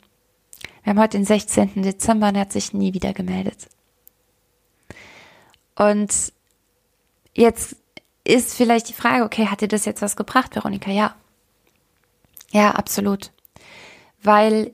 Wir 0.83 0.91
haben 0.91 1.01
heute 1.01 1.19
den 1.19 1.25
16. 1.25 1.83
Dezember 1.83 2.29
und 2.29 2.35
er 2.35 2.43
hat 2.43 2.53
sich 2.53 2.73
nie 2.73 2.93
wieder 2.93 3.13
gemeldet. 3.13 3.69
Und 5.77 6.33
jetzt 7.35 7.77
ist 8.25 8.55
vielleicht 8.55 8.89
die 8.89 8.95
Frage, 8.95 9.25
okay, 9.25 9.47
hat 9.47 9.61
dir 9.61 9.69
das 9.69 9.85
jetzt 9.85 10.03
was 10.03 10.17
gebracht, 10.17 10.55
Veronika? 10.55 10.91
Ja. 10.91 11.15
Ja, 12.53 12.73
absolut. 12.73 13.31
Weil 14.23 14.73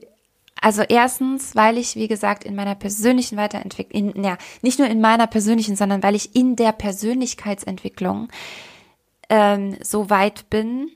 also 0.61 0.81
erstens, 0.81 1.55
weil 1.55 1.77
ich, 1.77 1.95
wie 1.95 2.07
gesagt, 2.07 2.43
in 2.43 2.55
meiner 2.55 2.75
persönlichen 2.75 3.37
Weiterentwicklung, 3.37 4.23
ja, 4.23 4.37
nicht 4.61 4.77
nur 4.77 4.89
in 4.89 4.99
meiner 4.99 5.27
persönlichen, 5.27 5.75
sondern 5.75 6.03
weil 6.03 6.15
ich 6.15 6.35
in 6.35 6.55
der 6.55 6.73
Persönlichkeitsentwicklung 6.73 8.27
ähm, 9.29 9.77
so 9.81 10.09
weit 10.09 10.49
bin, 10.49 10.91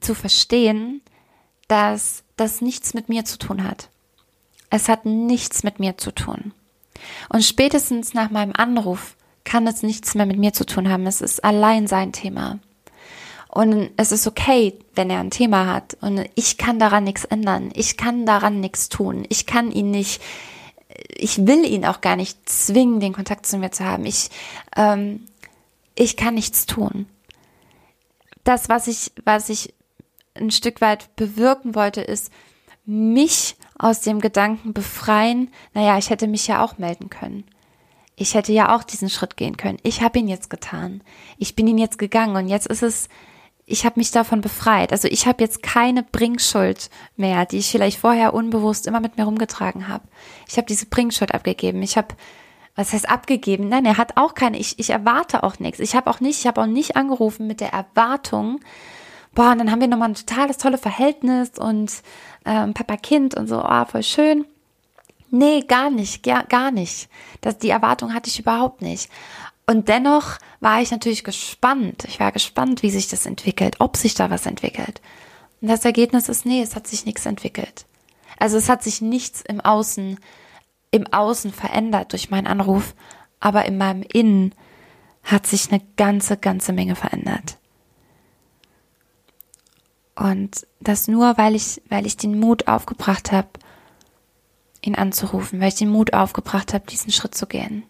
zu 0.00 0.14
verstehen, 0.14 1.00
dass 1.68 2.24
das 2.36 2.60
nichts 2.60 2.92
mit 2.92 3.08
mir 3.08 3.24
zu 3.24 3.38
tun 3.38 3.64
hat. 3.64 3.88
Es 4.68 4.88
hat 4.88 5.06
nichts 5.06 5.62
mit 5.62 5.78
mir 5.78 5.96
zu 5.96 6.12
tun. 6.12 6.52
Und 7.28 7.44
spätestens 7.44 8.14
nach 8.14 8.30
meinem 8.30 8.52
Anruf 8.54 9.16
kann 9.44 9.66
es 9.66 9.82
nichts 9.82 10.14
mehr 10.14 10.26
mit 10.26 10.38
mir 10.38 10.52
zu 10.52 10.64
tun 10.64 10.88
haben. 10.88 11.06
Es 11.06 11.20
ist 11.20 11.44
allein 11.44 11.86
sein 11.86 12.12
Thema. 12.12 12.58
Und 13.48 13.90
es 13.96 14.12
ist 14.12 14.26
okay, 14.26 14.78
wenn 14.94 15.10
er 15.10 15.20
ein 15.20 15.30
Thema 15.30 15.66
hat. 15.66 15.96
Und 16.00 16.24
ich 16.34 16.56
kann 16.56 16.78
daran 16.78 17.04
nichts 17.04 17.24
ändern. 17.24 17.70
Ich 17.74 17.96
kann 17.96 18.24
daran 18.24 18.60
nichts 18.60 18.88
tun. 18.88 19.26
Ich 19.28 19.44
kann 19.44 19.70
ihn 19.70 19.90
nicht, 19.90 20.22
ich 21.08 21.46
will 21.46 21.64
ihn 21.66 21.84
auch 21.84 22.00
gar 22.00 22.16
nicht 22.16 22.48
zwingen, 22.48 23.00
den 23.00 23.12
Kontakt 23.12 23.46
zu 23.46 23.58
mir 23.58 23.70
zu 23.70 23.84
haben. 23.84 24.06
Ich, 24.06 24.30
ähm, 24.74 25.26
ich 25.94 26.16
kann 26.16 26.34
nichts 26.34 26.64
tun. 26.64 27.06
Das, 28.42 28.70
was 28.70 28.86
ich, 28.86 29.12
was 29.24 29.50
ich 29.50 29.74
ein 30.34 30.50
Stück 30.50 30.80
weit 30.80 31.14
bewirken 31.16 31.74
wollte, 31.74 32.00
ist, 32.00 32.32
mich 32.84 33.56
aus 33.78 34.00
dem 34.00 34.20
Gedanken 34.20 34.72
befreien, 34.72 35.50
naja, 35.74 35.98
ich 35.98 36.10
hätte 36.10 36.26
mich 36.26 36.46
ja 36.46 36.64
auch 36.64 36.78
melden 36.78 37.10
können. 37.10 37.44
Ich 38.16 38.34
hätte 38.34 38.52
ja 38.52 38.76
auch 38.76 38.84
diesen 38.84 39.08
Schritt 39.08 39.36
gehen 39.36 39.56
können. 39.56 39.78
Ich 39.82 40.02
habe 40.02 40.18
ihn 40.18 40.28
jetzt 40.28 40.50
getan. 40.50 41.02
Ich 41.38 41.56
bin 41.56 41.66
ihn 41.66 41.78
jetzt 41.78 41.98
gegangen 41.98 42.36
und 42.36 42.48
jetzt 42.48 42.66
ist 42.66 42.82
es 42.82 43.08
ich 43.64 43.84
habe 43.84 44.00
mich 44.00 44.10
davon 44.10 44.40
befreit. 44.40 44.92
Also 44.92 45.08
ich 45.08 45.26
habe 45.26 45.42
jetzt 45.42 45.62
keine 45.62 46.02
Bringschuld 46.02 46.90
mehr, 47.16 47.46
die 47.46 47.58
ich 47.58 47.70
vielleicht 47.70 47.98
vorher 47.98 48.34
unbewusst 48.34 48.86
immer 48.86 49.00
mit 49.00 49.16
mir 49.16 49.24
rumgetragen 49.24 49.88
habe. 49.88 50.04
Ich 50.48 50.56
habe 50.56 50.66
diese 50.66 50.86
Bringschuld 50.86 51.32
abgegeben. 51.32 51.82
Ich 51.82 51.96
habe, 51.96 52.08
was 52.74 52.92
heißt 52.92 53.08
abgegeben? 53.08 53.68
Nein, 53.68 53.84
er 53.84 53.98
hat 53.98 54.16
auch 54.16 54.34
keine. 54.34 54.58
Ich, 54.58 54.78
ich 54.78 54.90
erwarte 54.90 55.42
auch 55.42 55.58
nichts. 55.58 55.80
Ich 55.80 55.94
habe 55.94 56.10
auch 56.10 56.20
nicht, 56.20 56.40
ich 56.40 56.46
habe 56.46 56.60
auch 56.60 56.66
nicht 56.66 56.96
angerufen 56.96 57.46
mit 57.46 57.60
der 57.60 57.72
Erwartung. 57.72 58.60
Boah, 59.34 59.52
und 59.52 59.58
dann 59.58 59.70
haben 59.70 59.80
wir 59.80 59.88
nochmal 59.88 60.10
ein 60.10 60.14
totales 60.14 60.58
tolle 60.58 60.76
Verhältnis 60.76 61.52
und 61.58 62.02
ähm, 62.44 62.74
Papa 62.74 62.96
Kind 62.96 63.34
und 63.34 63.46
so, 63.46 63.64
oh, 63.64 63.84
voll 63.86 64.02
schön. 64.02 64.44
Nee, 65.34 65.62
gar 65.62 65.88
nicht, 65.88 66.22
gar, 66.22 66.70
nicht. 66.70 67.08
Das, 67.40 67.56
die 67.56 67.70
Erwartung 67.70 68.12
hatte 68.12 68.28
ich 68.28 68.38
überhaupt 68.38 68.82
nicht. 68.82 69.10
Und 69.66 69.88
dennoch 69.88 70.36
war 70.60 70.82
ich 70.82 70.90
natürlich 70.90 71.24
gespannt. 71.24 72.04
Ich 72.06 72.20
war 72.20 72.32
gespannt, 72.32 72.82
wie 72.82 72.90
sich 72.90 73.08
das 73.08 73.24
entwickelt, 73.24 73.76
ob 73.78 73.96
sich 73.96 74.14
da 74.14 74.28
was 74.28 74.44
entwickelt. 74.44 75.00
Und 75.62 75.68
das 75.68 75.86
Ergebnis 75.86 76.28
ist, 76.28 76.44
nee, 76.44 76.60
es 76.60 76.76
hat 76.76 76.86
sich 76.86 77.06
nichts 77.06 77.24
entwickelt. 77.24 77.86
Also 78.38 78.58
es 78.58 78.68
hat 78.68 78.82
sich 78.82 79.00
nichts 79.00 79.40
im 79.40 79.62
Außen, 79.62 80.20
im 80.90 81.06
Außen 81.10 81.50
verändert 81.50 82.12
durch 82.12 82.28
meinen 82.28 82.46
Anruf, 82.46 82.94
aber 83.40 83.64
in 83.64 83.78
meinem 83.78 84.02
Innen 84.02 84.54
hat 85.22 85.46
sich 85.46 85.72
eine 85.72 85.80
ganze, 85.96 86.36
ganze 86.36 86.74
Menge 86.74 86.94
verändert. 86.94 87.56
Und 90.14 90.66
das 90.80 91.08
nur, 91.08 91.38
weil 91.38 91.54
ich, 91.54 91.80
weil 91.88 92.04
ich 92.04 92.18
den 92.18 92.38
Mut 92.38 92.68
aufgebracht 92.68 93.32
habe, 93.32 93.48
ihn 94.82 94.94
anzurufen, 94.94 95.60
weil 95.60 95.68
ich 95.68 95.76
den 95.76 95.90
Mut 95.90 96.12
aufgebracht 96.12 96.74
habe, 96.74 96.86
diesen 96.86 97.12
Schritt 97.12 97.34
zu 97.34 97.46
gehen. 97.46 97.84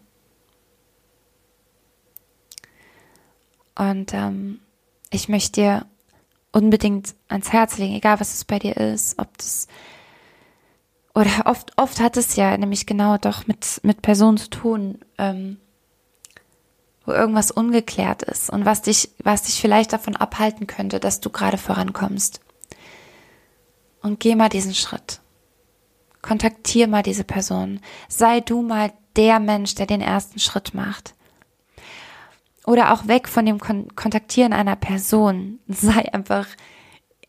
Und 3.74 4.12
ähm, 4.12 4.60
ich 5.10 5.28
möchte 5.28 5.60
dir 5.60 5.86
unbedingt 6.52 7.14
ans 7.28 7.52
Herz 7.52 7.78
legen, 7.78 7.94
egal 7.94 8.20
was 8.20 8.34
es 8.34 8.44
bei 8.44 8.58
dir 8.58 8.76
ist, 8.76 9.18
ob 9.18 9.36
das 9.38 9.66
oder 11.14 11.30
oft, 11.44 11.72
oft 11.76 12.00
hat 12.00 12.16
es 12.16 12.36
ja 12.36 12.56
nämlich 12.56 12.86
genau 12.86 13.18
doch 13.18 13.46
mit, 13.46 13.80
mit 13.82 14.00
Personen 14.00 14.38
zu 14.38 14.48
tun, 14.48 14.98
ähm, 15.18 15.58
wo 17.04 17.12
irgendwas 17.12 17.50
ungeklärt 17.50 18.22
ist 18.22 18.48
und 18.48 18.64
was 18.64 18.82
dich, 18.82 19.10
was 19.22 19.42
dich 19.42 19.60
vielleicht 19.60 19.92
davon 19.92 20.16
abhalten 20.16 20.66
könnte, 20.66 21.00
dass 21.00 21.20
du 21.20 21.28
gerade 21.28 21.58
vorankommst. 21.58 22.40
Und 24.00 24.20
geh 24.20 24.34
mal 24.34 24.48
diesen 24.48 24.74
Schritt. 24.74 25.20
Kontaktier 26.22 26.88
mal 26.88 27.02
diese 27.02 27.24
Person. 27.24 27.80
Sei 28.08 28.40
du 28.40 28.62
mal 28.62 28.92
der 29.16 29.40
Mensch, 29.40 29.74
der 29.74 29.86
den 29.86 30.00
ersten 30.00 30.38
Schritt 30.38 30.72
macht 30.74 31.14
oder 32.66 32.92
auch 32.92 33.06
weg 33.08 33.28
von 33.28 33.46
dem 33.46 33.58
Kon 33.58 33.94
Kontaktieren 33.96 34.52
einer 34.52 34.76
Person. 34.76 35.58
Sei 35.68 36.12
einfach 36.12 36.46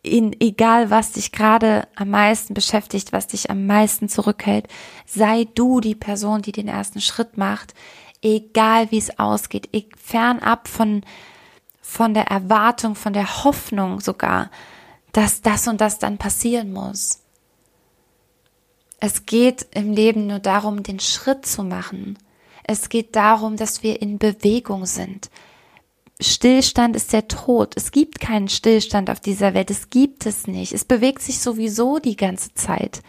in, 0.02 0.36
egal 0.42 0.90
was 0.90 1.14
dich 1.14 1.32
gerade 1.32 1.88
am 1.96 2.10
meisten 2.10 2.54
beschäftigt, 2.54 3.14
was 3.14 3.28
dich 3.28 3.50
am 3.50 3.66
meisten 3.66 4.10
zurückhält, 4.10 4.68
sei 5.06 5.48
du 5.56 5.80
die 5.80 5.96
Person, 5.96 6.42
die 6.42 6.52
den 6.52 6.68
ersten 6.68 7.00
Schritt 7.00 7.38
macht, 7.38 7.74
egal 8.22 8.92
wie 8.92 8.98
es 8.98 9.18
ausgeht, 9.18 9.70
e, 9.72 9.86
fernab 9.98 10.68
von, 10.68 11.04
von 11.82 12.14
der 12.14 12.28
Erwartung, 12.28 12.96
von 12.96 13.14
der 13.14 13.44
Hoffnung 13.46 14.02
sogar, 14.02 14.52
dass 15.14 15.42
das 15.42 15.68
und 15.68 15.80
das 15.80 16.00
dann 16.00 16.18
passieren 16.18 16.74
muss. 16.74 17.23
Es 19.06 19.26
geht 19.26 19.68
im 19.72 19.92
Leben 19.92 20.28
nur 20.28 20.40
darum, 20.40 20.82
den 20.82 21.02
Schritt 21.02 21.46
zu 21.46 21.62
machen. 21.62 22.18
Es 22.64 22.88
geht 22.88 23.18
darum, 23.18 23.58
dass 23.58 23.84
wir 23.84 24.02
in 24.02 24.18
Bewegung 24.18 24.86
sind. 24.86 25.30
Stillstand 26.22 26.96
ist 26.96 27.12
der 27.12 27.28
Tod. 27.28 27.74
Es 27.76 27.92
gibt 27.92 28.22
keinen 28.22 28.48
Stillstand 28.48 29.10
auf 29.10 29.20
dieser 29.20 29.54
Welt. 29.54 29.70
Es 29.70 29.90
gibt 29.90 30.26
es 30.26 30.48
nicht. 30.48 30.72
Es 30.72 30.86
bewegt 30.86 31.22
sich 31.22 31.40
sowieso 31.40 32.00
die 32.00 32.16
ganze 32.16 32.54
Zeit. 32.54 33.02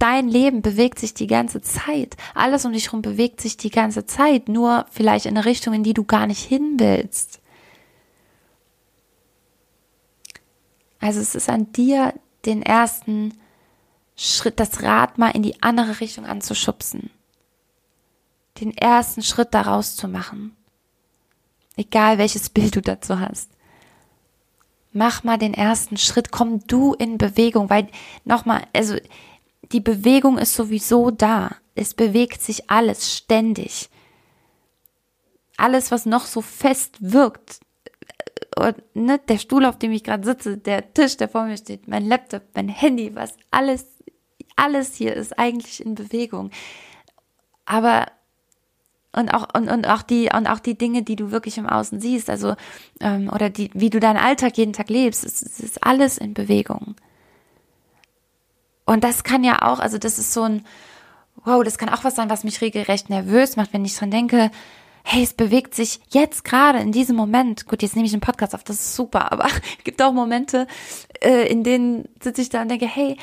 Dein 0.00 0.26
Leben 0.26 0.62
bewegt 0.62 0.98
sich 0.98 1.14
die 1.14 1.28
ganze 1.28 1.62
Zeit. 1.62 2.16
Alles 2.34 2.64
um 2.64 2.72
dich 2.72 2.86
herum 2.86 3.00
bewegt 3.00 3.40
sich 3.40 3.56
die 3.56 3.70
ganze 3.70 4.06
Zeit. 4.06 4.48
Nur 4.48 4.84
vielleicht 4.90 5.26
in 5.26 5.36
eine 5.36 5.46
Richtung, 5.46 5.74
in 5.74 5.84
die 5.84 5.94
du 5.94 6.02
gar 6.02 6.26
nicht 6.26 6.42
hin 6.42 6.74
willst. 6.78 7.40
Also 10.98 11.20
es 11.20 11.36
ist 11.36 11.48
an 11.48 11.70
dir, 11.70 12.14
den 12.46 12.62
ersten 12.62 13.32
Schritt, 14.16 14.60
das 14.60 14.82
Rad 14.82 15.18
mal 15.18 15.30
in 15.30 15.42
die 15.42 15.62
andere 15.62 16.00
Richtung 16.00 16.26
anzuschubsen. 16.26 17.10
Den 18.60 18.76
ersten 18.76 19.22
Schritt 19.22 19.52
daraus 19.52 19.96
zu 19.96 20.06
machen. 20.06 20.56
Egal 21.76 22.18
welches 22.18 22.48
Bild 22.50 22.76
du 22.76 22.82
dazu 22.82 23.18
hast. 23.18 23.50
Mach 24.92 25.24
mal 25.24 25.38
den 25.38 25.54
ersten 25.54 25.96
Schritt, 25.96 26.30
komm 26.30 26.64
du 26.68 26.94
in 26.94 27.18
Bewegung, 27.18 27.68
weil 27.68 27.88
nochmal, 28.24 28.64
also 28.72 28.96
die 29.72 29.80
Bewegung 29.80 30.38
ist 30.38 30.54
sowieso 30.54 31.10
da. 31.10 31.56
Es 31.74 31.94
bewegt 31.94 32.40
sich 32.40 32.70
alles 32.70 33.16
ständig. 33.16 33.90
Alles, 35.56 35.90
was 35.90 36.06
noch 36.06 36.26
so 36.26 36.40
fest 36.40 36.96
wirkt, 37.00 37.60
und, 38.56 38.66
äh, 38.66 38.74
ne, 38.94 39.18
der 39.18 39.38
Stuhl, 39.38 39.64
auf 39.64 39.78
dem 39.78 39.92
ich 39.92 40.04
gerade 40.04 40.24
sitze, 40.24 40.56
der 40.56 40.92
Tisch, 40.94 41.16
der 41.16 41.28
vor 41.28 41.44
mir 41.44 41.56
steht, 41.56 41.88
mein 41.88 42.06
Laptop, 42.06 42.42
mein 42.54 42.68
Handy, 42.68 43.14
was 43.14 43.36
alles 43.50 43.93
alles 44.56 44.94
hier 44.94 45.14
ist 45.14 45.38
eigentlich 45.38 45.84
in 45.84 45.94
Bewegung. 45.94 46.50
Aber 47.66 48.06
und 49.12 49.32
auch 49.32 49.48
und, 49.54 49.68
und 49.68 49.86
auch 49.86 50.02
die 50.02 50.30
und 50.34 50.46
auch 50.46 50.58
die 50.58 50.76
Dinge, 50.76 51.02
die 51.02 51.16
du 51.16 51.30
wirklich 51.30 51.56
im 51.58 51.68
Außen 51.68 52.00
siehst, 52.00 52.28
also 52.28 52.56
ähm, 53.00 53.30
oder 53.32 53.48
die, 53.48 53.70
wie 53.74 53.90
du 53.90 54.00
deinen 54.00 54.16
Alltag 54.16 54.58
jeden 54.58 54.72
Tag 54.72 54.90
lebst, 54.90 55.24
es, 55.24 55.40
es 55.42 55.60
ist 55.60 55.84
alles 55.84 56.18
in 56.18 56.34
Bewegung. 56.34 56.96
Und 58.86 59.04
das 59.04 59.24
kann 59.24 59.44
ja 59.44 59.62
auch, 59.62 59.78
also 59.78 59.98
das 59.98 60.18
ist 60.18 60.32
so 60.32 60.42
ein, 60.42 60.64
wow, 61.44 61.62
das 61.62 61.78
kann 61.78 61.88
auch 61.88 62.04
was 62.04 62.16
sein, 62.16 62.28
was 62.28 62.44
mich 62.44 62.60
regelrecht 62.60 63.08
nervös 63.08 63.56
macht, 63.56 63.72
wenn 63.72 63.84
ich 63.84 63.96
dran 63.96 64.10
denke, 64.10 64.50
hey, 65.04 65.22
es 65.22 65.34
bewegt 65.34 65.74
sich 65.74 66.00
jetzt 66.10 66.44
gerade 66.44 66.78
in 66.80 66.92
diesem 66.92 67.16
Moment. 67.16 67.66
Gut, 67.66 67.82
jetzt 67.82 67.94
nehme 67.94 68.06
ich 68.06 68.12
einen 68.12 68.20
Podcast 68.20 68.54
auf, 68.54 68.64
das 68.64 68.76
ist 68.76 68.96
super, 68.96 69.32
aber 69.32 69.46
es 69.46 69.84
gibt 69.84 70.02
auch 70.02 70.12
Momente, 70.12 70.66
äh, 71.22 71.48
in 71.48 71.62
denen 71.62 72.08
sitze 72.20 72.42
ich 72.42 72.48
da 72.48 72.62
und 72.62 72.68
denke, 72.68 72.86
hey, 72.86 73.16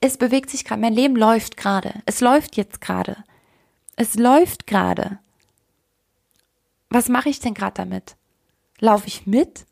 es 0.00 0.16
bewegt 0.16 0.50
sich 0.50 0.64
gerade, 0.64 0.80
mein 0.80 0.92
Leben 0.92 1.16
läuft 1.16 1.56
gerade. 1.56 2.02
Es 2.06 2.20
läuft 2.20 2.56
jetzt 2.56 2.80
gerade. 2.80 3.24
Es 3.96 4.14
läuft 4.14 4.66
gerade. 4.66 5.18
Was 6.88 7.08
mache 7.08 7.28
ich 7.28 7.40
denn 7.40 7.54
gerade 7.54 7.74
damit? 7.74 8.16
Laufe 8.78 9.08
ich 9.08 9.26
mit? 9.26 9.66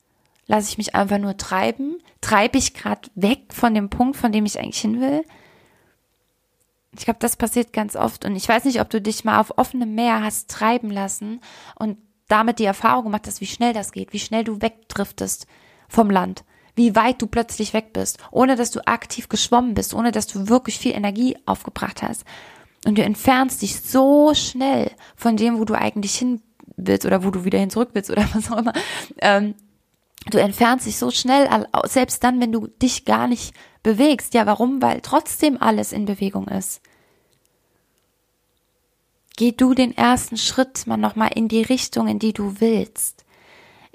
Lasse 0.46 0.68
ich 0.68 0.78
mich 0.78 0.94
einfach 0.94 1.18
nur 1.18 1.36
treiben? 1.36 1.98
Treibe 2.20 2.58
ich 2.58 2.74
gerade 2.74 3.08
weg 3.14 3.52
von 3.52 3.74
dem 3.74 3.88
Punkt, 3.88 4.16
von 4.16 4.32
dem 4.32 4.46
ich 4.46 4.58
eigentlich 4.58 4.80
hin 4.80 5.00
will? 5.00 5.24
Ich 6.98 7.04
glaube, 7.04 7.20
das 7.20 7.36
passiert 7.36 7.72
ganz 7.72 7.94
oft. 7.94 8.24
Und 8.24 8.36
ich 8.36 8.48
weiß 8.48 8.64
nicht, 8.64 8.80
ob 8.80 8.90
du 8.90 9.00
dich 9.00 9.24
mal 9.24 9.40
auf 9.40 9.58
offenem 9.58 9.94
Meer 9.94 10.22
hast 10.22 10.50
treiben 10.50 10.90
lassen 10.90 11.40
und 11.76 11.98
damit 12.28 12.58
die 12.58 12.64
Erfahrung 12.64 13.04
gemacht 13.04 13.26
hast, 13.26 13.40
wie 13.40 13.46
schnell 13.46 13.72
das 13.72 13.92
geht, 13.92 14.12
wie 14.12 14.18
schnell 14.18 14.42
du 14.42 14.60
wegdriftest 14.60 15.46
vom 15.88 16.10
Land 16.10 16.44
wie 16.76 16.94
weit 16.94 17.20
du 17.20 17.26
plötzlich 17.26 17.72
weg 17.72 17.92
bist, 17.92 18.18
ohne 18.30 18.54
dass 18.54 18.70
du 18.70 18.86
aktiv 18.86 19.28
geschwommen 19.28 19.74
bist, 19.74 19.94
ohne 19.94 20.12
dass 20.12 20.26
du 20.26 20.48
wirklich 20.48 20.78
viel 20.78 20.94
Energie 20.94 21.36
aufgebracht 21.46 22.02
hast. 22.02 22.24
Und 22.86 22.98
du 22.98 23.02
entfernst 23.02 23.62
dich 23.62 23.80
so 23.80 24.32
schnell 24.34 24.92
von 25.16 25.36
dem, 25.36 25.58
wo 25.58 25.64
du 25.64 25.74
eigentlich 25.74 26.14
hin 26.14 26.42
willst 26.76 27.06
oder 27.06 27.24
wo 27.24 27.30
du 27.30 27.44
wieder 27.44 27.58
hin 27.58 27.70
zurück 27.70 27.90
willst 27.94 28.10
oder 28.10 28.28
was 28.34 28.52
auch 28.52 28.58
immer. 28.58 28.74
Ähm, 29.18 29.54
du 30.30 30.38
entfernst 30.38 30.86
dich 30.86 30.96
so 30.96 31.10
schnell, 31.10 31.48
selbst 31.84 32.22
dann, 32.22 32.40
wenn 32.40 32.52
du 32.52 32.68
dich 32.68 33.04
gar 33.04 33.26
nicht 33.26 33.54
bewegst. 33.82 34.34
Ja, 34.34 34.46
warum? 34.46 34.82
Weil 34.82 35.00
trotzdem 35.00 35.60
alles 35.60 35.92
in 35.92 36.04
Bewegung 36.04 36.46
ist. 36.46 36.80
Geh 39.36 39.52
du 39.52 39.74
den 39.74 39.96
ersten 39.96 40.36
Schritt 40.36 40.86
mal 40.86 40.96
nochmal 40.96 41.30
in 41.34 41.48
die 41.48 41.62
Richtung, 41.62 42.08
in 42.08 42.18
die 42.18 42.32
du 42.32 42.60
willst. 42.60 43.25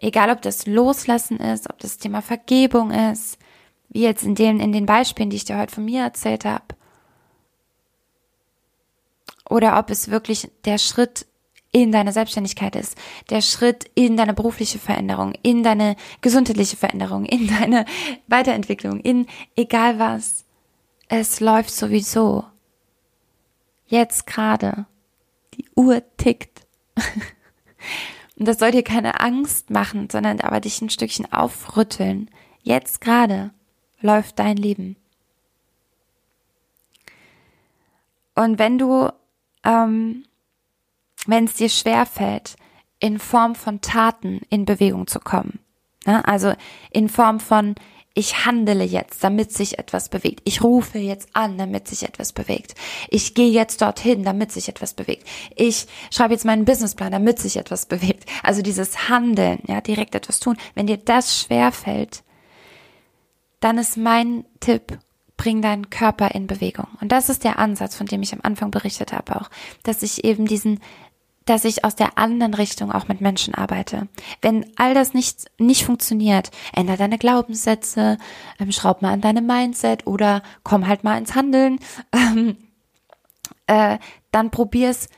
Egal, 0.01 0.31
ob 0.31 0.41
das 0.41 0.65
Loslassen 0.65 1.37
ist, 1.37 1.69
ob 1.69 1.77
das 1.77 1.99
Thema 1.99 2.23
Vergebung 2.23 2.89
ist, 2.89 3.37
wie 3.89 4.01
jetzt 4.01 4.23
in 4.23 4.33
den, 4.33 4.59
in 4.59 4.71
den 4.71 4.87
Beispielen, 4.87 5.29
die 5.29 5.35
ich 5.35 5.45
dir 5.45 5.59
heute 5.59 5.73
von 5.73 5.85
mir 5.85 6.01
erzählt 6.01 6.43
habe. 6.43 6.65
Oder 9.47 9.77
ob 9.77 9.91
es 9.91 10.09
wirklich 10.09 10.49
der 10.65 10.79
Schritt 10.79 11.27
in 11.71 11.91
deine 11.91 12.13
Selbstständigkeit 12.13 12.75
ist, 12.75 12.97
der 13.29 13.41
Schritt 13.41 13.91
in 13.93 14.17
deine 14.17 14.33
berufliche 14.33 14.79
Veränderung, 14.79 15.33
in 15.43 15.61
deine 15.61 15.95
gesundheitliche 16.21 16.77
Veränderung, 16.77 17.25
in 17.25 17.47
deine 17.47 17.85
Weiterentwicklung, 18.27 19.01
in 19.01 19.27
egal 19.55 19.99
was. 19.99 20.45
Es 21.09 21.39
läuft 21.39 21.69
sowieso. 21.69 22.45
Jetzt 23.85 24.25
gerade. 24.25 24.85
Die 25.53 25.65
Uhr 25.75 26.01
tickt. 26.17 26.65
Und 28.41 28.47
das 28.47 28.57
soll 28.57 28.71
dir 28.71 28.81
keine 28.81 29.19
Angst 29.19 29.69
machen, 29.69 30.09
sondern 30.09 30.41
aber 30.41 30.61
dich 30.61 30.81
ein 30.81 30.89
Stückchen 30.89 31.31
aufrütteln. 31.31 32.27
Jetzt 32.63 32.99
gerade 32.99 33.51
läuft 33.99 34.39
dein 34.39 34.57
Leben. 34.57 34.95
Und 38.33 38.57
wenn 38.57 38.79
du, 38.79 39.09
ähm, 39.63 40.23
wenn 41.27 41.45
es 41.45 41.53
dir 41.53 41.69
schwerfällt, 41.69 42.55
in 42.97 43.19
Form 43.19 43.53
von 43.53 43.79
Taten 43.79 44.41
in 44.49 44.65
Bewegung 44.65 45.05
zu 45.05 45.19
kommen, 45.19 45.59
ne? 46.07 46.27
also 46.27 46.55
in 46.89 47.09
Form 47.09 47.39
von 47.39 47.75
ich 48.13 48.45
handele 48.45 48.83
jetzt, 48.83 49.23
damit 49.23 49.53
sich 49.53 49.79
etwas 49.79 50.09
bewegt. 50.09 50.41
Ich 50.43 50.61
rufe 50.61 50.99
jetzt 50.99 51.29
an, 51.33 51.57
damit 51.57 51.87
sich 51.87 52.03
etwas 52.03 52.33
bewegt. 52.33 52.75
Ich 53.09 53.33
gehe 53.35 53.49
jetzt 53.49 53.81
dorthin, 53.81 54.23
damit 54.23 54.51
sich 54.51 54.67
etwas 54.67 54.93
bewegt. 54.93 55.25
Ich 55.55 55.87
schreibe 56.11 56.33
jetzt 56.33 56.43
meinen 56.43 56.65
Businessplan, 56.65 57.11
damit 57.11 57.39
sich 57.39 57.55
etwas 57.55 57.85
bewegt. 57.85 58.29
Also 58.43 58.61
dieses 58.61 59.07
Handeln, 59.07 59.59
ja, 59.67 59.79
direkt 59.79 60.13
etwas 60.15 60.39
tun. 60.39 60.57
Wenn 60.75 60.87
dir 60.87 60.97
das 60.97 61.39
schwer 61.39 61.71
fällt, 61.71 62.23
dann 63.61 63.77
ist 63.77 63.95
mein 63.95 64.43
Tipp, 64.59 64.97
bring 65.37 65.61
deinen 65.61 65.89
Körper 65.89 66.31
in 66.35 66.47
Bewegung. 66.47 66.87
Und 66.99 67.13
das 67.13 67.29
ist 67.29 67.45
der 67.45 67.59
Ansatz, 67.59 67.95
von 67.95 68.07
dem 68.07 68.21
ich 68.21 68.33
am 68.33 68.41
Anfang 68.43 68.71
berichtet 68.71 69.13
habe 69.13 69.37
auch, 69.37 69.49
dass 69.83 70.03
ich 70.03 70.25
eben 70.25 70.45
diesen 70.45 70.81
dass 71.51 71.65
ich 71.65 71.83
aus 71.83 71.97
der 71.97 72.17
anderen 72.17 72.53
Richtung 72.53 72.93
auch 72.93 73.09
mit 73.09 73.19
Menschen 73.19 73.53
arbeite. 73.53 74.07
Wenn 74.41 74.65
all 74.77 74.93
das 74.93 75.13
nicht, 75.13 75.51
nicht 75.59 75.83
funktioniert, 75.83 76.49
ändere 76.73 76.95
deine 76.95 77.17
Glaubenssätze, 77.17 78.17
ähm, 78.57 78.71
schraub 78.71 79.01
mal 79.01 79.11
an 79.11 79.19
deinem 79.19 79.45
Mindset 79.45 80.07
oder 80.07 80.43
komm 80.63 80.87
halt 80.87 81.03
mal 81.03 81.17
ins 81.17 81.35
Handeln, 81.35 81.79
ähm, 82.13 82.55
äh, 83.67 83.97
dann 84.31 84.49
probier's 84.49 85.09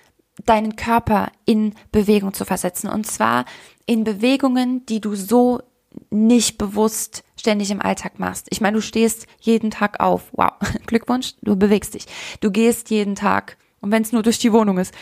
deinen 0.44 0.76
Körper 0.76 1.32
in 1.46 1.76
Bewegung 1.92 2.34
zu 2.34 2.46
versetzen. 2.46 2.90
Und 2.90 3.06
zwar 3.06 3.46
in 3.86 4.04
Bewegungen, 4.04 4.88
die 4.88 5.02
du 5.02 5.14
so 5.14 5.62
nicht 6.10 6.58
bewusst 6.58 7.24
ständig 7.36 7.70
im 7.70 7.80
Alltag 7.80 8.18
machst. 8.18 8.48
Ich 8.50 8.60
meine, 8.60 8.78
du 8.78 8.82
stehst 8.82 9.28
jeden 9.40 9.70
Tag 9.70 10.00
auf. 10.00 10.32
Wow, 10.32 10.54
Glückwunsch, 10.88 11.36
du 11.44 11.56
bewegst 11.56 11.94
dich. 11.94 12.08
Du 12.40 12.50
gehst 12.50 12.90
jeden 12.90 13.14
Tag. 13.14 13.58
Und 13.82 13.92
wenn 13.92 14.02
es 14.02 14.14
nur 14.14 14.24
durch 14.24 14.40
die 14.40 14.54
Wohnung 14.54 14.78
ist. 14.78 14.96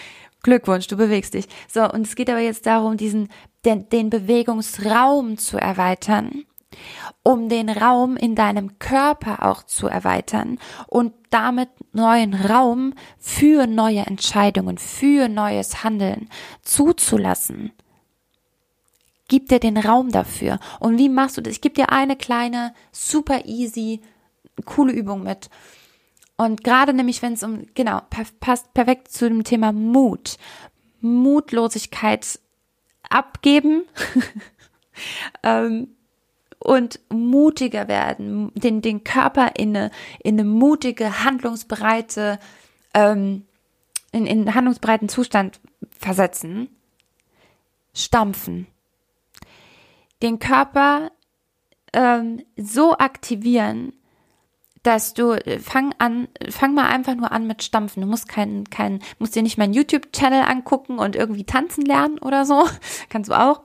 Glückwunsch, 0.44 0.88
du 0.88 0.98
bewegst 0.98 1.34
dich. 1.34 1.48
So, 1.68 1.90
und 1.90 2.08
es 2.08 2.16
geht 2.16 2.30
aber 2.30 2.40
jetzt 2.40 2.66
darum, 2.66 2.98
diesen, 2.98 3.30
den, 3.66 3.90
den 3.90 4.10
Bewegungsraum 4.10 5.38
zu 5.38 5.58
erweitern, 5.58 6.46
um 7.24 7.50
den 7.50 7.70
Raum 7.70 8.18
in 8.18 8.36
deinem 8.36 8.80
Körper 8.80 9.46
auch 9.46 9.64
zu 9.64 9.88
erweitern 9.88 10.58
und 10.88 11.14
damit 11.30 11.70
neuen 11.94 12.34
Raum 12.34 12.94
für 13.20 13.68
neue 13.68 14.02
Entscheidungen, 14.02 14.78
für 14.78 15.28
neues 15.28 15.84
Handeln 15.84 16.30
zuzulassen. 16.64 17.72
Gib 19.28 19.48
dir 19.48 19.60
den 19.60 19.78
Raum 19.78 20.12
dafür. 20.12 20.60
Und 20.80 20.98
wie 20.98 21.08
machst 21.08 21.38
du 21.38 21.42
das? 21.42 21.54
Ich 21.54 21.62
gebe 21.62 21.76
dir 21.76 21.92
eine 21.92 22.18
kleine, 22.18 22.74
super 22.92 23.46
easy, 23.46 24.02
coole 24.66 24.92
Übung 24.92 25.24
mit. 25.24 25.50
Und 26.42 26.64
gerade 26.64 26.92
nämlich, 26.92 27.22
wenn 27.22 27.34
es 27.34 27.44
um, 27.44 27.68
genau, 27.76 28.02
passt 28.40 28.74
perfekt 28.74 29.10
zu 29.10 29.30
dem 29.30 29.44
Thema 29.44 29.72
Mut. 29.72 30.40
Mutlosigkeit 31.00 32.40
abgeben 33.12 33.84
ähm, 35.44 35.90
und 36.58 37.00
mutiger 37.10 37.88
werden, 37.88 38.52
den, 38.56 38.82
den 38.82 39.04
Körper 39.04 39.52
in 39.56 39.78
eine, 39.78 39.92
in 40.24 40.40
eine 40.40 40.50
mutige, 40.50 41.24
handlungsbereite, 41.24 42.40
ähm, 42.96 43.46
in, 44.12 44.26
in 44.26 44.56
handlungsbereiten 44.56 45.10
Zustand 45.10 45.60
versetzen, 45.96 46.70
stampfen. 47.94 48.66
Den 50.24 50.40
Körper 50.40 51.12
ähm, 51.94 52.42
so 52.58 52.98
aktivieren, 52.98 53.94
dass 54.84 55.14
du 55.14 55.32
äh, 55.32 55.60
fang 55.60 55.94
an, 55.98 56.28
fang 56.50 56.74
mal 56.74 56.88
einfach 56.88 57.16
nur 57.16 57.32
an 57.32 57.48
mit 57.48 57.64
Stampfen. 57.64 58.02
Du 58.02 58.08
musst 58.08 58.28
keinen, 58.28 58.70
keinen, 58.70 59.02
musst 59.20 59.36
dir 59.36 59.44
nicht 59.44 59.58
meinen 59.58 59.74
YouTube-Channel 59.74 60.44
angucken 60.44 61.00
und 61.00 61.16
irgendwie 61.16 61.44
tanzen 61.44 61.86
lernen 61.86 62.20
oder 62.20 62.46
so. 62.46 62.68
Kannst 63.10 63.30
du 63.30 63.40
auch. 63.40 63.62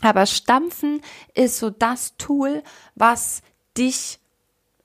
Aber 0.00 0.26
Stampfen 0.26 1.00
ist 1.34 1.58
so 1.58 1.70
das 1.70 2.16
Tool, 2.16 2.62
was 2.94 3.42
dich 3.78 4.18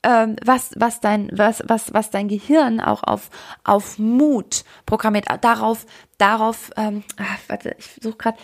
ähm, 0.03 0.35
was, 0.43 0.71
was 0.75 0.99
dein, 1.01 1.29
was, 1.33 1.63
was, 1.65 1.93
was 1.93 2.11
dein 2.11 2.27
Gehirn 2.27 2.79
auch 2.79 3.03
auf, 3.03 3.29
auf 3.63 3.97
Mut 3.97 4.63
programmiert, 4.85 5.25
darauf, 5.41 5.85
darauf, 6.17 6.71
ähm, 6.77 7.03
ach, 7.17 7.39
warte, 7.47 7.75
ich 7.77 7.99
suche 8.01 8.17
gerade, 8.17 8.37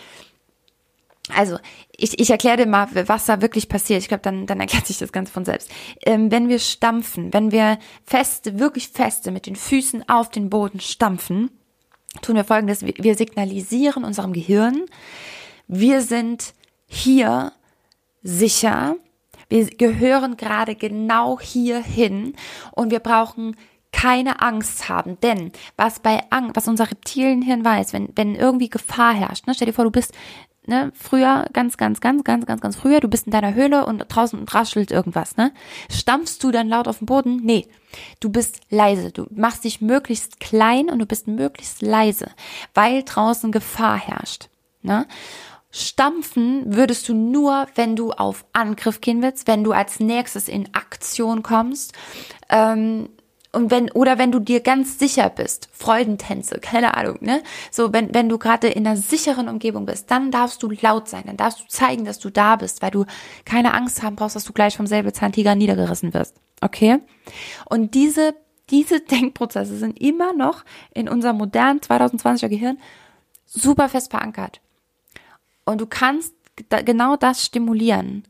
also, 1.32 1.58
ich, 1.96 2.18
ich 2.20 2.30
erkläre 2.30 2.58
dir 2.58 2.66
mal, 2.66 2.88
was 3.06 3.24
da 3.24 3.40
wirklich 3.40 3.68
passiert. 3.68 4.02
Ich 4.02 4.08
glaube, 4.08 4.22
dann, 4.22 4.46
dann 4.46 4.60
erklärt 4.60 4.86
sich 4.86 4.98
das 4.98 5.12
Ganze 5.12 5.32
von 5.32 5.44
selbst. 5.44 5.70
Ähm, 6.04 6.30
wenn 6.30 6.48
wir 6.48 6.58
stampfen, 6.58 7.32
wenn 7.32 7.50
wir 7.50 7.78
feste, 8.04 8.58
wirklich 8.58 8.88
feste 8.88 9.30
mit 9.30 9.46
den 9.46 9.56
Füßen 9.56 10.06
auf 10.08 10.30
den 10.30 10.50
Boden 10.50 10.80
stampfen, 10.80 11.50
tun 12.20 12.36
wir 12.36 12.44
folgendes. 12.44 12.82
Wir 12.82 13.16
signalisieren 13.16 14.04
unserem 14.04 14.34
Gehirn, 14.34 14.84
wir 15.66 16.02
sind 16.02 16.52
hier 16.86 17.52
sicher, 18.22 18.96
wir 19.48 19.66
gehören 19.66 20.36
gerade 20.36 20.74
genau 20.74 21.40
hierhin 21.40 22.34
und 22.72 22.90
wir 22.90 23.00
brauchen 23.00 23.56
keine 23.92 24.42
Angst 24.42 24.88
haben, 24.88 25.18
denn 25.20 25.52
was 25.76 26.00
bei 26.00 26.20
Angst, 26.30 26.56
was 26.56 26.66
unser 26.66 26.90
Reptilienhirn 26.90 27.64
weiß, 27.64 27.92
wenn, 27.92 28.08
wenn 28.16 28.34
irgendwie 28.34 28.68
Gefahr 28.68 29.14
herrscht, 29.14 29.46
ne, 29.46 29.54
stell 29.54 29.66
dir 29.66 29.72
vor, 29.72 29.84
du 29.84 29.92
bist 29.92 30.12
ne, 30.66 30.92
früher, 30.94 31.46
ganz, 31.52 31.76
ganz, 31.76 32.00
ganz, 32.00 32.24
ganz, 32.24 32.46
ganz, 32.46 32.60
ganz 32.60 32.76
früher, 32.76 33.00
du 33.00 33.08
bist 33.08 33.26
in 33.26 33.32
deiner 33.32 33.54
Höhle 33.54 33.86
und 33.86 34.04
draußen 34.08 34.44
raschelt 34.44 34.90
irgendwas, 34.90 35.36
ne? 35.36 35.52
Stampfst 35.90 36.38
du 36.42 36.50
dann 36.50 36.68
laut 36.68 36.88
auf 36.88 36.98
den 36.98 37.06
Boden? 37.06 37.36
Nee. 37.42 37.66
Du 38.20 38.28
bist 38.30 38.60
leise. 38.70 39.12
Du 39.12 39.26
machst 39.30 39.64
dich 39.64 39.80
möglichst 39.80 40.40
klein 40.40 40.90
und 40.90 40.98
du 40.98 41.06
bist 41.06 41.28
möglichst 41.28 41.80
leise, 41.80 42.30
weil 42.74 43.04
draußen 43.04 43.52
Gefahr 43.52 43.98
herrscht, 43.98 44.48
ne? 44.82 45.06
Stampfen 45.76 46.76
würdest 46.76 47.08
du 47.08 47.14
nur, 47.14 47.66
wenn 47.74 47.96
du 47.96 48.12
auf 48.12 48.44
Angriff 48.52 49.00
gehen 49.00 49.22
willst, 49.22 49.48
wenn 49.48 49.64
du 49.64 49.72
als 49.72 49.98
nächstes 49.98 50.46
in 50.46 50.72
Aktion 50.72 51.42
kommst. 51.42 51.94
Ähm, 52.48 53.08
und 53.54 53.70
wenn, 53.70 53.90
oder 53.92 54.18
wenn 54.18 54.32
du 54.32 54.40
dir 54.40 54.60
ganz 54.60 54.98
sicher 54.98 55.30
bist, 55.30 55.68
Freudentänze, 55.72 56.58
keine 56.60 56.96
Ahnung, 56.96 57.18
ne? 57.20 57.42
So, 57.70 57.92
wenn, 57.92 58.12
wenn 58.14 58.28
du 58.28 58.38
gerade 58.38 58.68
in 58.68 58.86
einer 58.86 58.96
sicheren 58.96 59.48
Umgebung 59.48 59.86
bist, 59.86 60.10
dann 60.10 60.30
darfst 60.30 60.62
du 60.62 60.70
laut 60.70 61.08
sein, 61.08 61.24
dann 61.26 61.36
darfst 61.36 61.60
du 61.60 61.64
zeigen, 61.68 62.04
dass 62.04 62.18
du 62.18 62.30
da 62.30 62.56
bist, 62.56 62.82
weil 62.82 62.90
du 62.90 63.04
keine 63.44 63.74
Angst 63.74 64.02
haben 64.02 64.16
brauchst, 64.16 64.36
dass 64.36 64.44
du 64.44 64.52
gleich 64.52 64.76
vom 64.76 64.86
Säbelzahntiger 64.86 65.54
niedergerissen 65.54 66.14
wirst. 66.14 66.36
Okay? 66.60 66.98
Und 67.68 67.94
diese, 67.94 68.34
diese 68.70 69.00
Denkprozesse 69.10 69.76
sind 69.76 70.00
immer 70.00 70.32
noch 70.32 70.64
in 70.92 71.08
unserem 71.08 71.38
modernen 71.38 71.80
2020er 71.80 72.48
Gehirn 72.48 72.78
super 73.46 73.88
fest 73.88 74.10
verankert. 74.10 74.60
Und 75.64 75.80
du 75.80 75.86
kannst 75.86 76.34
genau 76.84 77.16
das 77.16 77.44
stimulieren, 77.44 78.24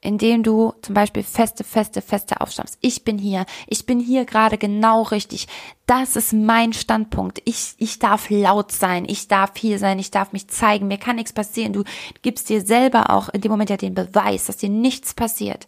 indem 0.00 0.42
du 0.42 0.74
zum 0.82 0.94
Beispiel 0.94 1.22
feste, 1.22 1.64
feste, 1.64 2.02
feste 2.02 2.40
aufstammst. 2.40 2.78
Ich 2.80 3.04
bin 3.04 3.18
hier. 3.18 3.46
Ich 3.66 3.84
bin 3.84 3.98
hier 3.98 4.24
gerade 4.24 4.58
genau 4.58 5.02
richtig. 5.02 5.48
Das 5.86 6.14
ist 6.14 6.32
mein 6.32 6.72
Standpunkt. 6.72 7.40
Ich, 7.44 7.74
ich 7.78 7.98
darf 7.98 8.30
laut 8.30 8.70
sein. 8.70 9.06
Ich 9.08 9.26
darf 9.26 9.56
hier 9.56 9.78
sein. 9.78 9.98
Ich 9.98 10.10
darf 10.10 10.32
mich 10.32 10.48
zeigen. 10.48 10.86
Mir 10.86 10.98
kann 10.98 11.16
nichts 11.16 11.32
passieren. 11.32 11.72
Du 11.72 11.82
gibst 12.22 12.48
dir 12.48 12.60
selber 12.60 13.10
auch 13.10 13.28
in 13.30 13.40
dem 13.40 13.50
Moment 13.50 13.70
ja 13.70 13.76
den 13.76 13.94
Beweis, 13.94 14.46
dass 14.46 14.58
dir 14.58 14.70
nichts 14.70 15.14
passiert. 15.14 15.66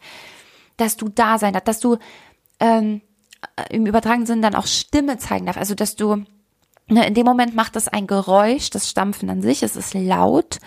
Dass 0.76 0.96
du 0.96 1.08
da 1.08 1.38
sein 1.38 1.52
darfst, 1.52 1.68
dass 1.68 1.80
du 1.80 1.98
ähm, 2.60 3.00
im 3.70 3.86
übertragenen 3.86 4.26
Sinn 4.26 4.42
dann 4.42 4.54
auch 4.54 4.66
Stimme 4.66 5.18
zeigen 5.18 5.46
darfst. 5.46 5.60
Also, 5.60 5.74
dass 5.74 5.96
du 5.96 6.24
Ne, 6.90 7.06
in 7.06 7.14
dem 7.14 7.24
Moment 7.24 7.54
macht 7.54 7.76
es 7.76 7.86
ein 7.86 8.08
Geräusch, 8.08 8.68
das 8.70 8.90
Stampfen 8.90 9.30
an 9.30 9.42
sich, 9.42 9.62
es 9.62 9.76
ist 9.76 9.94
laut, 9.94 10.58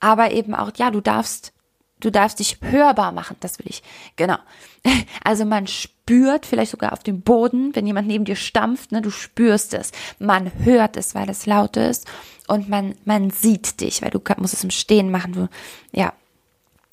aber 0.00 0.32
eben 0.32 0.54
auch, 0.54 0.70
ja, 0.76 0.90
du 0.90 1.02
darfst, 1.02 1.52
du 2.00 2.10
darfst 2.10 2.38
dich 2.38 2.58
hörbar 2.60 3.12
machen, 3.12 3.36
das 3.40 3.58
will 3.58 3.66
ich, 3.68 3.82
genau. 4.16 4.36
Also 5.24 5.44
man 5.44 5.66
spürt 5.66 6.44
vielleicht 6.44 6.72
sogar 6.72 6.92
auf 6.92 7.02
dem 7.02 7.22
Boden, 7.22 7.74
wenn 7.74 7.86
jemand 7.86 8.06
neben 8.06 8.24
dir 8.24 8.36
stampft, 8.36 8.92
ne, 8.92 9.00
du 9.00 9.10
spürst 9.10 9.74
es, 9.74 9.92
man 10.18 10.52
hört 10.64 10.96
es, 10.96 11.14
weil 11.14 11.30
es 11.30 11.46
laut 11.46 11.76
ist 11.76 12.06
und 12.46 12.68
man, 12.68 12.94
man 13.04 13.30
sieht 13.30 13.80
dich, 13.80 14.02
weil 14.02 14.10
du 14.10 14.20
musst 14.38 14.54
es 14.54 14.64
im 14.64 14.70
Stehen 14.70 15.10
machen, 15.10 15.32
du, 15.32 15.48
ja. 15.92 16.12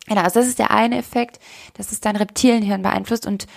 Genau, 0.08 0.22
also 0.22 0.39
das 0.39 0.47
ist 0.47 0.60
der 0.60 0.72
eine 0.72 0.97
Effekt, 0.97 1.39
dass 1.76 1.91
es 1.91 2.02
dein 2.02 2.16
Reptilienhirn 2.16 2.82
beeinflusst 2.82 3.26
und 3.26 3.47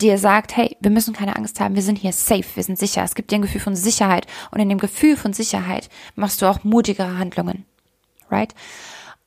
dir 0.00 0.18
sagt, 0.18 0.56
hey, 0.56 0.76
wir 0.80 0.90
müssen 0.90 1.14
keine 1.14 1.36
Angst 1.36 1.60
haben, 1.60 1.74
wir 1.74 1.82
sind 1.82 1.98
hier 1.98 2.12
safe, 2.12 2.44
wir 2.54 2.62
sind 2.62 2.78
sicher. 2.78 3.04
Es 3.04 3.14
gibt 3.14 3.30
dir 3.30 3.36
ein 3.36 3.42
Gefühl 3.42 3.60
von 3.60 3.76
Sicherheit 3.76 4.26
und 4.50 4.60
in 4.60 4.68
dem 4.68 4.78
Gefühl 4.78 5.16
von 5.16 5.32
Sicherheit 5.32 5.88
machst 6.14 6.40
du 6.40 6.46
auch 6.46 6.64
mutigere 6.64 7.18
Handlungen. 7.18 7.66
Right? 8.30 8.54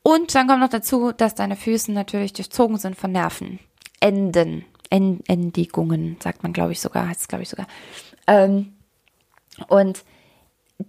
Und 0.04 0.36
dann 0.36 0.48
kommt 0.48 0.60
noch 0.60 0.70
dazu, 0.70 1.14
dass 1.14 1.34
deine 1.34 1.56
Füße 1.56 1.92
natürlich 1.92 2.34
durchzogen 2.34 2.78
sind 2.78 2.98
von 2.98 3.12
Nerven. 3.12 3.60
Enden, 4.02 4.66
End, 4.90 5.28
Endigungen, 5.30 6.18
sagt 6.22 6.44
man, 6.44 6.52
glaube 6.52 6.74
ich 6.74 6.82
sogar, 6.82 7.08
heißt 7.08 7.22
es, 7.22 7.28
glaube 7.30 7.44
ich 7.44 7.50
sogar. 7.50 7.68
Ähm, 8.28 8.74
und 9.70 10.04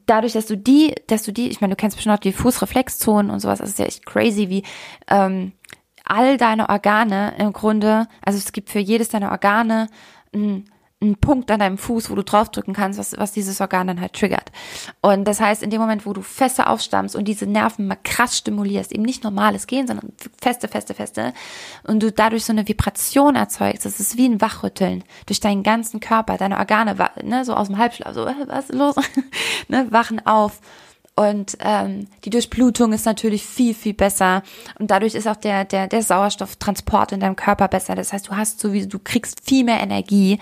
dadurch, 0.06 0.32
dass 0.32 0.46
du 0.46 0.56
die, 0.56 0.94
dass 1.06 1.22
du 1.22 1.32
die, 1.32 1.48
ich 1.48 1.60
meine, 1.60 1.74
du 1.74 1.76
kennst 1.76 1.96
bestimmt 1.96 2.16
auch 2.16 2.20
die 2.20 2.32
Fußreflexzonen 2.32 3.30
und 3.30 3.40
sowas, 3.40 3.60
das 3.60 3.70
ist 3.70 3.78
ja 3.78 3.86
echt 3.86 4.04
crazy, 4.04 4.48
wie 4.48 4.64
ähm, 5.08 5.52
all 6.04 6.36
deine 6.36 6.68
Organe 6.68 7.34
im 7.38 7.52
Grunde, 7.52 8.08
also 8.20 8.38
es 8.38 8.52
gibt 8.52 8.70
für 8.70 8.80
jedes 8.80 9.08
deiner 9.08 9.30
Organe 9.30 9.88
ein 10.34 10.68
einen 11.04 11.16
Punkt 11.16 11.50
an 11.50 11.60
deinem 11.60 11.78
Fuß, 11.78 12.10
wo 12.10 12.14
du 12.14 12.24
draufdrücken 12.24 12.74
kannst, 12.74 12.98
was, 12.98 13.16
was 13.16 13.32
dieses 13.32 13.60
Organ 13.60 13.86
dann 13.86 14.00
halt 14.00 14.12
triggert. 14.12 14.50
Und 15.00 15.24
das 15.24 15.40
heißt, 15.40 15.62
in 15.62 15.70
dem 15.70 15.80
Moment, 15.80 16.06
wo 16.06 16.12
du 16.12 16.22
feste 16.22 16.66
aufstammst 16.68 17.16
und 17.16 17.26
diese 17.26 17.46
Nerven 17.46 17.86
mal 17.86 17.98
krass 18.02 18.38
stimulierst, 18.38 18.92
eben 18.92 19.02
nicht 19.02 19.24
normales 19.24 19.66
Gehen, 19.66 19.86
sondern 19.86 20.12
feste, 20.40 20.68
feste, 20.68 20.94
feste, 20.94 21.32
und 21.84 22.02
du 22.02 22.12
dadurch 22.12 22.44
so 22.44 22.52
eine 22.52 22.66
Vibration 22.66 23.36
erzeugst, 23.36 23.84
das 23.84 24.00
ist 24.00 24.16
wie 24.16 24.28
ein 24.28 24.40
Wachrütteln 24.40 25.04
durch 25.26 25.40
deinen 25.40 25.62
ganzen 25.62 26.00
Körper, 26.00 26.36
deine 26.36 26.58
Organe, 26.58 26.96
ne, 27.22 27.44
so 27.44 27.54
aus 27.54 27.68
dem 27.68 27.78
Halbschlaf, 27.78 28.14
so, 28.14 28.26
äh, 28.26 28.34
was 28.46 28.70
ist 28.70 28.74
los, 28.74 28.96
ne, 29.68 29.86
wachen 29.90 30.24
auf 30.26 30.60
und 31.16 31.56
ähm, 31.60 32.08
die 32.24 32.30
Durchblutung 32.30 32.92
ist 32.92 33.06
natürlich 33.06 33.44
viel, 33.44 33.74
viel 33.74 33.94
besser. 33.94 34.42
Und 34.78 34.90
dadurch 34.90 35.14
ist 35.14 35.28
auch 35.28 35.36
der, 35.36 35.64
der, 35.64 35.86
der 35.86 36.02
Sauerstofftransport 36.02 37.12
in 37.12 37.20
deinem 37.20 37.36
Körper 37.36 37.68
besser. 37.68 37.94
Das 37.94 38.12
heißt, 38.12 38.28
du 38.28 38.36
hast 38.36 38.58
sowieso, 38.58 38.88
du 38.88 38.98
kriegst 38.98 39.40
viel 39.44 39.64
mehr 39.64 39.80
Energie. 39.80 40.40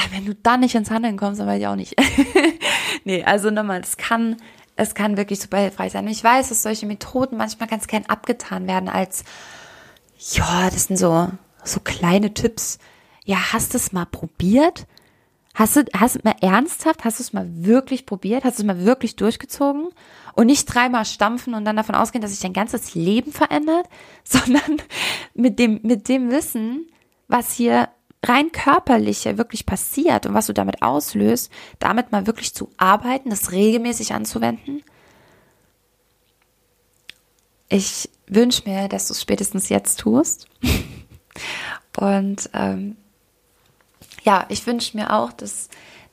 Aber 0.00 0.16
wenn 0.16 0.26
du 0.26 0.34
dann 0.34 0.60
nicht 0.60 0.74
ins 0.74 0.90
Handeln 0.90 1.16
kommst, 1.16 1.40
dann 1.40 1.46
weiß 1.46 1.60
ich 1.60 1.66
auch 1.66 1.76
nicht. 1.76 1.94
nee, 3.04 3.22
also 3.24 3.50
nochmal, 3.50 3.80
es 3.80 3.96
kann, 3.96 4.36
es 4.76 4.94
kann 4.94 5.16
wirklich 5.16 5.40
super 5.40 5.58
hilfreich 5.58 5.92
sein. 5.92 6.04
Und 6.06 6.12
ich 6.12 6.24
weiß, 6.24 6.48
dass 6.48 6.62
solche 6.62 6.86
Methoden 6.86 7.36
manchmal 7.36 7.68
ganz 7.68 7.86
gern 7.86 8.06
abgetan 8.06 8.66
werden 8.66 8.88
als, 8.88 9.24
ja, 10.32 10.70
das 10.70 10.84
sind 10.84 10.96
so, 10.96 11.28
so 11.64 11.80
kleine 11.80 12.32
Tipps. 12.34 12.78
Ja, 13.24 13.52
hast 13.52 13.74
du 13.74 13.78
es 13.78 13.92
mal 13.92 14.06
probiert? 14.06 14.86
Hast 15.54 15.76
du, 15.76 15.84
hast 15.94 16.16
du 16.16 16.20
mal 16.22 16.36
ernsthaft, 16.40 17.04
hast 17.04 17.18
du 17.18 17.22
es 17.22 17.32
mal 17.32 17.46
wirklich 17.52 18.06
probiert? 18.06 18.44
Hast 18.44 18.58
du 18.58 18.62
es 18.62 18.66
mal 18.66 18.84
wirklich 18.84 19.16
durchgezogen? 19.16 19.88
Und 20.34 20.46
nicht 20.46 20.66
dreimal 20.66 21.04
stampfen 21.04 21.54
und 21.54 21.64
dann 21.64 21.76
davon 21.76 21.96
ausgehen, 21.96 22.22
dass 22.22 22.30
sich 22.30 22.40
dein 22.40 22.52
ganzes 22.52 22.94
Leben 22.94 23.32
verändert, 23.32 23.86
sondern 24.24 24.80
mit 25.34 25.58
dem, 25.58 25.80
mit 25.82 26.08
dem 26.08 26.30
Wissen, 26.30 26.86
was 27.28 27.52
hier 27.52 27.88
rein 28.24 28.52
körperlich 28.52 29.24
ja 29.24 29.38
wirklich 29.38 29.66
passiert 29.66 30.26
und 30.26 30.34
was 30.34 30.46
du 30.46 30.52
damit 30.52 30.82
auslöst, 30.82 31.50
damit 31.78 32.12
mal 32.12 32.26
wirklich 32.26 32.54
zu 32.54 32.70
arbeiten, 32.76 33.30
das 33.30 33.52
regelmäßig 33.52 34.12
anzuwenden. 34.12 34.82
Ich 37.68 38.10
wünsche 38.26 38.68
mir, 38.68 38.88
dass 38.88 39.06
du 39.06 39.12
es 39.12 39.22
spätestens 39.22 39.68
jetzt 39.68 40.00
tust. 40.00 40.48
Und 41.98 42.50
ähm, 42.52 42.96
ja, 44.24 44.46
ich 44.48 44.66
wünsche 44.66 44.96
mir 44.96 45.12
auch, 45.12 45.32
dass, 45.32 45.68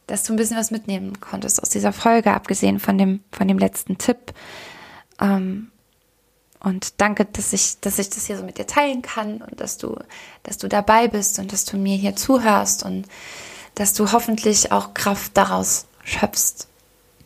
dass 0.05 0.23
du 0.23 0.33
ein 0.33 0.35
bisschen 0.35 0.57
was 0.57 0.71
mitnehmen 0.71 1.19
konntest 1.19 1.61
aus 1.61 1.69
dieser 1.69 1.93
Folge, 1.93 2.33
abgesehen 2.33 2.79
von 2.79 2.97
dem, 2.97 3.23
von 3.31 3.47
dem 3.47 3.57
letzten 3.57 3.97
Tipp. 3.97 4.33
Ähm, 5.19 5.71
und 6.67 6.99
danke, 6.99 7.23
dass 7.23 7.53
ich, 7.53 7.79
dass 7.79 7.97
ich 7.97 8.09
das 8.09 8.27
hier 8.27 8.37
so 8.37 8.43
mit 8.43 8.57
dir 8.57 8.67
teilen 8.67 9.01
kann 9.01 9.41
und 9.41 9.61
dass 9.61 9.77
du, 9.77 9.95
dass 10.43 10.57
du 10.57 10.67
dabei 10.67 11.07
bist 11.07 11.39
und 11.39 11.53
dass 11.53 11.63
du 11.63 11.77
mir 11.77 11.95
hier 11.95 12.17
zuhörst 12.17 12.83
und 12.83 13.07
dass 13.75 13.93
du 13.93 14.11
hoffentlich 14.11 14.73
auch 14.73 14.93
Kraft 14.93 15.37
daraus 15.37 15.85
schöpfst. 16.03 16.67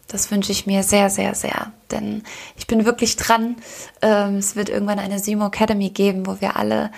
Das 0.08 0.30
wünsche 0.30 0.52
ich 0.52 0.68
mir 0.68 0.84
sehr, 0.84 1.10
sehr, 1.10 1.34
sehr. 1.34 1.72
Denn 1.89 2.22
ich 2.56 2.68
bin 2.68 2.86
wirklich 2.86 3.16
dran. 3.16 3.56
Ähm, 4.04 4.36
es 4.36 4.56
wird 4.56 4.70
irgendwann 4.70 5.00
eine 5.00 5.18
Simo 5.18 5.48
Academy 5.48 5.89
geben, 5.89 6.28
wo 6.28 6.39
wir 6.39 6.56
alle 6.56 6.92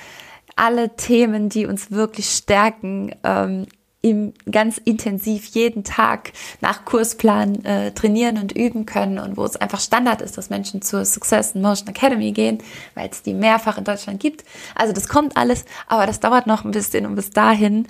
alle 0.55 0.95
Themen, 0.95 1.49
die 1.49 1.65
uns 1.65 1.89
wirklich 1.89 2.29
stärken, 2.29 3.15
ähm, 3.23 3.65
im, 4.03 4.33
ganz 4.51 4.79
intensiv 4.79 5.45
jeden 5.45 5.85
Tag 5.85 6.33
nach 6.59 6.83
Kursplan 6.83 7.63
äh, 7.63 7.93
trainieren 7.93 8.37
und 8.37 8.51
üben 8.51 8.85
können 8.85 9.17
und 9.17 9.37
wo 9.37 9.45
es 9.45 9.55
einfach 9.55 9.79
Standard 9.79 10.21
ist, 10.21 10.37
dass 10.37 10.49
Menschen 10.49 10.81
zur 10.81 11.05
Success 11.05 11.55
in 11.55 11.61
Motion 11.61 11.87
Academy 11.87 12.33
gehen, 12.33 12.57
weil 12.95 13.09
es 13.09 13.23
die 13.23 13.33
mehrfach 13.33 13.77
in 13.77 13.85
Deutschland 13.85 14.19
gibt. 14.19 14.43
Also 14.75 14.91
das 14.93 15.07
kommt 15.07 15.37
alles, 15.37 15.63
aber 15.87 16.05
das 16.05 16.19
dauert 16.19 16.47
noch 16.47 16.65
ein 16.65 16.71
bisschen 16.71 17.05
und 17.05 17.15
bis 17.15 17.29
dahin 17.29 17.87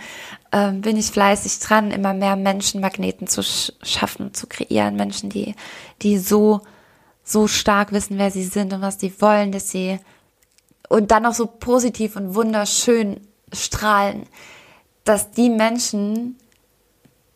ähm, 0.52 0.82
bin 0.82 0.98
ich 0.98 1.08
fleißig 1.08 1.58
dran, 1.58 1.90
immer 1.90 2.14
mehr 2.14 2.36
Menschenmagneten 2.36 3.26
zu 3.26 3.42
sch 3.42 3.74
schaffen, 3.82 4.36
zu 4.36 4.46
kreieren, 4.46 4.96
Menschen, 4.96 5.32
die, 5.32 5.56
die 6.04 6.20
so, 6.20 6.62
so 7.24 7.48
stark 7.48 7.92
wissen, 7.92 8.20
wer 8.20 8.30
sie 8.30 8.44
sind 8.44 8.72
und 8.72 8.82
was 8.82 9.00
sie 9.00 9.12
wollen, 9.20 9.52
dass 9.52 9.72
sie 9.72 10.00
und 10.90 11.10
dann 11.10 11.26
auch 11.26 11.34
so 11.34 11.48
positiv 11.48 12.16
und 12.18 12.36
wunderschön 12.36 13.22
strahlen 13.52 14.28
dass 15.04 15.32
die 15.32 15.50
Menschen, 15.50 16.38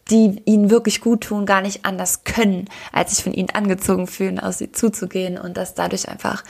die 0.09 0.41
ihnen 0.45 0.69
wirklich 0.69 1.01
gut 1.01 1.21
tun, 1.21 1.45
gar 1.45 1.61
nicht 1.61 1.85
anders 1.85 2.23
können, 2.23 2.69
als 2.91 3.15
sich 3.15 3.23
von 3.23 3.33
ihnen 3.33 3.49
angezogen 3.49 4.07
fühlen, 4.07 4.39
aus 4.39 4.57
sie 4.57 4.71
zuzugehen 4.71 5.37
und 5.37 5.57
dass 5.57 5.73
dadurch 5.73 6.07
einfach 6.07 6.43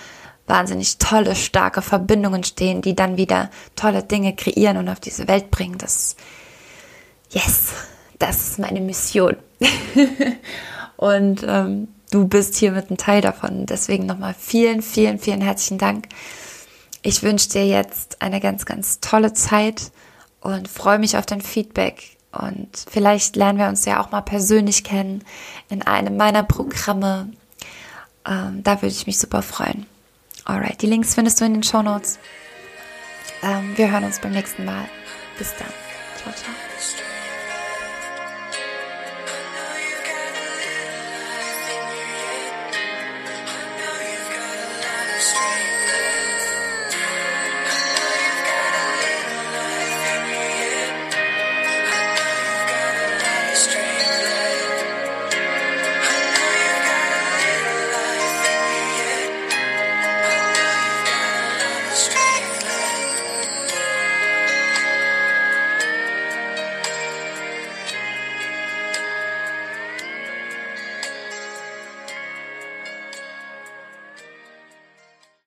wahnsinnig 0.46 0.98
tolle, 0.98 1.36
starke 1.36 1.82
Verbindungen 1.82 2.44
stehen, 2.44 2.82
die 2.82 2.96
dann 2.96 3.18
wieder 3.18 3.50
tolle 3.76 4.04
Dinge 4.04 4.36
kreieren 4.36 4.78
und 4.78 4.90
auf 4.90 5.00
diese 5.00 5.28
Welt 5.28 5.52
bringen. 5.52 5.78
Das, 5.78 6.16
yes, 7.32 7.74
das 8.18 8.52
ist 8.52 8.60
meine 8.60 8.80
Mission. 8.80 9.36
und 10.98 11.44
ähm, 11.46 11.90
du 12.12 12.28
bist 12.28 12.56
hier 12.56 12.72
mit 12.72 12.90
ein 12.90 12.98
Teil 12.98 13.22
davon. 13.22 13.66
Deswegen 13.66 14.06
nochmal 14.06 14.36
vielen, 14.38 14.82
vielen, 14.82 15.20
vielen 15.20 15.42
herzlichen 15.42 15.78
Dank. 15.78 16.08
Ich 17.02 17.24
wünsche 17.24 17.50
dir 17.50 17.68
jetzt 17.68 18.22
eine 18.22 18.40
ganz, 18.40 18.66
ganz 18.66 19.00
tolle 19.02 19.34
Zeit 19.34 19.92
und 20.48 20.70
freue 20.70 20.98
mich 20.98 21.18
auf 21.18 21.26
dein 21.26 21.42
Feedback. 21.42 22.16
Und 22.32 22.70
vielleicht 22.90 23.36
lernen 23.36 23.60
wir 23.60 23.68
uns 23.68 23.84
ja 23.86 24.02
auch 24.02 24.12
mal 24.12 24.22
persönlich 24.22 24.84
kennen 24.86 25.24
in 25.70 25.82
einem 25.82 26.16
meiner 26.16 26.44
Programme. 26.44 27.32
Ähm, 28.26 28.64
da 28.64 28.82
würde 28.82 28.96
ich 28.96 29.08
mich 29.08 29.20
super 29.20 29.42
freuen. 29.42 29.86
Alright, 30.46 30.82
die 30.82 30.88
Links 30.88 31.16
findest 31.16 31.42
du 31.42 31.46
in 31.46 31.54
den 31.54 31.64
Show 31.64 31.82
Notes. 31.82 32.20
Ähm, 33.44 33.74
wir 33.76 33.92
hören 33.92 34.06
uns 34.06 34.20
beim 34.20 34.32
nächsten 34.32 34.64
Mal. 34.64 34.86
Bis 35.38 35.54
dann. 35.58 35.68
Ciao, 36.22 36.34
ciao. 36.34 36.67